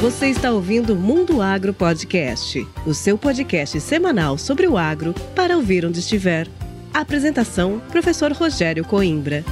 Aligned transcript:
Você 0.00 0.26
está 0.26 0.52
ouvindo 0.52 0.94
Mundo 0.94 1.40
Agro 1.40 1.72
Podcast, 1.72 2.66
o 2.84 2.92
seu 2.92 3.16
podcast 3.16 3.80
semanal 3.80 4.36
sobre 4.36 4.66
o 4.66 4.76
agro 4.76 5.14
para 5.34 5.56
ouvir 5.56 5.86
onde 5.86 6.00
estiver. 6.00 6.46
apresentação: 6.92 7.80
Professor 7.90 8.30
Rogério 8.32 8.84
Coimbra. 8.84 9.42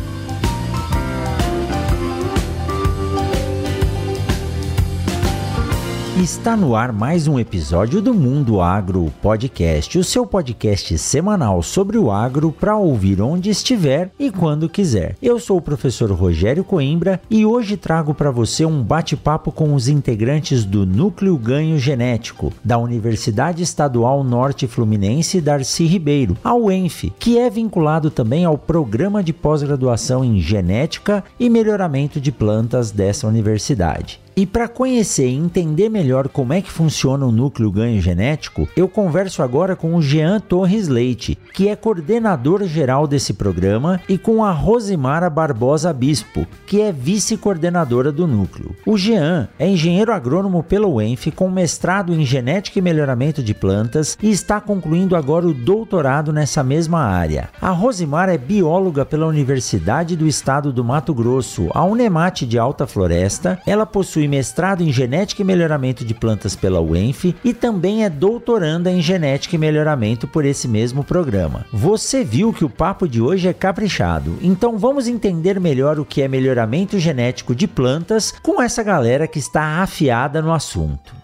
Está 6.17 6.57
no 6.57 6.77
ar 6.77 6.93
mais 6.93 7.27
um 7.27 7.41
episódio 7.41 8.01
do 8.01 8.15
Mundo 8.15 8.61
Agro 8.61 9.13
Podcast, 9.21 9.99
o 9.99 10.05
seu 10.05 10.25
podcast 10.25 10.97
semanal 10.97 11.61
sobre 11.61 11.99
o 11.99 12.09
agro 12.09 12.53
para 12.53 12.77
ouvir 12.77 13.21
onde 13.21 13.51
estiver 13.51 14.13
e 14.17 14.31
quando 14.31 14.69
quiser. 14.69 15.17
Eu 15.21 15.41
sou 15.41 15.57
o 15.57 15.61
professor 15.61 16.09
Rogério 16.13 16.63
Coimbra 16.63 17.21
e 17.29 17.45
hoje 17.45 17.77
trago 17.77 18.15
para 18.15 18.31
você 18.31 18.65
um 18.65 18.81
bate-papo 18.81 19.51
com 19.51 19.75
os 19.75 19.89
integrantes 19.89 20.65
do 20.65 20.87
Núcleo 20.87 21.37
Ganho 21.37 21.81
Genético 21.81 22.53
da 22.65 22.79
Universidade 22.79 23.65
Estadual 23.65 24.23
Norte 24.23 24.69
Fluminense 24.69 25.41
Darcy 25.41 25.85
Ribeiro, 25.85 26.37
a 26.45 26.55
UENF, 26.55 27.13
que 27.19 27.39
é 27.39 27.51
vinculado 27.51 28.09
também 28.09 28.45
ao 28.45 28.57
programa 28.57 29.21
de 29.21 29.33
pós-graduação 29.33 30.25
em 30.25 30.41
genética 30.41 31.25
e 31.41 31.51
melhoramento 31.51 32.21
de 32.21 32.31
plantas 32.31 32.93
dessa 32.93 33.27
universidade. 33.27 34.24
E 34.37 34.45
para 34.45 34.67
conhecer 34.67 35.29
e 35.29 35.37
entender 35.37 35.89
melhor 35.89 36.27
como 36.29 36.53
é 36.53 36.61
que 36.61 36.71
funciona 36.71 37.25
o 37.25 37.31
núcleo 37.31 37.71
ganho 37.71 38.01
genético, 38.01 38.69
eu 38.77 38.89
converso 38.89 39.45
agora 39.45 39.77
com 39.77 39.95
o 39.95 40.03
Jean 40.03 40.41
Torres 40.41 40.89
Leite, 40.89 41.39
que 41.53 41.69
é 41.69 41.77
coordenador 41.77 42.65
geral 42.65 43.07
desse 43.07 43.33
programa, 43.33 44.01
e 44.09 44.19
com 44.19 44.43
a 44.43 44.51
Rosimara 44.51 45.31
Barbosa 45.31 45.93
Bispo, 45.93 46.45
que 46.67 46.81
é 46.81 46.91
vice-coordenadora 46.91 48.11
do 48.11 48.27
núcleo. 48.27 48.75
O 48.85 48.99
Jean 48.99 49.49
é 49.57 49.69
engenheiro 49.69 50.13
agrônomo 50.13 50.65
pela 50.65 50.89
UENF 50.89 51.31
com 51.31 51.49
mestrado 51.49 52.13
em 52.13 52.25
genética 52.25 52.81
e 52.81 52.83
melhoramento 52.83 53.41
de 53.41 53.55
plantas 53.55 54.19
e 54.21 54.33
está 54.33 54.61
concluindo 54.61 55.15
agora 55.15 55.47
o 55.47 55.55
doutorado 55.55 56.33
nessa 56.33 56.65
mesma 56.65 57.05
área. 57.05 57.51
A 57.63 57.71
Rosimara 57.71 58.35
é 58.35 58.39
bióloga 58.39 59.05
pela 59.05 59.27
Universidade 59.27 60.17
do 60.17 60.27
Estado 60.27 60.73
do 60.73 60.83
Mato 60.83 61.15
Grosso, 61.15 61.69
a 61.73 61.85
Unemate 61.85 62.45
de 62.45 62.59
Alta 62.59 62.85
Floresta. 62.85 63.61
Ela 63.65 63.87
possui 63.87 64.24
possui 64.25 64.29
mestrado 64.29 64.83
em 64.83 64.93
genética 64.93 65.43
e 65.43 65.45
melhoramento 65.45 66.05
de 66.05 66.15
plantas 66.15 66.57
pela 66.57 66.81
UENF 66.81 67.35
e 67.45 67.53
também 67.53 68.05
é 68.05 68.11
doutoranda 68.11 68.91
em 68.91 69.01
genética 69.01 69.55
e 69.55 69.59
melhoramento 69.59 70.27
por 70.27 70.45
esse 70.45 70.67
mesmo 70.67 71.05
programa. 71.05 71.67
Você 71.73 72.25
viu 72.25 72.53
que 72.53 72.65
o 72.65 72.71
papo 72.71 73.09
de 73.09 73.21
hoje 73.21 73.49
é 73.49 73.53
caprichado, 73.53 74.39
então 74.41 74.79
vamos 74.79 75.07
entender 75.07 75.61
melhor 75.61 75.99
o 75.99 76.05
que 76.05 76.23
é 76.23 76.29
melhoramento 76.29 76.99
genético 76.99 77.55
de 77.55 77.67
plantas 77.67 78.33
com 78.43 78.61
essa 78.61 78.83
galera 78.83 79.27
que 79.27 79.39
está 79.39 79.83
afiada 79.83 80.41
no 80.41 80.53
assunto. 80.53 81.15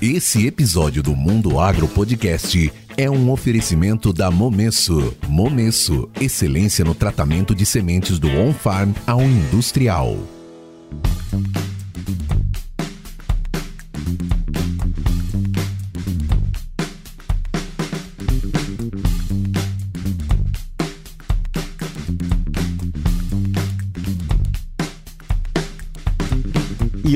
Esse 0.00 0.46
episódio 0.46 1.02
do 1.02 1.16
Mundo 1.16 1.58
Agro 1.58 1.88
Podcast 1.88 2.70
é 2.96 3.10
um 3.10 3.30
oferecimento 3.30 4.12
da 4.12 4.30
Momesso. 4.30 5.14
Momesso, 5.28 6.08
excelência 6.20 6.84
no 6.84 6.94
tratamento 6.94 7.54
de 7.54 7.66
sementes 7.66 8.18
do 8.18 8.28
on-farm 8.28 8.92
ao 9.06 9.20
industrial. 9.20 10.16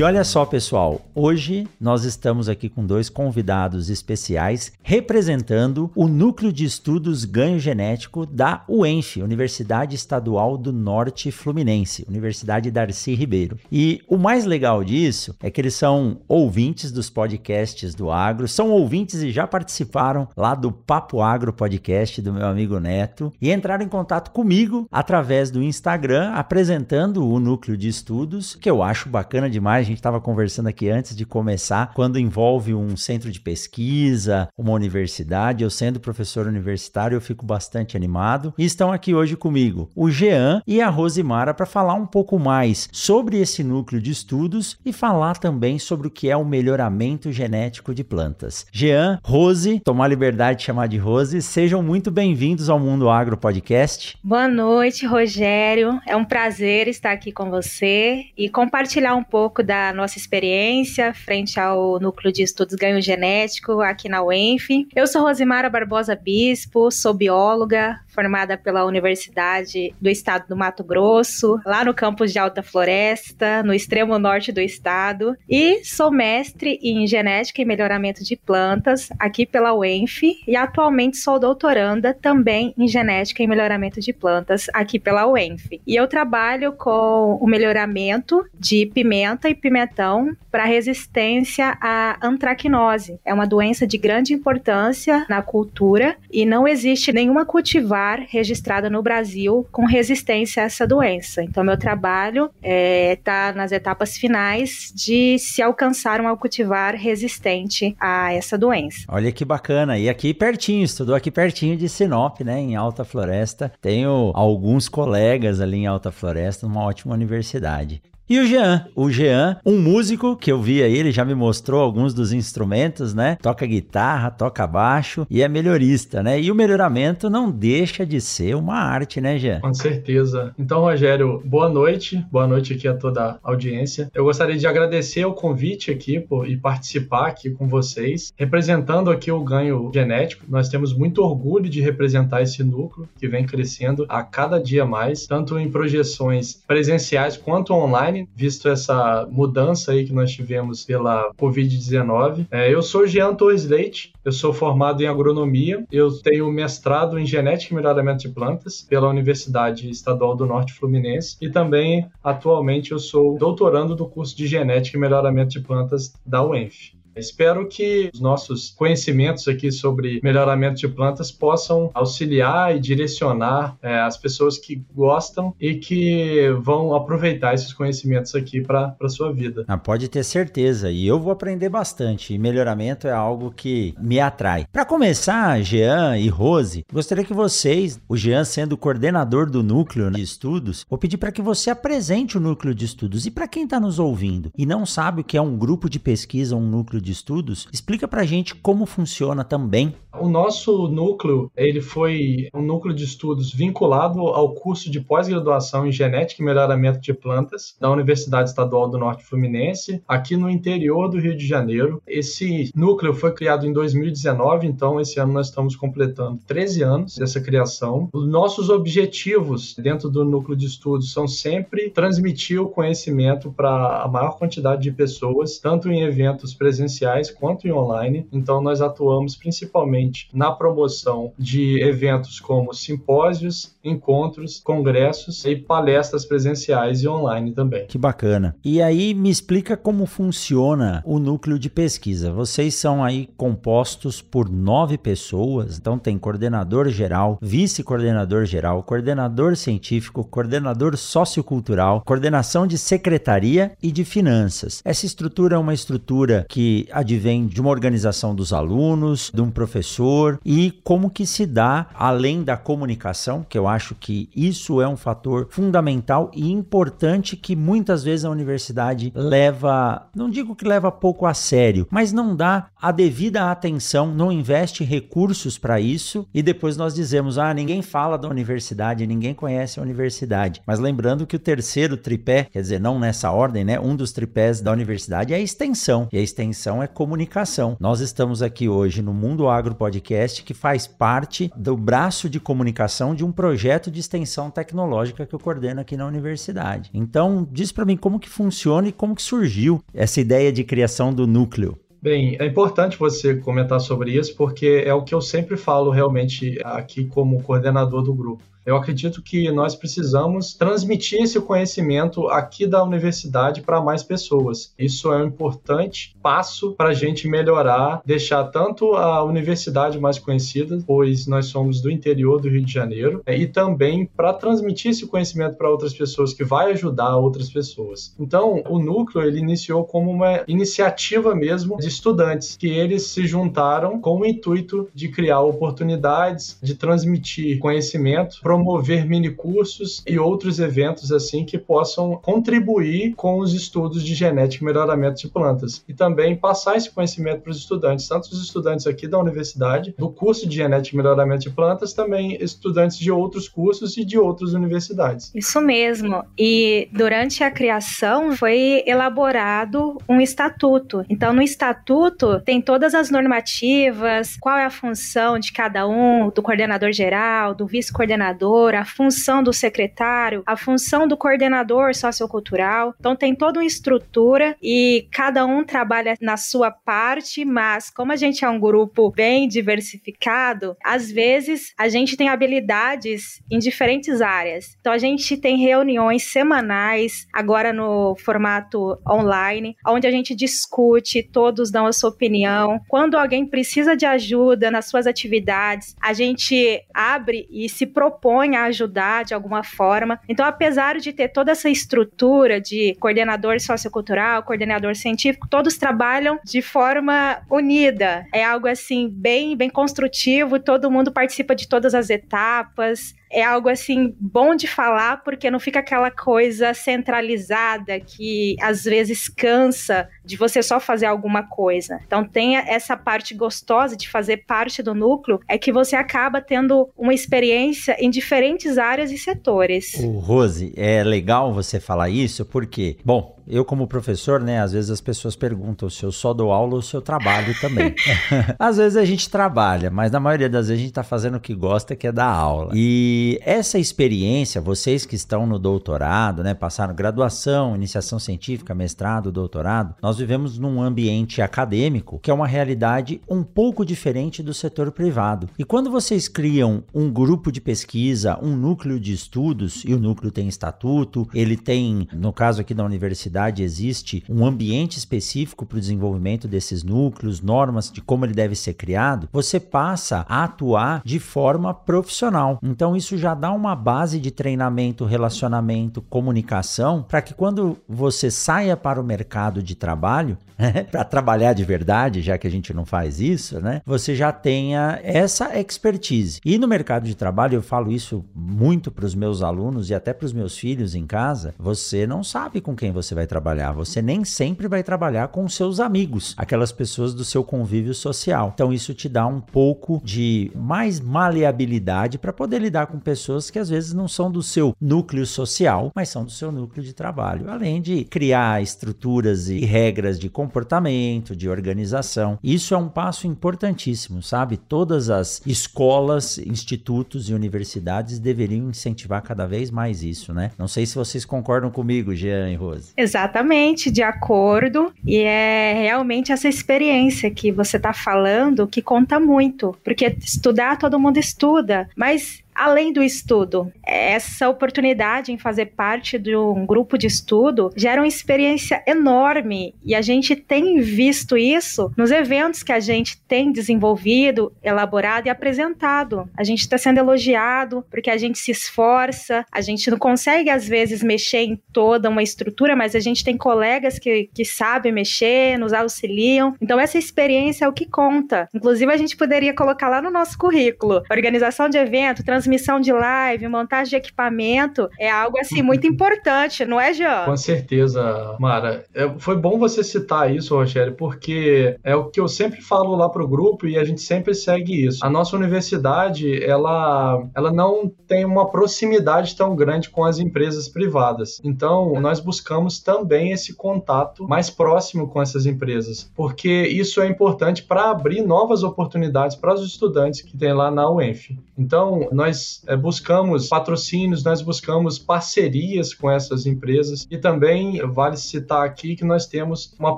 E 0.01 0.03
olha 0.03 0.23
só, 0.23 0.47
pessoal, 0.47 0.99
hoje 1.13 1.67
nós 1.79 2.05
estamos 2.05 2.49
aqui 2.49 2.67
com 2.67 2.83
dois 2.83 3.07
convidados 3.07 3.87
especiais 3.87 4.71
representando 4.81 5.91
o 5.95 6.07
Núcleo 6.07 6.51
de 6.51 6.65
Estudos 6.65 7.23
Ganho 7.23 7.59
Genético 7.59 8.25
da 8.25 8.63
UENF, 8.67 9.21
Universidade 9.21 9.95
Estadual 9.95 10.57
do 10.57 10.73
Norte 10.73 11.29
Fluminense, 11.31 12.03
Universidade 12.09 12.71
Darcy 12.71 13.13
Ribeiro. 13.13 13.59
E 13.71 14.01
o 14.07 14.17
mais 14.17 14.43
legal 14.43 14.83
disso 14.83 15.35
é 15.39 15.51
que 15.51 15.61
eles 15.61 15.75
são 15.75 16.21
ouvintes 16.27 16.91
dos 16.91 17.11
podcasts 17.11 17.93
do 17.93 18.09
Agro, 18.09 18.47
são 18.47 18.71
ouvintes 18.71 19.21
e 19.21 19.29
já 19.29 19.45
participaram 19.45 20.27
lá 20.35 20.55
do 20.55 20.71
Papo 20.71 21.21
Agro 21.21 21.53
Podcast 21.53 22.19
do 22.23 22.33
meu 22.33 22.47
amigo 22.47 22.79
Neto 22.79 23.31
e 23.39 23.51
entraram 23.51 23.85
em 23.85 23.87
contato 23.87 24.31
comigo 24.31 24.87
através 24.91 25.51
do 25.51 25.61
Instagram 25.61 26.31
apresentando 26.31 27.23
o 27.23 27.39
Núcleo 27.39 27.77
de 27.77 27.87
Estudos, 27.87 28.55
que 28.55 28.67
eu 28.67 28.81
acho 28.81 29.07
bacana 29.07 29.47
demais 29.47 29.90
gente 29.91 29.99
estava 29.99 30.19
conversando 30.19 30.67
aqui 30.67 30.89
antes 30.89 31.15
de 31.15 31.25
começar, 31.25 31.93
quando 31.93 32.17
envolve 32.17 32.73
um 32.73 32.97
centro 32.97 33.31
de 33.31 33.39
pesquisa, 33.39 34.47
uma 34.57 34.71
universidade, 34.71 35.63
eu 35.63 35.69
sendo 35.69 35.99
professor 35.99 36.47
universitário, 36.47 37.15
eu 37.15 37.21
fico 37.21 37.45
bastante 37.45 37.95
animado. 37.95 38.53
E 38.57 38.65
estão 38.65 38.91
aqui 38.91 39.13
hoje 39.13 39.35
comigo 39.35 39.89
o 39.95 40.09
Jean 40.09 40.61
e 40.65 40.81
a 40.81 40.89
Rosimara 40.89 41.53
para 41.53 41.65
falar 41.65 41.93
um 41.93 42.05
pouco 42.05 42.39
mais 42.39 42.89
sobre 42.91 43.39
esse 43.39 43.63
núcleo 43.63 44.01
de 44.01 44.11
estudos 44.11 44.77
e 44.85 44.93
falar 44.93 45.37
também 45.37 45.77
sobre 45.77 46.07
o 46.07 46.11
que 46.11 46.29
é 46.29 46.37
o 46.37 46.45
melhoramento 46.45 47.31
genético 47.31 47.93
de 47.93 48.03
plantas. 48.03 48.65
Jean, 48.71 49.19
Rose, 49.23 49.81
tomar 49.81 50.07
liberdade 50.07 50.59
de 50.59 50.65
chamar 50.65 50.87
de 50.87 50.97
Rose, 50.97 51.41
sejam 51.41 51.83
muito 51.83 52.09
bem-vindos 52.09 52.69
ao 52.69 52.79
Mundo 52.79 53.09
Agro 53.09 53.37
Podcast. 53.37 54.17
Boa 54.23 54.47
noite, 54.47 55.05
Rogério. 55.05 55.99
É 56.07 56.15
um 56.15 56.25
prazer 56.25 56.87
estar 56.87 57.11
aqui 57.11 57.31
com 57.31 57.49
você 57.49 58.25
e 58.37 58.49
compartilhar 58.49 59.15
um 59.15 59.23
pouco 59.23 59.61
da 59.61 59.80
nossa 59.93 60.17
experiência 60.17 61.13
frente 61.13 61.59
ao 61.59 61.99
Núcleo 61.99 62.31
de 62.31 62.43
Estudos 62.43 62.75
Ganho 62.75 63.01
Genético 63.01 63.81
aqui 63.81 64.07
na 64.07 64.21
UENF. 64.21 64.87
Eu 64.95 65.07
sou 65.07 65.21
Rosimara 65.21 65.69
Barbosa 65.69 66.15
Bispo, 66.15 66.91
sou 66.91 67.13
bióloga, 67.13 67.99
formada 68.11 68.57
pela 68.57 68.85
Universidade 68.85 69.93
do 69.99 70.09
Estado 70.09 70.45
do 70.47 70.55
Mato 70.55 70.83
Grosso, 70.83 71.59
lá 71.65 71.83
no 71.83 71.93
campus 71.93 72.31
de 72.31 72.39
Alta 72.39 72.61
Floresta, 72.61 73.63
no 73.63 73.73
extremo 73.73 74.19
norte 74.19 74.51
do 74.51 74.59
estado, 74.59 75.35
e 75.49 75.83
sou 75.83 76.11
mestre 76.11 76.79
em 76.81 77.07
genética 77.07 77.61
e 77.61 77.65
melhoramento 77.65 78.23
de 78.23 78.35
plantas 78.35 79.09
aqui 79.17 79.45
pela 79.45 79.73
UENF 79.73 80.21
e 80.47 80.55
atualmente 80.55 81.17
sou 81.17 81.39
doutoranda 81.39 82.13
também 82.13 82.73
em 82.77 82.87
genética 82.87 83.41
e 83.41 83.47
melhoramento 83.47 83.99
de 83.99 84.11
plantas 84.11 84.67
aqui 84.73 84.99
pela 84.99 85.27
UENF. 85.27 85.79
E 85.85 85.95
eu 85.95 86.07
trabalho 86.07 86.73
com 86.73 87.37
o 87.39 87.47
melhoramento 87.47 88.45
de 88.53 88.85
pimenta 88.85 89.49
e 89.49 89.55
pimentão 89.55 90.35
para 90.51 90.65
resistência 90.65 91.77
à 91.81 92.17
antracnose. 92.21 93.19
É 93.23 93.33
uma 93.33 93.47
doença 93.47 93.87
de 93.87 93.97
grande 93.97 94.33
importância 94.33 95.25
na 95.29 95.41
cultura 95.41 96.17
e 96.31 96.45
não 96.45 96.67
existe 96.67 97.13
nenhuma 97.13 97.45
cultivar 97.45 98.00
registrada 98.29 98.89
no 98.89 99.01
Brasil 99.01 99.67
com 99.71 99.85
resistência 99.85 100.63
a 100.63 100.65
essa 100.65 100.87
doença. 100.87 101.43
Então, 101.43 101.63
meu 101.63 101.77
trabalho 101.77 102.45
está 102.45 102.63
é, 102.63 103.15
tá 103.15 103.53
nas 103.55 103.71
etapas 103.71 104.17
finais 104.17 104.91
de 104.95 105.37
se 105.39 105.61
alcançar 105.61 106.19
um 106.19 106.31
cultivar 106.41 106.95
resistente 106.95 107.95
a 107.99 108.33
essa 108.33 108.57
doença. 108.57 109.05
Olha 109.07 109.31
que 109.31 109.45
bacana. 109.45 109.97
E 109.97 110.09
aqui 110.09 110.33
pertinho, 110.33 110.83
estudou 110.83 111.15
aqui 111.15 111.29
pertinho 111.29 111.77
de 111.77 111.87
Sinop, 111.87 112.41
né, 112.41 112.59
em 112.59 112.75
Alta 112.75 113.05
Floresta. 113.05 113.71
Tenho 113.79 114.31
alguns 114.33 114.89
colegas 114.89 115.61
ali 115.61 115.77
em 115.77 115.87
Alta 115.87 116.11
Floresta, 116.11 116.67
numa 116.67 116.83
ótima 116.83 117.13
universidade. 117.13 118.01
E 118.31 118.39
o 118.39 118.45
Jean, 118.45 118.87
o 118.95 119.11
Jean, 119.11 119.57
um 119.65 119.77
músico 119.77 120.37
que 120.37 120.49
eu 120.49 120.61
vi 120.61 120.81
aí, 120.81 120.97
ele 120.97 121.11
já 121.11 121.25
me 121.25 121.35
mostrou 121.35 121.81
alguns 121.81 122.13
dos 122.13 122.31
instrumentos, 122.31 123.13
né? 123.13 123.37
Toca 123.41 123.65
guitarra, 123.65 124.31
toca 124.31 124.65
baixo 124.65 125.27
e 125.29 125.41
é 125.41 125.49
melhorista, 125.49 126.23
né? 126.23 126.39
E 126.39 126.49
o 126.49 126.55
melhoramento 126.55 127.29
não 127.29 127.51
deixa 127.51 128.05
de 128.05 128.21
ser 128.21 128.55
uma 128.55 128.75
arte, 128.75 129.19
né, 129.19 129.37
Jean? 129.37 129.59
Com 129.59 129.73
certeza. 129.73 130.55
Então, 130.57 130.79
Rogério, 130.79 131.43
boa 131.43 131.67
noite, 131.67 132.25
boa 132.31 132.47
noite 132.47 132.71
aqui 132.71 132.87
a 132.87 132.93
toda 132.93 133.21
a 133.21 133.39
audiência. 133.43 134.09
Eu 134.15 134.23
gostaria 134.23 134.55
de 134.55 134.65
agradecer 134.65 135.25
o 135.25 135.33
convite 135.33 135.91
aqui 135.91 136.17
por, 136.17 136.49
e 136.49 136.55
participar 136.55 137.27
aqui 137.27 137.49
com 137.49 137.67
vocês, 137.67 138.31
representando 138.37 139.11
aqui 139.11 139.29
o 139.29 139.43
ganho 139.43 139.91
genético. 139.93 140.45
Nós 140.47 140.69
temos 140.69 140.93
muito 140.93 141.21
orgulho 141.21 141.69
de 141.69 141.81
representar 141.81 142.41
esse 142.41 142.63
núcleo 142.63 143.09
que 143.19 143.27
vem 143.27 143.45
crescendo 143.45 144.05
a 144.07 144.23
cada 144.23 144.57
dia 144.57 144.85
mais, 144.85 145.27
tanto 145.27 145.59
em 145.59 145.69
projeções 145.69 146.53
presenciais 146.65 147.35
quanto 147.35 147.73
online 147.73 148.20
visto 148.35 148.69
essa 148.69 149.27
mudança 149.29 149.91
aí 149.91 150.05
que 150.05 150.13
nós 150.13 150.31
tivemos 150.31 150.83
pela 150.83 151.31
Covid-19. 151.33 152.47
É, 152.51 152.73
eu 152.73 152.81
sou 152.81 153.07
Jean 153.07 153.33
Torres 153.35 153.65
Leite, 153.65 154.13
eu 154.23 154.31
sou 154.31 154.53
formado 154.53 155.01
em 155.01 155.07
agronomia, 155.07 155.85
eu 155.91 156.11
tenho 156.21 156.51
mestrado 156.51 157.17
em 157.17 157.25
genética 157.25 157.73
e 157.73 157.75
melhoramento 157.75 158.27
de 158.27 158.29
plantas 158.29 158.81
pela 158.81 159.09
Universidade 159.09 159.89
Estadual 159.89 160.35
do 160.35 160.45
Norte 160.45 160.73
Fluminense 160.73 161.37
e 161.41 161.49
também 161.49 162.07
atualmente 162.23 162.91
eu 162.91 162.99
sou 162.99 163.37
doutorando 163.37 163.95
do 163.95 164.07
curso 164.07 164.35
de 164.35 164.47
genética 164.47 164.97
e 164.97 164.99
melhoramento 164.99 165.51
de 165.51 165.59
plantas 165.59 166.13
da 166.25 166.43
UENF. 166.43 167.00
Espero 167.15 167.67
que 167.67 168.09
os 168.13 168.19
nossos 168.19 168.71
conhecimentos 168.71 169.47
aqui 169.47 169.71
sobre 169.71 170.19
melhoramento 170.23 170.79
de 170.79 170.87
plantas 170.87 171.31
possam 171.31 171.89
auxiliar 171.93 172.75
e 172.75 172.79
direcionar 172.79 173.77
é, 173.81 173.99
as 173.99 174.17
pessoas 174.17 174.57
que 174.57 174.83
gostam 174.93 175.53
e 175.59 175.75
que 175.75 176.49
vão 176.61 176.93
aproveitar 176.95 177.53
esses 177.53 177.73
conhecimentos 177.73 178.33
aqui 178.35 178.61
para 178.61 178.95
a 179.01 179.09
sua 179.09 179.31
vida. 179.33 179.65
Ah, 179.67 179.77
pode 179.77 180.07
ter 180.07 180.23
certeza, 180.23 180.89
e 180.89 181.05
eu 181.05 181.19
vou 181.19 181.31
aprender 181.31 181.69
bastante. 181.69 182.33
E 182.33 182.37
melhoramento 182.37 183.07
é 183.07 183.11
algo 183.11 183.51
que 183.51 183.93
me 183.99 184.19
atrai. 184.19 184.65
Para 184.71 184.85
começar, 184.85 185.61
Jean 185.61 186.17
e 186.17 186.29
Rose, 186.29 186.85
gostaria 186.91 187.23
que 187.23 187.33
vocês, 187.33 187.99
o 188.07 188.15
Jean 188.15 188.43
sendo 188.43 188.77
coordenador 188.77 189.49
do 189.49 189.61
núcleo 189.61 190.09
de 190.11 190.21
estudos, 190.21 190.85
vou 190.89 190.97
pedir 190.97 191.17
para 191.17 191.31
que 191.31 191.41
você 191.41 191.69
apresente 191.69 192.37
o 192.37 192.41
núcleo 192.41 192.73
de 192.73 192.85
estudos. 192.85 193.25
E 193.25 193.31
para 193.31 193.47
quem 193.47 193.63
está 193.63 193.79
nos 193.79 193.99
ouvindo 193.99 194.51
e 194.57 194.65
não 194.65 194.85
sabe 194.85 195.21
o 195.21 195.23
que 195.23 195.37
é 195.37 195.41
um 195.41 195.57
grupo 195.57 195.89
de 195.89 195.99
pesquisa, 195.99 196.55
um 196.55 196.65
núcleo 196.65 197.01
de 197.01 197.10
estudos, 197.11 197.67
explica 197.71 198.07
para 198.07 198.21
a 198.21 198.25
gente 198.25 198.55
como 198.55 198.85
funciona 198.85 199.43
também. 199.43 199.93
O 200.19 200.27
nosso 200.27 200.89
núcleo, 200.89 201.49
ele 201.55 201.81
foi 201.81 202.49
um 202.53 202.61
núcleo 202.61 202.93
de 202.93 203.05
estudos 203.05 203.53
vinculado 203.53 204.19
ao 204.19 204.53
curso 204.53 204.91
de 204.91 204.99
pós-graduação 204.99 205.87
em 205.87 205.91
genética 205.91 206.41
e 206.41 206.45
melhoramento 206.45 206.99
de 206.99 207.13
plantas 207.13 207.75
da 207.79 207.89
Universidade 207.89 208.49
Estadual 208.49 208.89
do 208.89 208.97
Norte 208.97 209.23
Fluminense, 209.23 210.03
aqui 210.07 210.35
no 210.35 210.49
interior 210.49 211.09
do 211.09 211.17
Rio 211.17 211.35
de 211.35 211.47
Janeiro. 211.47 212.01
Esse 212.05 212.71
núcleo 212.75 213.13
foi 213.13 213.31
criado 213.33 213.65
em 213.65 213.71
2019, 213.71 214.67
então 214.67 214.99
esse 214.99 215.19
ano 215.19 215.33
nós 215.33 215.47
estamos 215.47 215.75
completando 215.75 216.41
13 216.45 216.83
anos 216.83 217.15
dessa 217.15 217.39
criação. 217.39 218.09
Os 218.11 218.27
nossos 218.27 218.69
objetivos 218.69 219.75
dentro 219.75 220.09
do 220.09 220.25
núcleo 220.25 220.57
de 220.57 220.65
estudos 220.65 221.13
são 221.13 221.27
sempre 221.27 221.89
transmitir 221.89 222.61
o 222.61 222.69
conhecimento 222.69 223.51
para 223.51 224.03
a 224.03 224.07
maior 224.07 224.37
quantidade 224.37 224.83
de 224.83 224.91
pessoas, 224.91 225.57
tanto 225.57 225.89
em 225.89 226.01
eventos 226.01 226.53
presenciais 226.53 226.90
quanto 227.31 227.67
em 227.67 227.71
online. 227.71 228.27
Então 228.31 228.61
nós 228.61 228.81
atuamos 228.81 229.35
principalmente 229.35 230.27
na 230.33 230.51
promoção 230.51 231.33
de 231.37 231.81
eventos 231.81 232.39
como 232.39 232.73
simpósios, 232.73 233.75
encontros, 233.83 234.59
congressos 234.59 235.43
e 235.45 235.55
palestras 235.55 236.25
presenciais 236.25 237.03
e 237.03 237.07
online 237.07 237.51
também. 237.51 237.85
Que 237.87 237.97
bacana. 237.97 238.55
E 238.63 238.81
aí 238.81 239.13
me 239.13 239.29
explica 239.29 239.77
como 239.77 240.05
funciona 240.05 241.03
o 241.05 241.19
núcleo 241.19 241.57
de 241.57 241.69
pesquisa. 241.69 242.31
Vocês 242.31 242.75
são 242.75 243.03
aí 243.03 243.29
compostos 243.37 244.21
por 244.21 244.49
nove 244.49 244.97
pessoas, 244.97 245.77
então 245.77 245.97
tem 245.97 246.17
coordenador 246.17 246.89
geral, 246.89 247.37
vice-coordenador 247.41 248.45
geral, 248.45 248.83
coordenador 248.83 249.55
científico, 249.55 250.23
coordenador 250.23 250.97
sociocultural, 250.97 252.01
coordenação 252.05 252.65
de 252.67 252.77
secretaria 252.77 253.71
e 253.81 253.91
de 253.91 254.03
finanças. 254.03 254.81
Essa 254.83 255.05
estrutura 255.05 255.55
é 255.55 255.59
uma 255.59 255.73
estrutura 255.73 256.45
que 256.49 256.80
advém 256.91 257.47
de 257.47 257.59
uma 257.61 257.69
organização 257.69 258.33
dos 258.33 258.53
alunos, 258.53 259.31
de 259.33 259.41
um 259.41 259.51
professor 259.51 260.39
e 260.45 260.71
como 260.83 261.09
que 261.09 261.25
se 261.25 261.45
dá 261.45 261.87
além 261.93 262.43
da 262.43 262.57
comunicação, 262.57 263.45
que 263.47 263.57
eu 263.57 263.67
acho 263.67 263.95
que 263.95 264.29
isso 264.35 264.81
é 264.81 264.87
um 264.87 264.97
fator 264.97 265.47
fundamental 265.49 266.31
e 266.33 266.51
importante 266.51 267.35
que 267.35 267.55
muitas 267.55 268.03
vezes 268.03 268.25
a 268.25 268.29
universidade 268.29 269.11
leva, 269.15 270.07
não 270.15 270.29
digo 270.29 270.55
que 270.55 270.67
leva 270.67 270.91
pouco 270.91 271.25
a 271.25 271.33
sério, 271.33 271.87
mas 271.89 272.11
não 272.13 272.35
dá 272.35 272.67
a 272.79 272.91
devida 272.91 273.51
atenção, 273.51 274.13
não 274.13 274.31
investe 274.31 274.83
recursos 274.83 275.57
para 275.57 275.79
isso 275.79 276.27
e 276.33 276.41
depois 276.41 276.77
nós 276.77 276.93
dizemos: 276.93 277.37
"Ah, 277.37 277.53
ninguém 277.53 277.81
fala 277.81 278.17
da 278.17 278.27
universidade, 278.27 279.07
ninguém 279.07 279.33
conhece 279.33 279.79
a 279.79 279.83
universidade". 279.83 280.61
Mas 280.65 280.79
lembrando 280.79 281.27
que 281.27 281.35
o 281.35 281.39
terceiro 281.39 281.97
tripé, 281.97 282.47
quer 282.51 282.61
dizer, 282.61 282.79
não 282.79 282.99
nessa 282.99 283.31
ordem, 283.31 283.63
né? 283.63 283.79
Um 283.79 283.95
dos 283.95 284.11
tripés 284.11 284.61
da 284.61 284.71
universidade 284.71 285.33
é 285.33 285.37
a 285.37 285.39
extensão, 285.39 286.07
e 286.11 286.17
a 286.17 286.21
extensão 286.21 286.70
é 286.79 286.85
comunicação. 286.85 287.75
Nós 287.79 288.01
estamos 288.01 288.43
aqui 288.43 288.69
hoje 288.69 289.01
no 289.01 289.15
Mundo 289.15 289.49
Agro 289.49 289.73
Podcast, 289.73 290.43
que 290.43 290.53
faz 290.53 290.85
parte 290.85 291.51
do 291.57 291.75
braço 291.75 292.29
de 292.29 292.39
comunicação 292.39 293.15
de 293.15 293.25
um 293.25 293.31
projeto 293.31 293.89
de 293.89 293.99
extensão 293.99 294.51
tecnológica 294.51 295.25
que 295.25 295.33
eu 295.33 295.39
coordeno 295.39 295.81
aqui 295.81 295.97
na 295.97 296.05
universidade. 296.05 296.91
Então, 296.93 297.47
diz 297.51 297.71
para 297.71 297.85
mim 297.85 297.97
como 297.97 298.19
que 298.19 298.29
funciona 298.29 298.89
e 298.89 298.91
como 298.91 299.15
que 299.15 299.23
surgiu 299.23 299.83
essa 299.91 300.21
ideia 300.21 300.53
de 300.53 300.63
criação 300.63 301.11
do 301.11 301.25
núcleo. 301.25 301.75
Bem, 302.01 302.35
é 302.39 302.45
importante 302.45 302.97
você 302.97 303.35
comentar 303.35 303.79
sobre 303.79 304.11
isso 304.11 304.35
porque 304.35 304.83
é 304.85 304.93
o 304.93 305.03
que 305.03 305.13
eu 305.13 305.21
sempre 305.21 305.55
falo 305.57 305.89
realmente 305.89 306.59
aqui 306.63 307.05
como 307.05 307.41
coordenador 307.41 308.03
do 308.03 308.13
grupo. 308.13 308.43
Eu 308.65 308.75
acredito 308.75 309.21
que 309.23 309.51
nós 309.51 309.75
precisamos 309.75 310.53
transmitir 310.53 311.21
esse 311.21 311.39
conhecimento 311.41 312.27
aqui 312.27 312.67
da 312.67 312.83
universidade 312.83 313.61
para 313.61 313.81
mais 313.81 314.03
pessoas. 314.03 314.73
Isso 314.77 315.11
é 315.11 315.17
um 315.17 315.27
importante 315.27 316.15
passo 316.21 316.73
para 316.73 316.89
a 316.89 316.93
gente 316.93 317.27
melhorar, 317.27 318.01
deixar 318.05 318.43
tanto 318.45 318.93
a 318.93 319.23
universidade 319.23 319.99
mais 319.99 320.19
conhecida, 320.19 320.79
pois 320.85 321.25
nós 321.25 321.47
somos 321.47 321.81
do 321.81 321.89
interior 321.89 322.39
do 322.39 322.49
Rio 322.49 322.63
de 322.63 322.71
Janeiro, 322.71 323.23
e 323.27 323.47
também 323.47 324.05
para 324.05 324.33
transmitir 324.33 324.91
esse 324.91 325.07
conhecimento 325.07 325.57
para 325.57 325.69
outras 325.69 325.93
pessoas, 325.93 326.33
que 326.33 326.43
vai 326.43 326.71
ajudar 326.71 327.17
outras 327.17 327.49
pessoas. 327.49 328.15
Então, 328.19 328.61
o 328.69 328.77
núcleo 328.77 329.25
ele 329.25 329.39
iniciou 329.39 329.83
como 329.83 330.11
uma 330.11 330.43
iniciativa 330.47 331.33
mesmo 331.33 331.77
de 331.77 331.87
estudantes, 331.87 332.55
que 332.55 332.67
eles 332.67 333.07
se 333.07 333.25
juntaram 333.25 333.99
com 333.99 334.19
o 334.19 334.25
intuito 334.25 334.87
de 334.93 335.09
criar 335.09 335.41
oportunidades, 335.41 336.59
de 336.61 336.75
transmitir 336.75 337.57
conhecimento 337.59 338.39
promover 338.51 339.05
minicursos 339.05 340.03
e 340.05 340.19
outros 340.19 340.59
eventos 340.59 341.09
assim 341.09 341.45
que 341.45 341.57
possam 341.57 342.17
contribuir 342.17 343.13
com 343.15 343.39
os 343.39 343.53
estudos 343.53 344.03
de 344.03 344.13
genética 344.13 344.61
e 344.61 344.67
melhoramento 344.67 345.21
de 345.21 345.29
plantas. 345.29 345.81
E 345.87 345.93
também 345.93 346.35
passar 346.35 346.75
esse 346.75 346.91
conhecimento 346.91 347.43
para 347.43 347.51
os 347.51 347.57
estudantes, 347.57 348.09
tanto 348.09 348.25
os 348.25 348.43
estudantes 348.43 348.85
aqui 348.85 349.07
da 349.07 349.17
universidade, 349.17 349.95
do 349.97 350.09
curso 350.09 350.49
de 350.49 350.57
genética 350.57 350.93
e 350.93 350.97
melhoramento 350.97 351.43
de 351.43 351.49
plantas, 351.49 351.93
também 351.93 352.37
estudantes 352.43 352.97
de 352.97 353.09
outros 353.09 353.47
cursos 353.47 353.95
e 353.95 354.03
de 354.03 354.19
outras 354.19 354.53
universidades. 354.53 355.31
Isso 355.33 355.61
mesmo. 355.61 356.21
E 356.37 356.89
durante 356.91 357.45
a 357.45 357.51
criação 357.51 358.35
foi 358.35 358.83
elaborado 358.85 359.97
um 360.09 360.19
estatuto. 360.19 361.05
Então, 361.09 361.31
no 361.31 361.41
estatuto 361.41 362.41
tem 362.41 362.61
todas 362.61 362.93
as 362.93 363.09
normativas, 363.09 364.35
qual 364.41 364.57
é 364.57 364.65
a 364.65 364.69
função 364.69 365.39
de 365.39 365.53
cada 365.53 365.87
um, 365.87 366.29
do 366.29 366.41
coordenador 366.41 366.91
geral, 366.91 367.55
do 367.55 367.65
vice-coordenador 367.65 368.40
coordenador, 368.41 368.75
a 368.75 368.85
função 368.85 369.43
do 369.43 369.53
secretário, 369.53 370.43
a 370.45 370.57
função 370.57 371.07
do 371.07 371.15
coordenador 371.15 371.93
sociocultural. 371.93 372.95
Então 372.99 373.15
tem 373.15 373.35
toda 373.35 373.59
uma 373.59 373.65
estrutura 373.65 374.55
e 374.61 375.07
cada 375.11 375.45
um 375.45 375.63
trabalha 375.63 376.15
na 376.19 376.37
sua 376.37 376.71
parte, 376.71 377.45
mas 377.45 377.89
como 377.89 378.11
a 378.11 378.15
gente 378.15 378.43
é 378.43 378.49
um 378.49 378.59
grupo 378.59 379.11
bem 379.11 379.47
diversificado, 379.47 380.75
às 380.83 381.11
vezes 381.11 381.73
a 381.77 381.87
gente 381.87 382.17
tem 382.17 382.29
habilidades 382.29 383.41
em 383.49 383.59
diferentes 383.59 384.21
áreas. 384.21 384.75
Então 384.79 384.91
a 384.91 384.97
gente 384.97 385.37
tem 385.37 385.57
reuniões 385.57 386.31
semanais, 386.31 387.27
agora 387.31 387.71
no 387.71 388.15
formato 388.15 388.97
online, 389.07 389.75
onde 389.85 390.07
a 390.07 390.11
gente 390.11 390.33
discute, 390.33 391.23
todos 391.23 391.71
dão 391.71 391.85
a 391.85 391.93
sua 391.93 392.09
opinião. 392.09 392.79
Quando 392.87 393.15
alguém 393.15 393.45
precisa 393.45 393.95
de 393.95 394.05
ajuda 394.05 394.71
nas 394.71 394.87
suas 394.87 395.05
atividades, 395.05 395.95
a 396.01 396.13
gente 396.13 396.81
abre 396.93 397.47
e 397.51 397.69
se 397.69 397.85
propõe 397.85 398.30
a 398.39 398.63
ajudar 398.65 399.25
de 399.25 399.33
alguma 399.33 399.63
forma. 399.63 400.19
Então, 400.27 400.45
apesar 400.45 400.97
de 400.97 401.11
ter 401.11 401.29
toda 401.29 401.51
essa 401.51 401.69
estrutura 401.69 402.61
de 402.61 402.95
coordenador 402.99 403.59
sociocultural, 403.59 404.43
coordenador 404.43 404.95
científico, 404.95 405.47
todos 405.49 405.77
trabalham 405.77 406.39
de 406.43 406.61
forma 406.61 407.41
unida. 407.49 408.25
É 408.33 408.43
algo 408.43 408.67
assim 408.67 409.09
bem, 409.09 409.55
bem 409.55 409.69
construtivo, 409.69 410.59
todo 410.59 410.91
mundo 410.91 411.11
participa 411.11 411.55
de 411.55 411.67
todas 411.67 411.93
as 411.93 412.09
etapas 412.09 413.13
é 413.31 413.43
algo 413.43 413.69
assim 413.69 414.13
bom 414.19 414.55
de 414.55 414.67
falar 414.67 415.23
porque 415.23 415.49
não 415.49 415.59
fica 415.59 415.79
aquela 415.79 416.11
coisa 416.11 416.73
centralizada 416.73 417.99
que 417.99 418.55
às 418.61 418.83
vezes 418.83 419.27
cansa 419.27 420.07
de 420.23 420.35
você 420.35 420.61
só 420.61 420.79
fazer 420.79 421.05
alguma 421.05 421.43
coisa. 421.43 421.99
Então 422.05 422.23
tem 422.23 422.57
essa 422.57 422.95
parte 422.95 423.33
gostosa 423.33 423.95
de 423.95 424.09
fazer 424.09 424.45
parte 424.45 424.83
do 424.83 424.93
núcleo 424.93 425.39
é 425.47 425.57
que 425.57 425.71
você 425.71 425.95
acaba 425.95 426.41
tendo 426.41 426.89
uma 426.97 427.13
experiência 427.13 427.95
em 427.99 428.09
diferentes 428.09 428.77
áreas 428.77 429.11
e 429.11 429.17
setores. 429.17 429.93
O 429.95 430.19
Rose, 430.19 430.73
é 430.75 431.03
legal 431.03 431.53
você 431.53 431.79
falar 431.79 432.09
isso 432.09 432.45
porque, 432.45 432.97
bom, 433.03 433.40
eu 433.51 433.65
como 433.65 433.85
professor, 433.85 434.39
né, 434.39 434.61
às 434.61 434.71
vezes 434.71 434.89
as 434.89 435.01
pessoas 435.01 435.35
perguntam 435.35 435.89
se 435.89 436.03
eu 436.03 436.11
só 436.11 436.33
dou 436.33 436.53
aula 436.53 436.75
ou 436.75 436.81
se 436.81 436.95
eu 436.95 437.01
trabalho 437.01 437.53
também. 437.59 437.93
às 438.57 438.77
vezes 438.77 438.95
a 438.95 439.03
gente 439.03 439.29
trabalha, 439.29 439.91
mas 439.91 440.09
na 440.09 440.21
maioria 440.21 440.49
das 440.49 440.69
vezes 440.69 440.79
a 440.79 440.81
gente 440.81 440.91
está 440.91 441.03
fazendo 441.03 441.35
o 441.35 441.39
que 441.39 441.53
gosta, 441.53 441.93
que 441.93 442.07
é 442.07 442.13
dar 442.13 442.27
aula. 442.27 442.71
E 442.73 443.37
essa 443.43 443.77
experiência, 443.77 444.61
vocês 444.61 445.05
que 445.05 445.17
estão 445.17 445.45
no 445.45 445.59
doutorado, 445.59 446.43
né, 446.43 446.53
passaram 446.53 446.95
graduação, 446.95 447.75
iniciação 447.75 448.19
científica, 448.19 448.73
mestrado, 448.73 449.33
doutorado, 449.33 449.95
nós 450.01 450.17
vivemos 450.17 450.57
num 450.57 450.81
ambiente 450.81 451.41
acadêmico 451.41 452.19
que 452.19 452.31
é 452.31 452.33
uma 452.33 452.47
realidade 452.47 453.19
um 453.29 453.43
pouco 453.43 453.85
diferente 453.85 454.41
do 454.41 454.53
setor 454.53 454.91
privado. 454.91 455.49
E 455.59 455.65
quando 455.65 455.91
vocês 455.91 456.29
criam 456.29 456.85
um 456.93 457.11
grupo 457.11 457.51
de 457.51 457.59
pesquisa, 457.59 458.39
um 458.41 458.55
núcleo 458.55 458.97
de 458.97 459.11
estudos, 459.11 459.83
e 459.85 459.93
o 459.93 459.99
núcleo 459.99 460.31
tem 460.31 460.47
estatuto, 460.47 461.27
ele 461.33 461.57
tem, 461.57 462.07
no 462.13 462.31
caso 462.31 462.61
aqui 462.61 462.73
da 462.73 462.85
universidade, 462.85 463.40
existe 463.63 464.23
um 464.29 464.45
ambiente 464.45 464.97
específico 464.97 465.65
para 465.65 465.77
o 465.77 465.81
desenvolvimento 465.81 466.47
desses 466.47 466.83
núcleos, 466.83 467.41
normas 467.41 467.91
de 467.91 468.01
como 468.01 468.25
ele 468.25 468.33
deve 468.33 468.55
ser 468.55 468.73
criado, 468.73 469.29
você 469.31 469.59
passa 469.59 470.25
a 470.27 470.43
atuar 470.43 471.01
de 471.03 471.19
forma 471.19 471.73
profissional. 471.73 472.59
Então 472.61 472.95
isso 472.95 473.17
já 473.17 473.33
dá 473.33 473.51
uma 473.51 473.75
base 473.75 474.19
de 474.19 474.31
treinamento, 474.31 475.05
relacionamento, 475.05 476.01
comunicação, 476.01 477.03
para 477.07 477.21
que 477.21 477.33
quando 477.33 477.77
você 477.87 478.29
saia 478.29 478.75
para 478.75 478.99
o 478.99 479.03
mercado 479.03 479.63
de 479.63 479.75
trabalho, 479.75 480.37
para 480.91 481.03
trabalhar 481.03 481.53
de 481.53 481.63
verdade, 481.63 482.21
já 482.21 482.37
que 482.37 482.47
a 482.47 482.51
gente 482.51 482.73
não 482.73 482.85
faz 482.85 483.19
isso, 483.19 483.59
né? 483.59 483.81
Você 483.85 484.15
já 484.15 484.31
tenha 484.31 484.99
essa 485.03 485.57
expertise. 485.59 486.39
E 486.45 486.57
no 486.57 486.67
mercado 486.67 487.05
de 487.05 487.15
trabalho, 487.15 487.55
eu 487.55 487.61
falo 487.61 487.91
isso 487.91 488.23
muito 488.35 488.91
para 488.91 489.05
os 489.05 489.15
meus 489.15 489.41
alunos 489.41 489.89
e 489.89 489.93
até 489.93 490.13
para 490.13 490.25
os 490.25 490.33
meus 490.33 490.57
filhos 490.57 490.95
em 490.95 491.05
casa, 491.05 491.53
você 491.57 492.05
não 492.05 492.23
sabe 492.23 492.61
com 492.61 492.75
quem 492.75 492.91
você 492.91 493.15
vai 493.15 493.20
trabalhar. 493.27 493.71
Você 493.73 494.01
nem 494.01 494.23
sempre 494.23 494.67
vai 494.67 494.83
trabalhar 494.83 495.29
com 495.29 495.47
seus 495.47 495.79
amigos, 495.79 496.33
aquelas 496.37 496.71
pessoas 496.71 497.13
do 497.13 497.23
seu 497.23 497.43
convívio 497.43 497.93
social. 497.93 498.51
Então 498.53 498.73
isso 498.73 498.93
te 498.93 499.07
dá 499.07 499.25
um 499.25 499.39
pouco 499.39 500.01
de 500.03 500.51
mais 500.55 500.99
maleabilidade 500.99 502.17
para 502.17 502.33
poder 502.33 502.59
lidar 502.59 502.87
com 502.87 502.99
pessoas 502.99 503.49
que 503.49 503.59
às 503.59 503.69
vezes 503.69 503.93
não 503.93 504.07
são 504.07 504.31
do 504.31 504.41
seu 504.41 504.75
núcleo 504.79 505.25
social, 505.25 505.91
mas 505.95 506.09
são 506.09 506.23
do 506.23 506.31
seu 506.31 506.51
núcleo 506.51 506.83
de 506.83 506.93
trabalho. 506.93 507.49
Além 507.49 507.81
de 507.81 508.03
criar 508.05 508.61
estruturas 508.61 509.49
e 509.49 509.65
regras 509.65 510.19
de 510.19 510.29
comportamento, 510.29 511.35
de 511.35 511.49
organização. 511.49 512.37
Isso 512.43 512.73
é 512.73 512.77
um 512.77 512.89
passo 512.89 513.27
importantíssimo, 513.27 514.21
sabe? 514.21 514.57
Todas 514.57 515.09
as 515.09 515.41
escolas, 515.45 516.37
institutos 516.37 517.29
e 517.29 517.33
universidades 517.33 518.19
deveriam 518.19 518.69
incentivar 518.69 519.21
cada 519.21 519.45
vez 519.45 519.71
mais 519.71 520.03
isso, 520.03 520.33
né? 520.33 520.51
Não 520.57 520.67
sei 520.67 520.85
se 520.85 520.95
vocês 520.95 521.25
concordam 521.25 521.69
comigo, 521.69 522.15
Jean 522.15 522.49
e 522.49 522.55
Rose. 522.55 522.91
Exatamente, 523.11 523.91
de 523.91 524.01
acordo. 524.01 524.93
E 525.05 525.17
é 525.17 525.73
realmente 525.73 526.31
essa 526.31 526.47
experiência 526.47 527.29
que 527.29 527.51
você 527.51 527.75
está 527.75 527.91
falando 527.91 528.65
que 528.67 528.81
conta 528.81 529.19
muito. 529.19 529.77
Porque 529.83 530.15
estudar, 530.21 530.77
todo 530.77 530.99
mundo 530.99 531.17
estuda, 531.17 531.89
mas 531.93 532.41
além 532.61 532.93
do 532.93 533.01
estudo. 533.01 533.73
Essa 533.83 534.47
oportunidade 534.47 535.31
em 535.31 535.37
fazer 535.37 535.65
parte 535.75 536.19
de 536.19 536.35
um 536.35 536.63
grupo 536.63 536.95
de 536.95 537.07
estudo 537.07 537.71
gera 537.75 537.99
uma 537.99 538.07
experiência 538.07 538.83
enorme 538.85 539.73
e 539.83 539.95
a 539.95 540.01
gente 540.01 540.35
tem 540.35 540.79
visto 540.79 541.35
isso 541.35 541.91
nos 541.97 542.11
eventos 542.11 542.61
que 542.61 542.71
a 542.71 542.79
gente 542.79 543.19
tem 543.23 543.51
desenvolvido, 543.51 544.53
elaborado 544.61 545.25
e 545.25 545.29
apresentado. 545.31 546.29
A 546.37 546.43
gente 546.43 546.59
está 546.59 546.77
sendo 546.77 546.99
elogiado 546.99 547.83
porque 547.89 548.11
a 548.11 548.17
gente 548.17 548.37
se 548.37 548.51
esforça, 548.51 549.43
a 549.51 549.59
gente 549.59 549.89
não 549.89 549.97
consegue 549.97 550.51
às 550.51 550.67
vezes 550.67 551.01
mexer 551.01 551.39
em 551.39 551.59
toda 551.73 552.09
uma 552.09 552.21
estrutura, 552.21 552.75
mas 552.75 552.95
a 552.95 552.99
gente 552.99 553.23
tem 553.23 553.37
colegas 553.37 553.97
que, 553.97 554.29
que 554.35 554.45
sabem 554.45 554.91
mexer, 554.91 555.57
nos 555.57 555.73
auxiliam. 555.73 556.53
Então 556.61 556.79
essa 556.79 556.99
experiência 556.99 557.65
é 557.65 557.67
o 557.67 557.73
que 557.73 557.87
conta. 557.87 558.47
Inclusive 558.53 558.93
a 558.93 558.97
gente 558.97 559.17
poderia 559.17 559.51
colocar 559.55 559.89
lá 559.89 559.99
no 559.99 560.11
nosso 560.11 560.37
currículo, 560.37 561.01
organização 561.09 561.67
de 561.67 561.79
evento, 561.79 562.23
transmissão 562.23 562.50
de 562.81 562.91
live, 562.91 563.47
montagem 563.47 563.91
de 563.91 563.95
equipamento, 563.95 564.89
é 564.99 565.09
algo 565.09 565.37
assim 565.39 565.61
muito 565.63 565.87
importante, 565.87 566.65
não 566.65 566.79
é, 566.79 566.93
Jean? 566.93 567.25
Com 567.25 567.37
certeza, 567.37 568.35
Mara. 568.39 568.83
É, 568.93 569.09
foi 569.17 569.35
bom 569.35 569.57
você 569.57 569.83
citar 569.83 570.33
isso, 570.33 570.55
Rogério, 570.55 570.95
porque 570.95 571.77
é 571.83 571.95
o 571.95 572.05
que 572.05 572.19
eu 572.19 572.27
sempre 572.27 572.61
falo 572.61 572.95
lá 572.95 573.09
pro 573.09 573.27
grupo 573.27 573.67
e 573.67 573.77
a 573.77 573.83
gente 573.83 574.01
sempre 574.01 574.33
segue 574.33 574.87
isso. 574.87 575.05
A 575.05 575.09
nossa 575.09 575.35
universidade, 575.35 576.43
ela, 576.43 577.23
ela 577.35 577.51
não 577.51 577.91
tem 578.07 578.25
uma 578.25 578.49
proximidade 578.49 579.35
tão 579.35 579.55
grande 579.55 579.89
com 579.89 580.03
as 580.03 580.19
empresas 580.19 580.67
privadas. 580.67 581.39
Então, 581.43 581.99
nós 581.99 582.19
buscamos 582.19 582.79
também 582.79 583.31
esse 583.31 583.55
contato 583.55 584.27
mais 584.27 584.49
próximo 584.49 585.07
com 585.07 585.21
essas 585.21 585.45
empresas, 585.45 586.11
porque 586.15 586.63
isso 586.63 587.01
é 587.01 587.07
importante 587.07 587.63
para 587.63 587.91
abrir 587.91 588.21
novas 588.21 588.63
oportunidades 588.63 589.35
para 589.35 589.53
os 589.53 589.65
estudantes 589.65 590.21
que 590.21 590.37
tem 590.37 590.53
lá 590.53 590.71
na 590.71 590.89
UENF. 590.89 591.37
Então, 591.57 592.07
nós 592.11 592.30
nós 592.31 592.61
é, 592.65 592.77
buscamos 592.77 593.49
patrocínios, 593.49 594.23
nós 594.23 594.41
buscamos 594.41 594.97
parcerias 594.97 595.93
com 595.93 596.09
essas 596.09 596.45
empresas 596.45 597.05
e 597.11 597.17
também 597.17 597.85
vale 597.87 598.15
citar 598.15 598.65
aqui 598.65 598.95
que 598.95 599.03
nós 599.03 599.25
temos 599.25 599.75
uma 599.77 599.97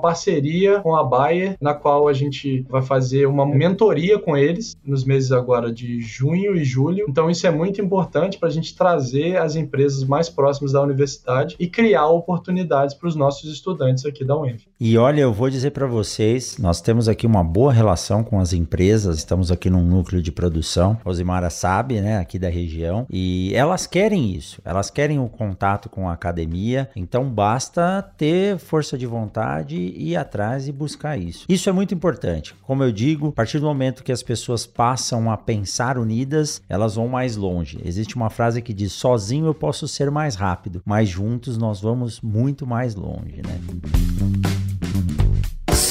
parceria 0.00 0.80
com 0.80 0.96
a 0.96 1.04
Bayer, 1.04 1.56
na 1.60 1.74
qual 1.74 2.08
a 2.08 2.12
gente 2.12 2.66
vai 2.68 2.82
fazer 2.82 3.26
uma 3.26 3.46
mentoria 3.46 4.18
com 4.18 4.36
eles 4.36 4.76
nos 4.84 5.04
meses 5.04 5.30
agora 5.30 5.72
de 5.72 6.00
junho 6.00 6.56
e 6.56 6.64
julho. 6.64 7.06
Então 7.08 7.30
isso 7.30 7.46
é 7.46 7.50
muito 7.52 7.80
importante 7.80 8.36
para 8.36 8.48
a 8.48 8.52
gente 8.52 8.74
trazer 8.74 9.36
as 9.36 9.54
empresas 9.54 10.02
mais 10.02 10.28
próximas 10.28 10.72
da 10.72 10.82
universidade 10.82 11.54
e 11.60 11.68
criar 11.68 12.08
oportunidades 12.08 12.96
para 12.96 13.08
os 13.08 13.14
nossos 13.14 13.52
estudantes 13.52 14.04
aqui 14.04 14.24
da 14.24 14.36
UENF. 14.36 14.66
E 14.80 14.98
olha, 14.98 15.20
eu 15.20 15.32
vou 15.32 15.48
dizer 15.48 15.70
para 15.70 15.86
vocês, 15.86 16.58
nós 16.58 16.80
temos 16.80 17.08
aqui 17.08 17.26
uma 17.26 17.44
boa 17.44 17.72
relação 17.72 18.24
com 18.24 18.40
as 18.40 18.52
empresas, 18.52 19.18
estamos 19.18 19.52
aqui 19.52 19.70
num 19.70 19.84
núcleo 19.84 20.20
de 20.20 20.32
produção. 20.32 20.98
Rosimara 21.04 21.48
sabe, 21.48 22.00
né? 22.00 22.23
Aqui 22.24 22.38
da 22.38 22.48
região 22.48 23.06
e 23.08 23.52
elas 23.54 23.86
querem 23.86 24.32
isso, 24.32 24.60
elas 24.64 24.90
querem 24.90 25.18
o 25.18 25.28
contato 25.28 25.88
com 25.88 26.08
a 26.08 26.12
academia, 26.12 26.90
então 26.96 27.28
basta 27.28 28.02
ter 28.16 28.58
força 28.58 28.98
de 28.98 29.06
vontade 29.06 29.76
e 29.76 30.10
ir 30.10 30.16
atrás 30.16 30.66
e 30.66 30.72
buscar 30.72 31.16
isso. 31.16 31.46
Isso 31.48 31.68
é 31.68 31.72
muito 31.72 31.94
importante. 31.94 32.54
Como 32.62 32.82
eu 32.82 32.90
digo, 32.90 33.28
a 33.28 33.32
partir 33.32 33.58
do 33.58 33.66
momento 33.66 34.02
que 34.02 34.12
as 34.12 34.22
pessoas 34.22 34.66
passam 34.66 35.30
a 35.30 35.36
pensar 35.36 35.98
unidas, 35.98 36.62
elas 36.68 36.94
vão 36.94 37.08
mais 37.08 37.36
longe. 37.36 37.80
Existe 37.84 38.16
uma 38.16 38.30
frase 38.30 38.62
que 38.62 38.72
diz: 38.72 38.92
sozinho 38.92 39.46
eu 39.46 39.54
posso 39.54 39.86
ser 39.86 40.10
mais 40.10 40.34
rápido, 40.34 40.82
mas 40.84 41.08
juntos 41.08 41.58
nós 41.58 41.80
vamos 41.80 42.20
muito 42.20 42.66
mais 42.66 42.94
longe, 42.94 43.42
né? 43.46 44.53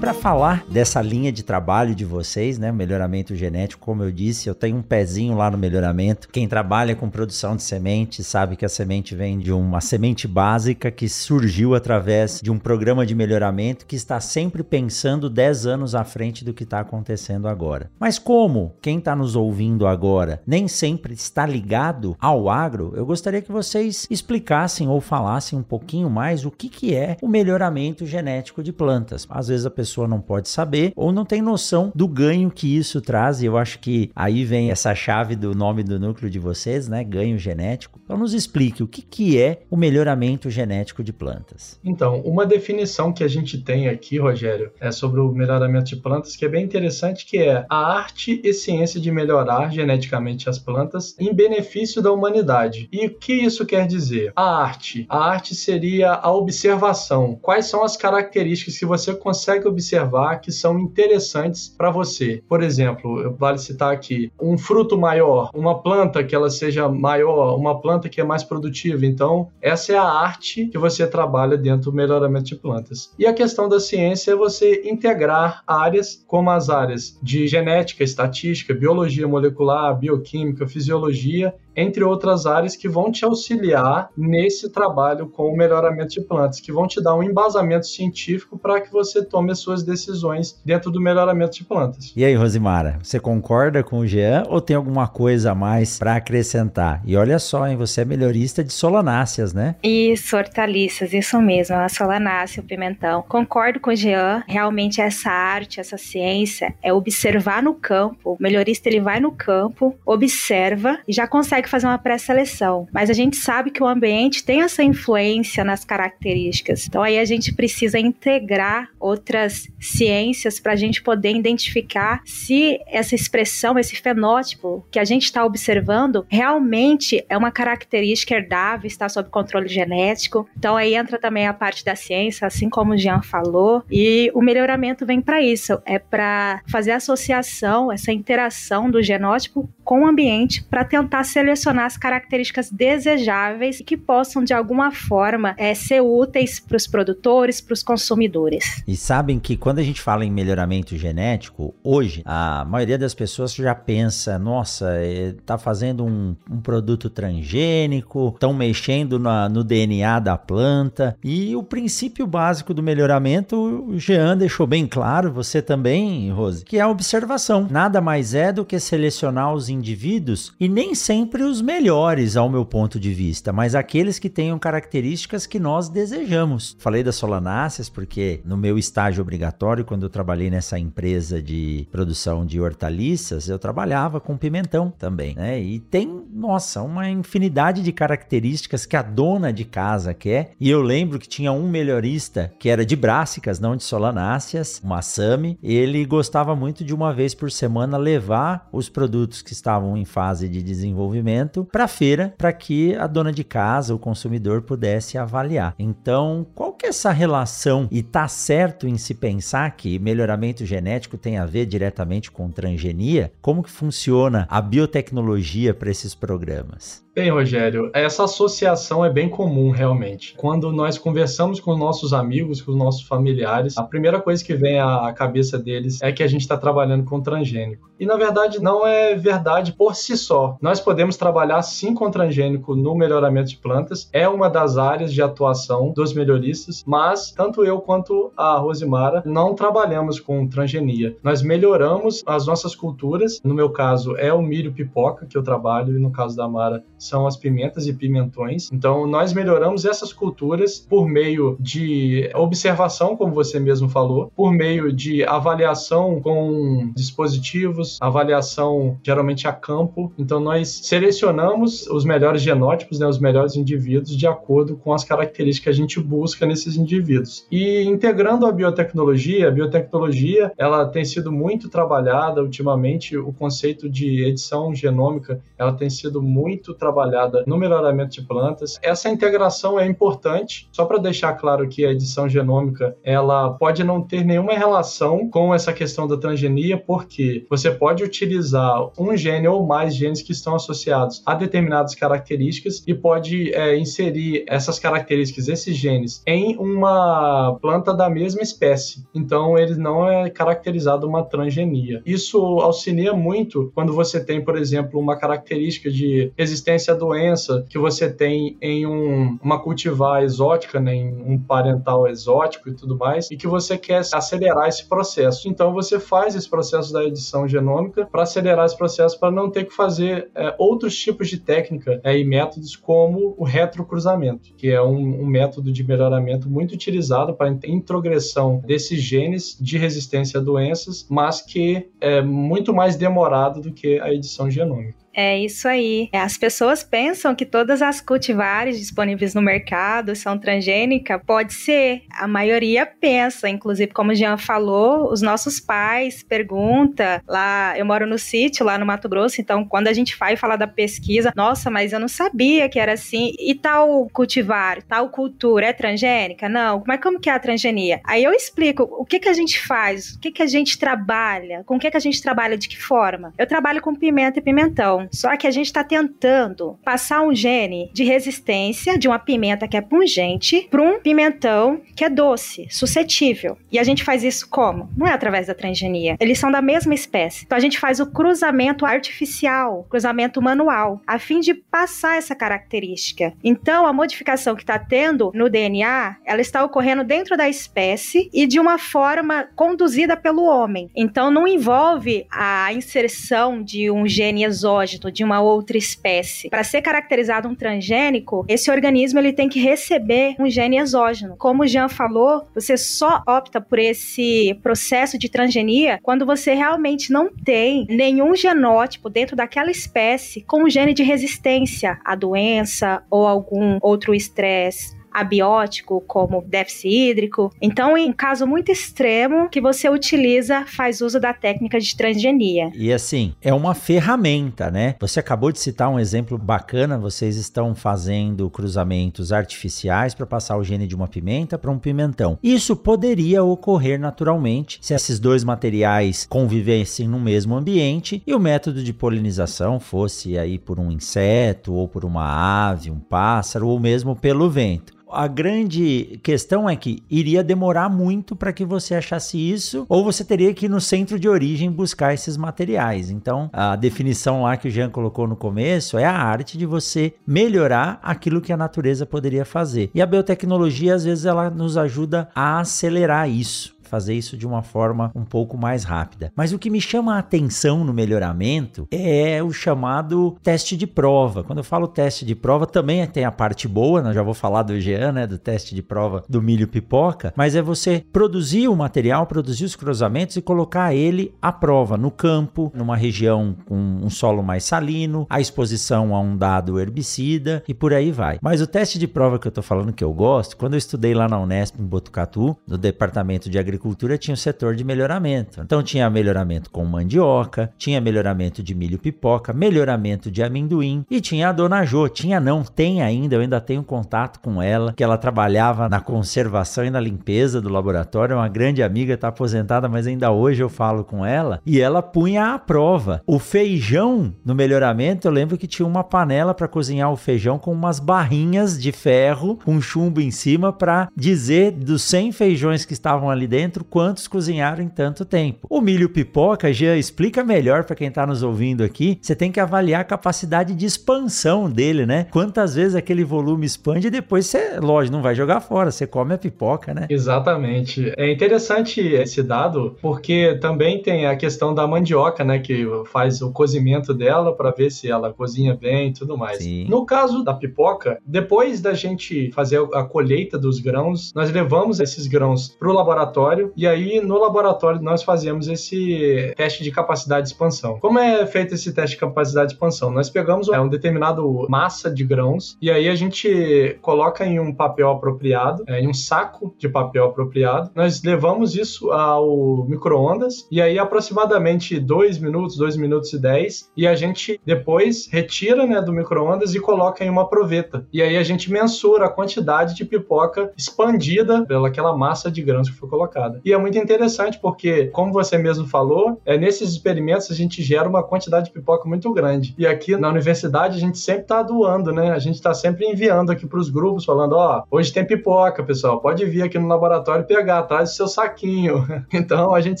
Para 0.00 0.12
falar 0.12 0.64
dessa 0.68 1.00
linha 1.00 1.32
de 1.32 1.42
trabalho 1.42 1.94
de 1.94 2.04
vocês, 2.04 2.58
né, 2.58 2.70
melhoramento 2.70 3.34
genético, 3.34 3.84
como 3.84 4.02
eu 4.02 4.12
disse, 4.12 4.48
eu 4.48 4.54
tenho 4.54 4.76
um 4.76 4.82
pezinho 4.82 5.34
lá 5.34 5.50
no 5.50 5.56
melhoramento. 5.56 6.28
Quem 6.28 6.46
trabalha 6.46 6.94
com 6.94 7.08
produção 7.08 7.56
de 7.56 7.62
semente 7.62 8.22
sabe 8.22 8.56
que 8.56 8.64
a 8.64 8.68
semente 8.68 9.14
vem 9.14 9.38
de 9.38 9.50
uma 9.50 9.80
semente 9.80 10.28
básica 10.28 10.90
que 10.90 11.08
surgiu 11.08 11.74
através 11.74 12.40
de 12.42 12.50
um 12.50 12.58
programa 12.58 13.06
de 13.06 13.14
melhoramento 13.14 13.86
que 13.86 13.96
está 13.96 14.20
sempre 14.20 14.62
pensando 14.62 15.30
10 15.30 15.66
anos 15.66 15.94
à 15.94 16.04
frente 16.04 16.44
do 16.44 16.52
que 16.52 16.64
está 16.64 16.80
acontecendo 16.80 17.48
agora. 17.48 17.90
Mas 17.98 18.18
como 18.18 18.74
quem 18.82 18.98
está 18.98 19.16
nos 19.16 19.34
ouvindo 19.34 19.86
agora 19.86 20.42
nem 20.46 20.68
sempre 20.68 21.14
está 21.14 21.46
ligado 21.46 22.16
ao 22.20 22.50
agro, 22.50 22.92
eu 22.94 23.06
gostaria 23.06 23.40
que 23.40 23.52
vocês 23.52 24.06
explicassem 24.10 24.88
ou 24.88 25.00
falassem 25.00 25.58
um 25.58 25.62
pouquinho 25.62 26.10
mais 26.10 26.44
o 26.44 26.50
que, 26.50 26.68
que 26.68 26.94
é 26.94 27.16
o 27.22 27.28
melhoramento 27.28 28.04
genético 28.04 28.62
de 28.62 28.72
plantas. 28.72 29.26
Às 29.30 29.48
vezes 29.48 29.64
a 29.64 29.70
pessoa 29.70 29.85
pessoa 29.86 30.08
não 30.08 30.20
pode 30.20 30.48
saber 30.48 30.92
ou 30.96 31.12
não 31.12 31.24
tem 31.24 31.40
noção 31.40 31.92
do 31.94 32.08
ganho 32.08 32.50
que 32.50 32.76
isso 32.76 33.00
traz. 33.00 33.40
E 33.40 33.46
eu 33.46 33.56
acho 33.56 33.78
que 33.78 34.10
aí 34.16 34.44
vem 34.44 34.72
essa 34.72 34.94
chave 34.96 35.36
do 35.36 35.54
nome 35.54 35.84
do 35.84 36.00
núcleo 36.00 36.28
de 36.28 36.40
vocês, 36.40 36.88
né? 36.88 37.04
Ganho 37.04 37.38
genético. 37.38 38.00
Então 38.04 38.18
nos 38.18 38.34
explique 38.34 38.82
o 38.82 38.88
que, 38.88 39.00
que 39.00 39.40
é 39.40 39.62
o 39.70 39.76
melhoramento 39.76 40.50
genético 40.50 41.04
de 41.04 41.12
plantas. 41.12 41.78
Então, 41.84 42.20
uma 42.22 42.44
definição 42.44 43.12
que 43.12 43.22
a 43.22 43.28
gente 43.28 43.58
tem 43.58 43.88
aqui, 43.88 44.18
Rogério, 44.18 44.72
é 44.80 44.90
sobre 44.90 45.20
o 45.20 45.30
melhoramento 45.30 45.86
de 45.86 45.96
plantas 45.96 46.34
que 46.34 46.44
é 46.44 46.48
bem 46.48 46.64
interessante, 46.64 47.24
que 47.24 47.38
é 47.38 47.64
a 47.68 47.76
arte 47.76 48.40
e 48.42 48.52
ciência 48.52 49.00
de 49.00 49.12
melhorar 49.12 49.70
geneticamente 49.70 50.48
as 50.48 50.58
plantas 50.58 51.14
em 51.18 51.32
benefício 51.32 52.02
da 52.02 52.10
humanidade. 52.10 52.88
E 52.90 53.06
o 53.06 53.14
que 53.14 53.34
isso 53.34 53.64
quer 53.64 53.86
dizer? 53.86 54.32
A 54.34 54.62
arte. 54.62 55.06
A 55.08 55.18
arte 55.18 55.54
seria 55.54 56.12
a 56.12 56.32
observação. 56.32 57.38
Quais 57.40 57.66
são 57.66 57.84
as 57.84 57.96
características 57.96 58.78
que 58.78 58.86
você 58.86 59.14
consegue 59.14 59.68
observar 59.76 60.40
que 60.40 60.50
são 60.50 60.78
interessantes 60.78 61.68
para 61.68 61.90
você. 61.90 62.42
Por 62.48 62.62
exemplo, 62.62 63.34
vale 63.38 63.58
citar 63.58 63.92
aqui 63.92 64.32
um 64.40 64.56
fruto 64.56 64.96
maior, 64.96 65.50
uma 65.54 65.80
planta 65.82 66.24
que 66.24 66.34
ela 66.34 66.48
seja 66.48 66.88
maior, 66.88 67.56
uma 67.56 67.80
planta 67.80 68.08
que 68.08 68.20
é 68.20 68.24
mais 68.24 68.42
produtiva. 68.42 69.04
Então, 69.04 69.48
essa 69.60 69.92
é 69.92 69.96
a 69.96 70.02
arte 70.02 70.66
que 70.66 70.78
você 70.78 71.06
trabalha 71.06 71.56
dentro 71.56 71.90
do 71.90 71.96
melhoramento 71.96 72.46
de 72.46 72.56
plantas. 72.56 73.12
E 73.18 73.26
a 73.26 73.34
questão 73.34 73.68
da 73.68 73.78
ciência 73.78 74.32
é 74.32 74.36
você 74.36 74.82
integrar 74.84 75.62
áreas 75.66 76.24
como 76.26 76.50
as 76.50 76.70
áreas 76.70 77.18
de 77.22 77.46
genética, 77.46 78.02
estatística, 78.02 78.74
biologia 78.74 79.28
molecular, 79.28 79.96
bioquímica, 79.96 80.66
fisiologia 80.66 81.54
entre 81.76 82.02
outras 82.02 82.46
áreas 82.46 82.74
que 82.74 82.88
vão 82.88 83.12
te 83.12 83.24
auxiliar 83.24 84.08
nesse 84.16 84.70
trabalho 84.70 85.28
com 85.28 85.52
o 85.52 85.56
melhoramento 85.56 86.14
de 86.14 86.20
plantas, 86.20 86.60
que 86.60 86.72
vão 86.72 86.86
te 86.86 87.02
dar 87.02 87.14
um 87.14 87.22
embasamento 87.22 87.86
científico 87.86 88.58
para 88.58 88.80
que 88.80 88.90
você 88.90 89.24
tome 89.24 89.52
as 89.52 89.58
suas 89.58 89.82
decisões 89.82 90.60
dentro 90.64 90.90
do 90.90 91.00
melhoramento 91.00 91.58
de 91.58 91.64
plantas. 91.64 92.12
E 92.16 92.24
aí, 92.24 92.34
Rosimara, 92.34 92.98
você 93.02 93.20
concorda 93.20 93.82
com 93.82 93.98
o 93.98 94.06
Jean 94.06 94.44
ou 94.48 94.60
tem 94.60 94.76
alguma 94.76 95.06
coisa 95.06 95.52
a 95.52 95.54
mais 95.54 95.98
para 95.98 96.16
acrescentar? 96.16 97.02
E 97.04 97.16
olha 97.16 97.38
só, 97.38 97.66
hein, 97.66 97.76
você 97.76 98.00
é 98.00 98.04
melhorista 98.04 98.64
de 98.64 98.72
solanáceas, 98.72 99.52
né? 99.52 99.76
Isso, 99.82 100.36
hortaliças, 100.36 101.12
isso 101.12 101.40
mesmo, 101.40 101.76
a 101.76 101.88
solanácea, 101.88 102.62
o 102.62 102.66
pimentão. 102.66 103.22
Concordo 103.28 103.80
com 103.80 103.90
o 103.90 103.96
Jean, 103.96 104.42
realmente 104.46 105.00
essa 105.00 105.30
arte, 105.30 105.80
essa 105.80 105.98
ciência 105.98 106.74
é 106.82 106.92
observar 106.92 107.62
no 107.62 107.74
campo. 107.74 108.32
O 108.32 108.36
melhorista 108.40 108.88
ele 108.88 109.00
vai 109.00 109.20
no 109.20 109.32
campo, 109.32 109.94
observa 110.04 110.98
e 111.06 111.12
já 111.12 111.26
consegue 111.26 111.65
fazer 111.70 111.86
uma 111.86 111.98
pré-seleção. 111.98 112.86
Mas 112.92 113.10
a 113.10 113.12
gente 113.12 113.36
sabe 113.36 113.70
que 113.70 113.82
o 113.82 113.86
ambiente 113.86 114.44
tem 114.44 114.62
essa 114.62 114.82
influência 114.82 115.64
nas 115.64 115.84
características. 115.84 116.86
Então 116.86 117.02
aí 117.02 117.18
a 117.18 117.24
gente 117.24 117.54
precisa 117.54 117.98
integrar 117.98 118.88
outras 118.98 119.68
ciências 119.80 120.60
para 120.60 120.72
a 120.72 120.76
gente 120.76 121.02
poder 121.02 121.34
identificar 121.34 122.20
se 122.24 122.78
essa 122.86 123.14
expressão, 123.14 123.78
esse 123.78 123.96
fenótipo 123.96 124.86
que 124.90 124.98
a 124.98 125.04
gente 125.04 125.24
está 125.24 125.44
observando 125.44 126.26
realmente 126.28 127.24
é 127.28 127.36
uma 127.36 127.50
característica 127.50 128.34
herdável, 128.34 128.86
está 128.86 129.08
sob 129.08 129.28
controle 129.30 129.68
genético. 129.68 130.48
Então 130.56 130.76
aí 130.76 130.94
entra 130.94 131.18
também 131.18 131.46
a 131.46 131.54
parte 131.54 131.84
da 131.84 131.94
ciência, 131.94 132.46
assim 132.46 132.68
como 132.68 132.92
o 132.92 132.98
Jean 132.98 133.22
falou, 133.22 133.82
e 133.90 134.30
o 134.34 134.42
melhoramento 134.42 135.06
vem 135.06 135.20
para 135.20 135.40
isso, 135.40 135.80
é 135.84 135.98
para 135.98 136.60
fazer 136.68 136.92
associação, 136.92 137.92
essa 137.92 138.12
interação 138.12 138.90
do 138.90 139.02
genótipo 139.02 139.68
com 139.86 140.02
o 140.02 140.06
ambiente 140.06 140.64
para 140.64 140.84
tentar 140.84 141.22
selecionar 141.22 141.86
as 141.86 141.96
características 141.96 142.70
desejáveis 142.70 143.80
que 143.86 143.96
possam 143.96 144.42
de 144.42 144.52
alguma 144.52 144.90
forma 144.90 145.54
é, 145.56 145.72
ser 145.74 146.00
úteis 146.00 146.58
para 146.58 146.76
os 146.76 146.88
produtores, 146.88 147.60
para 147.60 147.72
os 147.72 147.84
consumidores. 147.84 148.82
E 148.86 148.96
sabem 148.96 149.38
que 149.38 149.56
quando 149.56 149.78
a 149.78 149.82
gente 149.82 150.02
fala 150.02 150.24
em 150.24 150.30
melhoramento 150.30 150.96
genético, 150.96 151.72
hoje 151.84 152.20
a 152.24 152.64
maioria 152.64 152.98
das 152.98 153.14
pessoas 153.14 153.54
já 153.54 153.76
pensa, 153.76 154.38
nossa, 154.40 155.00
está 155.04 155.56
fazendo 155.56 156.04
um, 156.04 156.34
um, 156.50 156.60
produto 156.60 157.08
transgênico, 157.08 158.32
estão 158.34 158.52
mexendo 158.52 159.20
na, 159.20 159.48
no 159.48 159.62
DNA 159.62 160.18
da 160.18 160.36
planta 160.36 161.16
e 161.22 161.54
o 161.54 161.62
princípio 161.62 162.26
básico 162.26 162.74
do 162.74 162.82
melhoramento, 162.82 163.56
o 163.56 163.96
Jean 164.00 164.36
deixou 164.36 164.66
bem 164.66 164.84
claro, 164.84 165.32
você 165.32 165.62
também, 165.62 166.28
Rose, 166.32 166.64
que 166.64 166.78
é 166.78 166.80
a 166.80 166.88
observação. 166.88 167.68
Nada 167.70 168.00
mais 168.00 168.34
é 168.34 168.52
do 168.52 168.64
que 168.64 168.80
selecionar 168.80 169.54
os 169.54 169.75
indivíduos 169.76 170.52
e 170.58 170.68
nem 170.68 170.94
sempre 170.94 171.42
os 171.42 171.60
melhores 171.60 172.36
ao 172.36 172.50
meu 172.50 172.64
ponto 172.64 172.98
de 172.98 173.12
vista, 173.12 173.52
mas 173.52 173.74
aqueles 173.74 174.18
que 174.18 174.28
tenham 174.28 174.58
características 174.58 175.46
que 175.46 175.60
nós 175.60 175.88
desejamos. 175.88 176.76
Falei 176.78 177.02
das 177.02 177.16
solanáceas 177.16 177.88
porque 177.88 178.40
no 178.44 178.56
meu 178.56 178.78
estágio 178.78 179.22
obrigatório, 179.22 179.84
quando 179.84 180.04
eu 180.04 180.10
trabalhei 180.10 180.50
nessa 180.50 180.78
empresa 180.78 181.42
de 181.42 181.86
produção 181.90 182.44
de 182.44 182.60
hortaliças, 182.60 183.48
eu 183.48 183.58
trabalhava 183.58 184.20
com 184.20 184.36
pimentão 184.36 184.90
também, 184.90 185.34
né? 185.34 185.60
E 185.60 185.78
tem, 185.78 186.24
nossa, 186.32 186.82
uma 186.82 187.08
infinidade 187.08 187.82
de 187.82 187.92
características 187.92 188.86
que 188.86 188.96
a 188.96 189.02
dona 189.02 189.52
de 189.52 189.64
casa 189.64 190.14
quer. 190.14 190.52
E 190.60 190.70
eu 190.70 190.82
lembro 190.82 191.18
que 191.18 191.28
tinha 191.28 191.52
um 191.52 191.68
melhorista 191.68 192.52
que 192.58 192.68
era 192.68 192.84
de 192.84 192.96
brássicas, 192.96 193.60
não 193.60 193.76
de 193.76 193.84
solanáceas, 193.84 194.80
uma 194.82 195.02
Sami. 195.02 195.58
Ele 195.62 196.04
gostava 196.04 196.54
muito 196.54 196.84
de 196.84 196.94
uma 196.94 197.12
vez 197.12 197.34
por 197.34 197.50
semana 197.50 197.96
levar 197.96 198.68
os 198.72 198.88
produtos 198.88 199.42
que 199.42 199.52
estavam 199.66 199.96
em 199.96 200.04
fase 200.04 200.48
de 200.48 200.62
desenvolvimento 200.62 201.64
para 201.64 201.84
a 201.84 201.88
feira, 201.88 202.32
para 202.38 202.52
que 202.52 202.94
a 202.94 203.06
dona 203.08 203.32
de 203.32 203.42
casa, 203.42 203.92
o 203.92 203.98
consumidor, 203.98 204.62
pudesse 204.62 205.18
avaliar. 205.18 205.74
Então, 205.76 206.46
qual 206.54 206.72
que 206.72 206.86
é 206.86 206.90
essa 206.90 207.10
relação? 207.10 207.88
E 207.90 208.00
tá 208.00 208.28
certo 208.28 208.86
em 208.86 208.96
se 208.96 209.12
pensar 209.12 209.76
que 209.76 209.98
melhoramento 209.98 210.64
genético 210.64 211.18
tem 211.18 211.36
a 211.36 211.44
ver 211.44 211.66
diretamente 211.66 212.30
com 212.30 212.48
transgenia? 212.48 213.32
Como 213.42 213.62
que 213.62 213.70
funciona 213.70 214.46
a 214.48 214.60
biotecnologia 214.60 215.74
para 215.74 215.90
esses 215.90 216.14
programas? 216.14 217.05
Bem, 217.16 217.30
Rogério, 217.30 217.90
essa 217.94 218.24
associação 218.24 219.02
é 219.02 219.08
bem 219.08 219.26
comum 219.26 219.70
realmente. 219.70 220.34
Quando 220.36 220.70
nós 220.70 220.98
conversamos 220.98 221.58
com 221.58 221.74
nossos 221.74 222.12
amigos, 222.12 222.60
com 222.60 222.72
os 222.72 222.76
nossos 222.76 223.00
familiares, 223.00 223.78
a 223.78 223.82
primeira 223.82 224.20
coisa 224.20 224.44
que 224.44 224.54
vem 224.54 224.78
à 224.78 225.10
cabeça 225.14 225.58
deles 225.58 225.98
é 226.02 226.12
que 226.12 226.22
a 226.22 226.26
gente 226.26 226.42
está 226.42 226.58
trabalhando 226.58 227.04
com 227.06 227.18
transgênico. 227.18 227.88
E 227.98 228.04
na 228.04 228.16
verdade 228.16 228.60
não 228.60 228.86
é 228.86 229.14
verdade 229.14 229.72
por 229.72 229.96
si 229.96 230.14
só. 230.14 230.58
Nós 230.60 230.78
podemos 230.78 231.16
trabalhar 231.16 231.62
sim 231.62 231.94
com 231.94 232.10
transgênico 232.10 232.76
no 232.76 232.94
melhoramento 232.94 233.48
de 233.48 233.56
plantas, 233.56 234.10
é 234.12 234.28
uma 234.28 234.50
das 234.50 234.76
áreas 234.76 235.10
de 235.10 235.22
atuação 235.22 235.94
dos 235.96 236.12
melhoristas, 236.12 236.84
mas 236.86 237.32
tanto 237.32 237.64
eu 237.64 237.80
quanto 237.80 238.30
a 238.36 238.58
Rosimara 238.58 239.22
não 239.24 239.54
trabalhamos 239.54 240.20
com 240.20 240.46
transgenia. 240.46 241.16
Nós 241.22 241.40
melhoramos 241.40 242.22
as 242.26 242.46
nossas 242.46 242.74
culturas, 242.74 243.40
no 243.42 243.54
meu 243.54 243.70
caso 243.70 244.14
é 244.18 244.30
o 244.34 244.42
milho 244.42 244.74
pipoca 244.74 245.24
que 245.24 245.38
eu 245.38 245.42
trabalho 245.42 245.96
e 245.96 245.98
no 245.98 246.12
caso 246.12 246.36
da 246.36 246.46
Mara 246.46 246.84
são 247.06 247.26
as 247.26 247.36
pimentas 247.36 247.86
e 247.86 247.92
pimentões. 247.92 248.70
Então, 248.72 249.06
nós 249.06 249.32
melhoramos 249.32 249.84
essas 249.84 250.12
culturas 250.12 250.78
por 250.78 251.06
meio 251.08 251.56
de 251.60 252.30
observação, 252.34 253.16
como 253.16 253.32
você 253.32 253.58
mesmo 253.58 253.88
falou, 253.88 254.30
por 254.34 254.52
meio 254.52 254.92
de 254.92 255.24
avaliação 255.24 256.20
com 256.20 256.92
dispositivos, 256.94 257.98
avaliação 258.00 258.98
geralmente 259.02 259.46
a 259.46 259.52
campo. 259.52 260.12
Então, 260.18 260.40
nós 260.40 260.68
selecionamos 260.84 261.86
os 261.86 262.04
melhores 262.04 262.42
genótipos, 262.42 262.98
né, 262.98 263.06
os 263.06 263.18
melhores 263.18 263.56
indivíduos, 263.56 264.16
de 264.16 264.26
acordo 264.26 264.76
com 264.76 264.92
as 264.92 265.04
características 265.04 265.56
que 265.66 265.70
a 265.70 265.72
gente 265.72 266.00
busca 266.00 266.46
nesses 266.46 266.76
indivíduos. 266.76 267.46
E 267.50 267.82
integrando 267.82 268.46
a 268.46 268.52
biotecnologia, 268.52 269.48
a 269.48 269.50
biotecnologia 269.50 270.52
ela 270.56 270.86
tem 270.86 271.04
sido 271.04 271.32
muito 271.32 271.68
trabalhada 271.68 272.42
ultimamente, 272.42 273.16
o 273.16 273.32
conceito 273.32 273.88
de 273.88 274.24
edição 274.24 274.74
genômica 274.74 275.40
ela 275.58 275.72
tem 275.72 275.90
sido 275.90 276.22
muito 276.22 276.74
trabalhada 276.74 276.95
trabalhada 276.96 277.44
no 277.46 277.58
melhoramento 277.58 278.14
de 278.14 278.22
plantas. 278.22 278.78
Essa 278.82 279.10
integração 279.10 279.78
é 279.78 279.86
importante, 279.86 280.68
só 280.72 280.86
para 280.86 280.98
deixar 280.98 281.34
claro 281.34 281.68
que 281.68 281.84
a 281.84 281.90
edição 281.90 282.26
genômica 282.28 282.96
ela 283.04 283.50
pode 283.50 283.84
não 283.84 284.00
ter 284.00 284.24
nenhuma 284.24 284.54
relação 284.54 285.28
com 285.28 285.54
essa 285.54 285.72
questão 285.72 286.06
da 286.06 286.16
transgenia, 286.16 286.78
porque 286.78 287.44
você 287.50 287.70
pode 287.70 288.02
utilizar 288.02 288.90
um 288.98 289.14
gene 289.16 289.46
ou 289.46 289.66
mais 289.66 289.94
genes 289.94 290.22
que 290.22 290.32
estão 290.32 290.54
associados 290.54 291.22
a 291.26 291.34
determinadas 291.34 291.94
características 291.94 292.82
e 292.86 292.94
pode 292.94 293.52
é, 293.52 293.76
inserir 293.76 294.44
essas 294.48 294.78
características, 294.78 295.48
esses 295.48 295.76
genes, 295.76 296.22
em 296.26 296.56
uma 296.56 297.58
planta 297.60 297.92
da 297.92 298.08
mesma 298.08 298.42
espécie. 298.42 299.04
Então, 299.14 299.58
ele 299.58 299.74
não 299.74 300.08
é 300.08 300.30
caracterizado 300.30 301.06
uma 301.06 301.22
transgenia. 301.22 302.00
Isso 302.06 302.38
auxilia 302.60 303.12
muito 303.12 303.70
quando 303.74 303.92
você 303.92 304.24
tem, 304.24 304.42
por 304.42 304.56
exemplo, 304.56 304.98
uma 304.98 305.16
característica 305.16 305.90
de 305.90 306.32
resistência 306.36 306.85
a 306.90 306.94
doença 306.94 307.64
que 307.68 307.78
você 307.78 308.10
tem 308.10 308.56
em 308.60 308.86
um, 308.86 309.38
uma 309.42 309.58
cultivar 309.58 310.22
exótica, 310.22 310.80
né, 310.80 310.94
em 310.94 311.22
um 311.22 311.38
parental 311.38 312.06
exótico 312.06 312.68
e 312.68 312.74
tudo 312.74 312.96
mais, 312.96 313.30
e 313.30 313.36
que 313.36 313.46
você 313.46 313.76
quer 313.76 314.02
acelerar 314.12 314.68
esse 314.68 314.84
processo. 314.86 315.48
Então 315.48 315.72
você 315.72 315.98
faz 315.98 316.34
esse 316.34 316.48
processo 316.48 316.92
da 316.92 317.04
edição 317.04 317.48
genômica 317.48 318.06
para 318.06 318.22
acelerar 318.22 318.66
esse 318.66 318.76
processo 318.76 319.18
para 319.18 319.30
não 319.30 319.50
ter 319.50 319.64
que 319.64 319.74
fazer 319.74 320.30
é, 320.34 320.54
outros 320.58 320.96
tipos 320.96 321.28
de 321.28 321.38
técnica 321.38 322.00
é, 322.04 322.18
e 322.18 322.24
métodos 322.24 322.76
como 322.76 323.34
o 323.36 323.44
retrocruzamento, 323.44 324.54
que 324.56 324.70
é 324.70 324.82
um, 324.82 325.22
um 325.22 325.26
método 325.26 325.72
de 325.72 325.84
melhoramento 325.84 326.48
muito 326.48 326.72
utilizado 326.72 327.34
para 327.34 327.56
introgressão 327.66 328.62
desses 328.66 329.00
genes 329.00 329.56
de 329.60 329.78
resistência 329.78 330.40
a 330.40 330.42
doenças, 330.42 331.06
mas 331.08 331.40
que 331.40 331.88
é 332.00 332.22
muito 332.22 332.72
mais 332.72 332.96
demorado 332.96 333.60
do 333.60 333.72
que 333.72 334.00
a 334.00 334.12
edição 334.12 334.50
genômica. 334.50 335.05
É 335.16 335.38
isso 335.38 335.66
aí. 335.66 336.10
É, 336.12 336.20
as 336.20 336.36
pessoas 336.36 336.84
pensam 336.84 337.34
que 337.34 337.46
todas 337.46 337.80
as 337.80 338.02
cultivares 338.02 338.78
disponíveis 338.78 339.34
no 339.34 339.40
mercado 339.40 340.14
são 340.14 340.38
transgênicas. 340.38 341.22
Pode 341.24 341.54
ser. 341.54 342.02
A 342.10 342.28
maioria 342.28 342.84
pensa. 342.84 343.48
Inclusive, 343.48 343.94
como 343.94 344.12
o 344.12 344.14
Jean 344.14 344.36
falou, 344.36 345.10
os 345.10 345.22
nossos 345.22 345.58
pais 345.58 346.22
perguntam. 346.22 347.20
Lá, 347.26 347.72
eu 347.78 347.86
moro 347.86 348.06
no 348.06 348.18
sítio, 348.18 348.66
lá 348.66 348.76
no 348.76 348.84
Mato 348.84 349.08
Grosso. 349.08 349.40
Então, 349.40 349.64
quando 349.64 349.88
a 349.88 349.92
gente 349.94 350.18
vai 350.18 350.36
falar 350.36 350.56
da 350.56 350.66
pesquisa, 350.66 351.32
nossa, 351.34 351.70
mas 351.70 351.94
eu 351.94 352.00
não 352.00 352.08
sabia 352.08 352.68
que 352.68 352.78
era 352.78 352.92
assim. 352.92 353.32
E 353.38 353.54
tal 353.54 354.10
cultivar, 354.12 354.82
tal 354.82 355.08
cultura 355.08 355.68
é 355.68 355.72
transgênica? 355.72 356.46
Não. 356.46 356.84
Mas 356.86 357.00
como 357.00 357.18
que 357.18 357.30
é 357.30 357.32
a 357.32 357.38
transgenia? 357.38 358.02
Aí 358.04 358.22
eu 358.22 358.34
explico 358.34 358.82
o 358.82 359.06
que, 359.06 359.18
que 359.18 359.30
a 359.30 359.32
gente 359.32 359.58
faz, 359.66 360.10
o 360.10 360.20
que, 360.20 360.30
que 360.30 360.42
a 360.42 360.46
gente 360.46 360.78
trabalha, 360.78 361.64
com 361.64 361.76
o 361.76 361.78
que, 361.78 361.90
que 361.90 361.96
a 361.96 362.00
gente 362.00 362.20
trabalha, 362.20 362.58
de 362.58 362.68
que 362.68 362.76
forma. 362.76 363.32
Eu 363.38 363.46
trabalho 363.46 363.80
com 363.80 363.94
pimenta 363.94 364.38
e 364.40 364.42
pimentão. 364.42 365.05
Só 365.12 365.36
que 365.36 365.46
a 365.46 365.50
gente 365.50 365.66
está 365.66 365.82
tentando 365.84 366.78
passar 366.84 367.22
um 367.22 367.34
gene 367.34 367.90
de 367.92 368.04
resistência 368.04 368.98
de 368.98 369.08
uma 369.08 369.18
pimenta 369.18 369.68
que 369.68 369.76
é 369.76 369.80
pungente 369.80 370.66
para 370.70 370.82
um 370.82 371.00
pimentão 371.00 371.80
que 371.94 372.04
é 372.04 372.10
doce, 372.10 372.66
suscetível. 372.70 373.58
E 373.70 373.78
a 373.78 373.84
gente 373.84 374.04
faz 374.04 374.22
isso 374.22 374.48
como? 374.48 374.90
Não 374.96 375.06
é 375.06 375.12
através 375.12 375.46
da 375.46 375.54
transgenia. 375.54 376.16
Eles 376.20 376.38
são 376.38 376.50
da 376.50 376.62
mesma 376.62 376.94
espécie. 376.94 377.44
Então 377.44 377.56
a 377.56 377.60
gente 377.60 377.78
faz 377.78 378.00
o 378.00 378.06
cruzamento 378.06 378.86
artificial, 378.86 379.86
cruzamento 379.88 380.40
manual, 380.40 381.00
a 381.06 381.18
fim 381.18 381.40
de 381.40 381.54
passar 381.54 382.16
essa 382.16 382.34
característica. 382.34 383.32
Então 383.42 383.86
a 383.86 383.92
modificação 383.92 384.54
que 384.54 384.62
está 384.62 384.78
tendo 384.78 385.30
no 385.34 385.48
DNA, 385.48 386.16
ela 386.24 386.40
está 386.40 386.64
ocorrendo 386.64 387.04
dentro 387.04 387.36
da 387.36 387.48
espécie 387.48 388.30
e 388.32 388.46
de 388.46 388.60
uma 388.60 388.78
forma 388.78 389.48
conduzida 389.54 390.16
pelo 390.16 390.44
homem. 390.44 390.90
Então 390.94 391.30
não 391.30 391.46
envolve 391.46 392.26
a 392.30 392.72
inserção 392.72 393.62
de 393.62 393.90
um 393.90 394.06
gene 394.06 394.44
exógeno 394.44 394.95
de 394.98 395.24
uma 395.24 395.40
outra 395.40 395.76
espécie. 395.76 396.48
Para 396.48 396.64
ser 396.64 396.82
caracterizado 396.82 397.48
um 397.48 397.54
transgênico, 397.54 398.44
esse 398.48 398.70
organismo 398.70 399.18
ele 399.18 399.32
tem 399.32 399.48
que 399.48 399.60
receber 399.60 400.34
um 400.38 400.48
gene 400.48 400.78
exógeno. 400.78 401.36
Como 401.36 401.62
o 401.62 401.66
Jean 401.66 401.88
falou, 401.88 402.46
você 402.54 402.76
só 402.76 403.22
opta 403.26 403.60
por 403.60 403.78
esse 403.78 404.58
processo 404.62 405.18
de 405.18 405.28
transgenia 405.28 405.98
quando 406.02 406.26
você 406.26 406.54
realmente 406.54 407.12
não 407.12 407.30
tem 407.32 407.86
nenhum 407.88 408.34
genótipo 408.34 409.08
dentro 409.08 409.36
daquela 409.36 409.70
espécie 409.70 410.42
com 410.42 410.64
um 410.64 410.70
gene 410.70 410.94
de 410.94 411.02
resistência 411.02 411.98
à 412.04 412.14
doença 412.14 413.02
ou 413.10 413.26
algum 413.26 413.78
outro 413.82 414.14
estresse 414.14 414.95
abiótico, 415.16 416.02
como 416.06 416.44
déficit 416.46 416.88
hídrico. 416.88 417.50
Então, 417.60 417.96
em 417.96 418.12
caso 418.12 418.46
muito 418.46 418.70
extremo, 418.70 419.48
que 419.48 419.60
você 419.60 419.88
utiliza, 419.88 420.66
faz 420.66 421.00
uso 421.00 421.18
da 421.18 421.32
técnica 421.32 421.80
de 421.80 421.96
transgenia. 421.96 422.70
E 422.74 422.92
assim, 422.92 423.34
é 423.40 423.52
uma 423.54 423.74
ferramenta, 423.74 424.70
né? 424.70 424.94
Você 425.00 425.18
acabou 425.18 425.50
de 425.50 425.58
citar 425.58 425.88
um 425.88 425.98
exemplo 425.98 426.36
bacana, 426.36 426.98
vocês 426.98 427.36
estão 427.36 427.74
fazendo 427.74 428.50
cruzamentos 428.50 429.32
artificiais 429.32 430.14
para 430.14 430.26
passar 430.26 430.58
o 430.58 430.64
gene 430.64 430.86
de 430.86 430.94
uma 430.94 431.08
pimenta 431.08 431.56
para 431.56 431.70
um 431.70 431.78
pimentão. 431.78 432.38
Isso 432.42 432.76
poderia 432.76 433.42
ocorrer 433.42 433.98
naturalmente 433.98 434.78
se 434.82 434.92
esses 434.92 435.18
dois 435.18 435.42
materiais 435.42 436.26
convivessem 436.28 437.08
no 437.08 437.18
mesmo 437.18 437.54
ambiente 437.54 438.22
e 438.26 438.34
o 438.34 438.40
método 438.40 438.82
de 438.82 438.92
polinização 438.92 439.80
fosse 439.80 440.38
aí 440.38 440.58
por 440.58 440.78
um 440.78 440.90
inseto 440.90 441.72
ou 441.72 441.88
por 441.88 442.04
uma 442.04 442.68
ave, 442.68 442.90
um 442.90 443.00
pássaro 443.00 443.68
ou 443.68 443.80
mesmo 443.80 444.14
pelo 444.14 444.50
vento 444.50 444.96
a 445.16 445.26
grande 445.26 446.20
questão 446.22 446.68
é 446.68 446.76
que 446.76 447.02
iria 447.10 447.42
demorar 447.42 447.88
muito 447.88 448.36
para 448.36 448.52
que 448.52 448.64
você 448.64 448.94
achasse 448.94 449.38
isso, 449.38 449.86
ou 449.88 450.04
você 450.04 450.22
teria 450.22 450.52
que 450.52 450.66
ir 450.66 450.68
no 450.68 450.80
centro 450.80 451.18
de 451.18 451.28
origem 451.28 451.70
buscar 451.70 452.12
esses 452.12 452.36
materiais. 452.36 453.10
Então, 453.10 453.48
a 453.52 453.74
definição 453.76 454.42
lá 454.42 454.56
que 454.56 454.68
o 454.68 454.70
Jean 454.70 454.90
colocou 454.90 455.26
no 455.26 455.34
começo 455.34 455.96
é 455.96 456.04
a 456.04 456.12
arte 456.12 456.58
de 456.58 456.66
você 456.66 457.14
melhorar 457.26 457.98
aquilo 458.02 458.40
que 458.40 458.52
a 458.52 458.56
natureza 458.56 459.06
poderia 459.06 459.44
fazer. 459.44 459.90
E 459.94 460.02
a 460.02 460.06
biotecnologia, 460.06 460.94
às 460.94 461.04
vezes, 461.04 461.24
ela 461.24 461.48
nos 461.48 461.78
ajuda 461.78 462.28
a 462.34 462.60
acelerar 462.60 463.28
isso 463.28 463.75
fazer 463.86 464.14
isso 464.14 464.36
de 464.36 464.46
uma 464.46 464.62
forma 464.62 465.10
um 465.14 465.24
pouco 465.24 465.56
mais 465.56 465.84
rápida. 465.84 466.32
Mas 466.34 466.52
o 466.52 466.58
que 466.58 466.70
me 466.70 466.80
chama 466.80 467.16
a 467.16 467.18
atenção 467.18 467.84
no 467.84 467.92
melhoramento 467.92 468.88
é 468.90 469.42
o 469.42 469.52
chamado 469.52 470.36
teste 470.42 470.76
de 470.76 470.86
prova. 470.86 471.44
Quando 471.44 471.58
eu 471.58 471.64
falo 471.64 471.86
teste 471.86 472.24
de 472.24 472.34
prova, 472.34 472.66
também 472.66 473.06
tem 473.06 473.24
a 473.24 473.32
parte 473.32 473.68
boa, 473.68 474.02
né? 474.02 474.12
já 474.12 474.22
vou 474.22 474.34
falar 474.34 474.62
do 474.62 474.80
Jean, 474.80 475.12
né, 475.12 475.26
do 475.26 475.38
teste 475.38 475.74
de 475.74 475.82
prova 475.82 476.24
do 476.28 476.42
milho 476.42 476.66
pipoca, 476.66 477.32
mas 477.36 477.54
é 477.54 477.62
você 477.62 478.04
produzir 478.12 478.68
o 478.68 478.76
material, 478.76 479.26
produzir 479.26 479.64
os 479.64 479.76
cruzamentos 479.76 480.36
e 480.36 480.42
colocar 480.42 480.94
ele 480.94 481.34
à 481.40 481.52
prova 481.52 481.96
no 481.96 482.10
campo, 482.10 482.72
numa 482.74 482.96
região 482.96 483.54
com 483.66 483.76
um 483.76 484.10
solo 484.10 484.42
mais 484.42 484.64
salino, 484.64 485.26
a 485.28 485.40
exposição 485.40 486.14
a 486.14 486.20
um 486.20 486.36
dado 486.36 486.80
herbicida 486.80 487.62
e 487.68 487.74
por 487.74 487.92
aí 487.92 488.10
vai. 488.10 488.38
Mas 488.40 488.60
o 488.60 488.66
teste 488.66 488.98
de 488.98 489.06
prova 489.06 489.38
que 489.38 489.46
eu 489.46 489.52
tô 489.52 489.62
falando 489.62 489.92
que 489.92 490.04
eu 490.04 490.12
gosto, 490.12 490.56
quando 490.56 490.74
eu 490.74 490.78
estudei 490.78 491.14
lá 491.14 491.28
na 491.28 491.38
Unesp 491.38 491.78
em 491.78 491.84
Botucatu, 491.84 492.56
no 492.66 492.78
departamento 492.78 493.50
de 493.50 493.58
agricultura 493.58 493.75
agricultura 493.76 494.18
tinha 494.18 494.34
o 494.34 494.38
setor 494.38 494.74
de 494.74 494.82
melhoramento. 494.82 495.60
Então 495.60 495.82
tinha 495.82 496.08
melhoramento 496.08 496.70
com 496.70 496.84
mandioca, 496.84 497.70
tinha 497.78 498.00
melhoramento 498.00 498.62
de 498.62 498.74
milho 498.74 498.98
pipoca, 498.98 499.52
melhoramento 499.52 500.30
de 500.30 500.42
amendoim 500.42 501.04
e 501.10 501.20
tinha 501.20 501.50
a 501.50 501.52
dona 501.52 501.84
Jo. 501.84 502.08
Tinha 502.08 502.40
não, 502.40 502.64
tem 502.64 503.02
ainda, 503.02 503.36
eu 503.36 503.40
ainda 503.40 503.60
tenho 503.60 503.82
contato 503.82 504.40
com 504.40 504.60
ela, 504.60 504.92
que 504.94 505.04
ela 505.04 505.18
trabalhava 505.18 505.88
na 505.88 506.00
conservação 506.00 506.84
e 506.84 506.90
na 506.90 507.00
limpeza 507.00 507.60
do 507.60 507.68
laboratório, 507.68 508.32
é 508.32 508.36
uma 508.36 508.48
grande 508.48 508.82
amiga, 508.82 509.14
está 509.14 509.28
aposentada, 509.28 509.88
mas 509.88 510.06
ainda 510.06 510.30
hoje 510.30 510.62
eu 510.62 510.68
falo 510.68 511.04
com 511.04 511.24
ela 511.24 511.60
e 511.64 511.80
ela 511.80 512.02
punha 512.02 512.54
à 512.54 512.58
prova. 512.58 513.22
O 513.26 513.38
feijão 513.38 514.32
no 514.44 514.54
melhoramento, 514.54 515.28
eu 515.28 515.32
lembro 515.32 515.58
que 515.58 515.66
tinha 515.66 515.86
uma 515.86 516.02
panela 516.02 516.54
para 516.54 516.68
cozinhar 516.68 517.12
o 517.12 517.16
feijão 517.16 517.58
com 517.58 517.72
umas 517.72 518.00
barrinhas 518.00 518.80
de 518.80 518.90
ferro, 518.90 519.58
com 519.64 519.80
chumbo 519.80 520.20
em 520.20 520.30
cima 520.30 520.72
para 520.72 521.08
dizer 521.14 521.72
dos 521.72 522.02
100 522.02 522.32
feijões 522.32 522.84
que 522.84 522.92
estavam 522.92 523.28
ali 523.30 523.46
dentro 523.46 523.65
dentro 523.66 523.84
quantos 523.84 524.28
cozinharam 524.28 524.82
em 524.82 524.88
tanto 524.88 525.24
tempo. 525.24 525.66
O 525.68 525.80
milho 525.80 526.08
pipoca 526.08 526.72
já 526.72 526.96
explica 526.96 527.42
melhor 527.42 527.82
para 527.82 527.96
quem 527.96 528.06
está 528.06 528.24
nos 528.24 528.44
ouvindo 528.44 528.84
aqui. 528.84 529.18
Você 529.20 529.34
tem 529.34 529.50
que 529.50 529.58
avaliar 529.58 530.02
a 530.02 530.04
capacidade 530.04 530.72
de 530.72 530.86
expansão 530.86 531.68
dele, 531.68 532.06
né? 532.06 532.28
Quantas 532.30 532.76
vezes 532.76 532.94
aquele 532.94 533.24
volume 533.24 533.66
expande 533.66 534.06
e 534.06 534.10
depois 534.10 534.46
você, 534.46 534.78
lógico, 534.78 535.16
não 535.16 535.22
vai 535.22 535.34
jogar 535.34 535.60
fora, 535.60 535.90
você 535.90 536.06
come 536.06 536.32
a 536.34 536.38
pipoca, 536.38 536.94
né? 536.94 537.06
Exatamente. 537.10 538.12
É 538.16 538.30
interessante 538.30 539.00
esse 539.00 539.42
dado 539.42 539.96
porque 540.00 540.56
também 540.60 541.02
tem 541.02 541.26
a 541.26 541.34
questão 541.34 541.74
da 541.74 541.86
mandioca, 541.88 542.44
né, 542.44 542.60
que 542.60 542.86
faz 543.06 543.42
o 543.42 543.50
cozimento 543.50 544.14
dela 544.14 544.54
para 544.54 544.70
ver 544.70 544.92
se 544.92 545.10
ela 545.10 545.32
cozinha 545.32 545.74
bem 545.74 546.10
e 546.10 546.12
tudo 546.12 546.38
mais. 546.38 546.58
Sim. 546.58 546.86
No 546.88 547.04
caso 547.04 547.42
da 547.42 547.52
pipoca, 547.52 548.18
depois 548.24 548.80
da 548.80 548.94
gente 548.94 549.50
fazer 549.50 549.80
a 549.92 550.04
colheita 550.04 550.56
dos 550.56 550.78
grãos, 550.78 551.32
nós 551.34 551.50
levamos 551.50 551.98
esses 551.98 552.28
grãos 552.28 552.68
para 552.68 552.88
o 552.88 552.92
laboratório 552.92 553.55
laboratório 553.56 553.72
e 553.76 553.86
aí 553.86 554.20
no 554.20 554.38
laboratório 554.38 555.00
nós 555.00 555.22
fazemos 555.22 555.68
esse 555.68 556.52
teste 556.56 556.84
de 556.84 556.90
capacidade 556.90 557.46
de 557.46 557.52
expansão. 557.52 557.98
Como 557.98 558.18
é 558.18 558.46
feito 558.46 558.74
esse 558.74 558.92
teste 558.92 559.16
de 559.16 559.20
capacidade 559.20 559.68
de 559.68 559.74
expansão? 559.74 560.10
Nós 560.10 560.28
pegamos 560.28 560.68
é, 560.68 560.78
um 560.78 560.88
determinado 560.88 561.66
massa 561.68 562.10
de 562.10 562.24
grãos 562.24 562.76
e 562.80 562.90
aí 562.90 563.08
a 563.08 563.14
gente 563.14 563.98
coloca 564.02 564.44
em 564.44 564.60
um 564.60 564.74
papel 564.74 565.10
apropriado, 565.10 565.84
é, 565.86 566.00
em 566.00 566.08
um 566.08 566.14
saco 566.14 566.74
de 566.78 566.88
papel 566.88 567.26
apropriado. 567.26 567.90
Nós 567.94 568.22
levamos 568.22 568.76
isso 568.76 569.10
ao 569.10 569.86
micro-ondas 569.88 570.66
e 570.70 570.80
aí 570.80 570.98
aproximadamente 570.98 571.98
2 571.98 572.38
minutos, 572.38 572.76
2 572.76 572.96
minutos 572.96 573.32
e 573.32 573.38
10 573.38 573.92
e 573.96 574.06
a 574.06 574.14
gente 574.14 574.60
depois 574.64 575.28
retira 575.30 575.86
né, 575.86 576.00
do 576.00 576.12
micro-ondas 576.12 576.74
e 576.74 576.80
coloca 576.80 577.24
em 577.24 577.30
uma 577.30 577.48
proveta. 577.48 578.06
E 578.12 578.22
aí 578.22 578.36
a 578.36 578.42
gente 578.42 578.70
mensura 578.70 579.26
a 579.26 579.30
quantidade 579.30 579.94
de 579.94 580.04
pipoca 580.04 580.72
expandida 580.76 581.64
pelaquela 581.64 582.16
massa 582.16 582.50
de 582.50 582.62
grãos 582.62 582.88
que 582.90 582.96
foi 582.96 583.08
colocada. 583.08 583.45
E 583.64 583.72
é 583.72 583.78
muito 583.78 583.98
interessante 583.98 584.58
porque, 584.60 585.06
como 585.06 585.32
você 585.32 585.58
mesmo 585.58 585.86
falou, 585.86 586.40
é, 586.44 586.56
nesses 586.56 586.90
experimentos 586.90 587.50
a 587.50 587.54
gente 587.54 587.82
gera 587.82 588.08
uma 588.08 588.22
quantidade 588.22 588.66
de 588.66 588.72
pipoca 588.72 589.08
muito 589.08 589.32
grande. 589.32 589.74
E 589.78 589.86
aqui 589.86 590.16
na 590.16 590.28
universidade 590.28 590.96
a 590.96 591.00
gente 591.00 591.18
sempre 591.18 591.42
está 591.42 591.62
doando, 591.62 592.12
né? 592.12 592.30
A 592.30 592.38
gente 592.38 592.56
está 592.56 592.74
sempre 592.74 593.06
enviando 593.06 593.50
aqui 593.50 593.66
para 593.66 593.78
os 593.78 593.90
grupos, 593.90 594.24
falando: 594.24 594.54
ó, 594.54 594.82
oh, 594.90 594.96
hoje 594.96 595.12
tem 595.12 595.24
pipoca, 595.24 595.82
pessoal, 595.82 596.20
pode 596.20 596.44
vir 596.44 596.62
aqui 596.62 596.78
no 596.78 596.88
laboratório 596.88 597.44
pegar, 597.44 597.82
traz 597.82 598.12
o 598.12 598.14
seu 598.14 598.28
saquinho. 598.28 599.06
Então 599.32 599.74
a 599.74 599.80
gente 599.80 600.00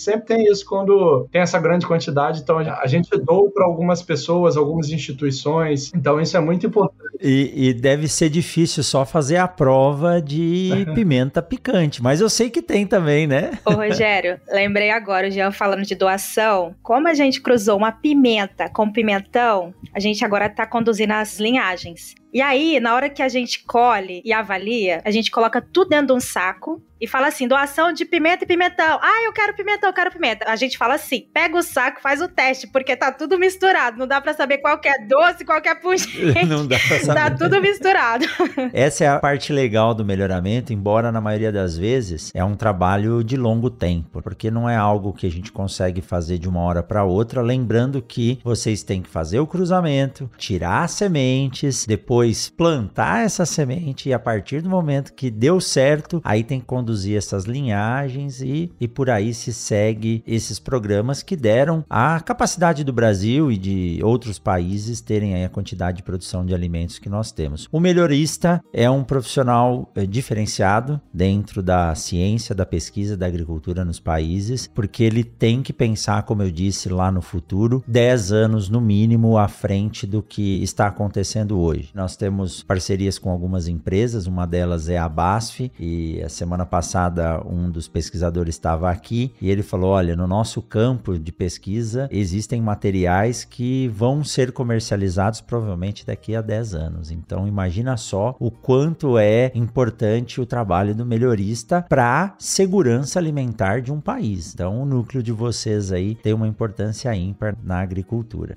sempre 0.00 0.26
tem 0.26 0.44
isso 0.50 0.64
quando 0.64 1.26
tem 1.30 1.40
essa 1.42 1.58
grande 1.58 1.86
quantidade. 1.86 2.40
Então 2.40 2.58
a 2.58 2.86
gente 2.86 3.10
doa 3.18 3.50
para 3.50 3.64
algumas 3.64 4.02
pessoas, 4.02 4.56
algumas 4.56 4.90
instituições. 4.90 5.92
Então 5.94 6.20
isso 6.20 6.36
é 6.36 6.40
muito 6.40 6.66
importante. 6.66 6.96
E, 7.20 7.68
e 7.68 7.74
deve 7.74 8.08
ser 8.08 8.28
difícil 8.28 8.82
só 8.82 9.04
fazer 9.04 9.36
a 9.36 9.48
prova 9.48 10.20
de 10.20 10.86
pimenta 10.94 11.42
picante, 11.42 12.02
mas 12.02 12.20
eu 12.20 12.28
sei 12.28 12.50
que 12.50 12.62
tem 12.62 12.86
também, 12.86 13.26
né? 13.26 13.35
Né? 13.36 13.58
Ô, 13.64 13.72
Rogério, 13.72 14.40
lembrei 14.48 14.90
agora, 14.90 15.28
o 15.28 15.30
Jean 15.30 15.52
falando 15.52 15.82
de 15.82 15.94
doação. 15.94 16.74
Como 16.82 17.08
a 17.08 17.14
gente 17.14 17.40
cruzou 17.40 17.76
uma 17.76 17.92
pimenta 17.92 18.68
com 18.68 18.90
pimentão, 18.90 19.74
a 19.94 20.00
gente 20.00 20.24
agora 20.24 20.48
tá 20.48 20.66
conduzindo 20.66 21.12
as 21.12 21.38
linhagens. 21.38 22.14
E 22.36 22.42
aí, 22.42 22.78
na 22.80 22.94
hora 22.94 23.08
que 23.08 23.22
a 23.22 23.30
gente 23.30 23.64
colhe 23.64 24.20
e 24.22 24.30
avalia, 24.30 25.00
a 25.06 25.10
gente 25.10 25.30
coloca 25.30 25.58
tudo 25.58 25.88
dentro 25.88 26.08
de 26.08 26.12
um 26.12 26.20
saco 26.20 26.82
e 27.00 27.06
fala 27.06 27.28
assim: 27.28 27.46
doação 27.46 27.92
de 27.92 28.04
pimenta 28.04 28.44
e 28.44 28.46
pimentão. 28.46 28.98
Ah, 29.02 29.22
eu 29.24 29.32
quero 29.32 29.54
pimentão, 29.54 29.88
eu 29.88 29.94
quero 29.94 30.10
pimenta. 30.10 30.48
A 30.48 30.56
gente 30.56 30.78
fala 30.78 30.94
assim: 30.94 31.26
pega 31.32 31.56
o 31.56 31.62
saco, 31.62 32.00
faz 32.00 32.20
o 32.20 32.28
teste, 32.28 32.66
porque 32.66 32.96
tá 32.96 33.12
tudo 33.12 33.38
misturado. 33.38 33.98
Não 33.98 34.06
dá 34.06 34.20
para 34.20 34.34
saber 34.34 34.58
qual 34.58 34.80
é 34.84 35.06
doce, 35.06 35.44
qual 35.44 35.58
é 35.58 35.74
pungente. 35.74 36.16
Não 36.46 36.66
dá 36.66 36.78
pra 36.78 37.00
saber. 37.00 37.20
Tá 37.20 37.30
tudo 37.30 37.60
misturado. 37.60 38.24
Essa 38.72 39.04
é 39.04 39.08
a 39.08 39.18
parte 39.18 39.52
legal 39.52 39.94
do 39.94 40.04
melhoramento, 40.04 40.72
embora 40.72 41.12
na 41.12 41.20
maioria 41.20 41.52
das 41.52 41.76
vezes 41.76 42.30
é 42.34 42.44
um 42.44 42.54
trabalho 42.54 43.22
de 43.22 43.36
longo 43.36 43.70
tempo, 43.70 44.22
porque 44.22 44.50
não 44.50 44.68
é 44.68 44.76
algo 44.76 45.12
que 45.12 45.26
a 45.26 45.30
gente 45.30 45.52
consegue 45.52 46.00
fazer 46.00 46.38
de 46.38 46.48
uma 46.48 46.60
hora 46.60 46.82
para 46.82 47.04
outra. 47.04 47.42
Lembrando 47.42 48.00
que 48.00 48.38
vocês 48.42 48.82
têm 48.82 49.02
que 49.02 49.08
fazer 49.08 49.38
o 49.38 49.46
cruzamento, 49.46 50.30
tirar 50.38 50.84
as 50.84 50.92
sementes, 50.92 51.84
depois 51.86 52.25
depois 52.26 52.48
plantar 52.50 53.24
essa 53.24 53.46
semente 53.46 54.08
e 54.08 54.12
a 54.12 54.18
partir 54.18 54.60
do 54.60 54.68
momento 54.68 55.12
que 55.12 55.30
deu 55.30 55.60
certo, 55.60 56.20
aí 56.24 56.42
tem 56.42 56.58
que 56.58 56.66
conduzir 56.66 57.16
essas 57.16 57.44
linhagens 57.44 58.40
e, 58.40 58.72
e 58.80 58.88
por 58.88 59.08
aí 59.08 59.32
se 59.32 59.52
segue 59.52 60.22
esses 60.26 60.58
programas 60.58 61.22
que 61.22 61.36
deram 61.36 61.84
a 61.88 62.18
capacidade 62.20 62.82
do 62.82 62.92
Brasil 62.92 63.52
e 63.52 63.56
de 63.56 64.00
outros 64.02 64.38
países 64.38 65.00
terem 65.00 65.34
aí 65.34 65.44
a 65.44 65.48
quantidade 65.48 65.98
de 65.98 66.02
produção 66.02 66.44
de 66.44 66.54
alimentos 66.54 66.98
que 66.98 67.08
nós 67.08 67.30
temos. 67.30 67.68
O 67.70 67.78
melhorista 67.78 68.60
é 68.72 68.90
um 68.90 69.04
profissional 69.04 69.90
é, 69.94 70.04
diferenciado 70.04 71.00
dentro 71.12 71.62
da 71.62 71.94
ciência, 71.94 72.54
da 72.54 72.66
pesquisa, 72.66 73.16
da 73.16 73.26
agricultura 73.26 73.84
nos 73.84 74.00
países, 74.00 74.68
porque 74.74 75.04
ele 75.04 75.22
tem 75.22 75.62
que 75.62 75.72
pensar, 75.72 76.24
como 76.24 76.42
eu 76.42 76.50
disse, 76.50 76.88
lá 76.88 77.12
no 77.12 77.22
futuro, 77.22 77.84
10 77.86 78.32
anos 78.32 78.68
no 78.68 78.80
mínimo 78.80 79.38
à 79.38 79.46
frente 79.46 80.06
do 80.06 80.22
que 80.22 80.62
está 80.62 80.86
acontecendo 80.88 81.58
hoje. 81.58 81.90
Nós 81.94 82.15
temos 82.16 82.62
parcerias 82.62 83.18
com 83.18 83.30
algumas 83.30 83.68
empresas, 83.68 84.26
uma 84.26 84.46
delas 84.46 84.88
é 84.88 84.98
a 84.98 85.08
BASF, 85.08 85.70
e 85.78 86.22
a 86.22 86.28
semana 86.28 86.66
passada 86.66 87.42
um 87.46 87.70
dos 87.70 87.88
pesquisadores 87.88 88.54
estava 88.54 88.90
aqui 88.90 89.32
e 89.40 89.50
ele 89.50 89.62
falou: 89.62 89.90
olha, 89.90 90.16
no 90.16 90.26
nosso 90.26 90.60
campo 90.62 91.18
de 91.18 91.32
pesquisa 91.32 92.08
existem 92.10 92.60
materiais 92.60 93.44
que 93.44 93.88
vão 93.88 94.24
ser 94.24 94.52
comercializados 94.52 95.40
provavelmente 95.40 96.06
daqui 96.06 96.34
a 96.34 96.40
10 96.40 96.74
anos. 96.74 97.10
Então 97.10 97.46
imagina 97.46 97.96
só 97.96 98.34
o 98.38 98.50
quanto 98.50 99.18
é 99.18 99.52
importante 99.54 100.40
o 100.40 100.46
trabalho 100.46 100.94
do 100.94 101.04
melhorista 101.04 101.82
para 101.88 102.34
segurança 102.38 103.18
alimentar 103.18 103.80
de 103.80 103.92
um 103.92 104.00
país. 104.00 104.54
Então 104.54 104.82
o 104.82 104.86
núcleo 104.86 105.22
de 105.22 105.32
vocês 105.32 105.92
aí 105.92 106.14
tem 106.14 106.32
uma 106.32 106.48
importância 106.48 107.14
ímpar 107.14 107.56
na 107.62 107.80
agricultura. 107.80 108.56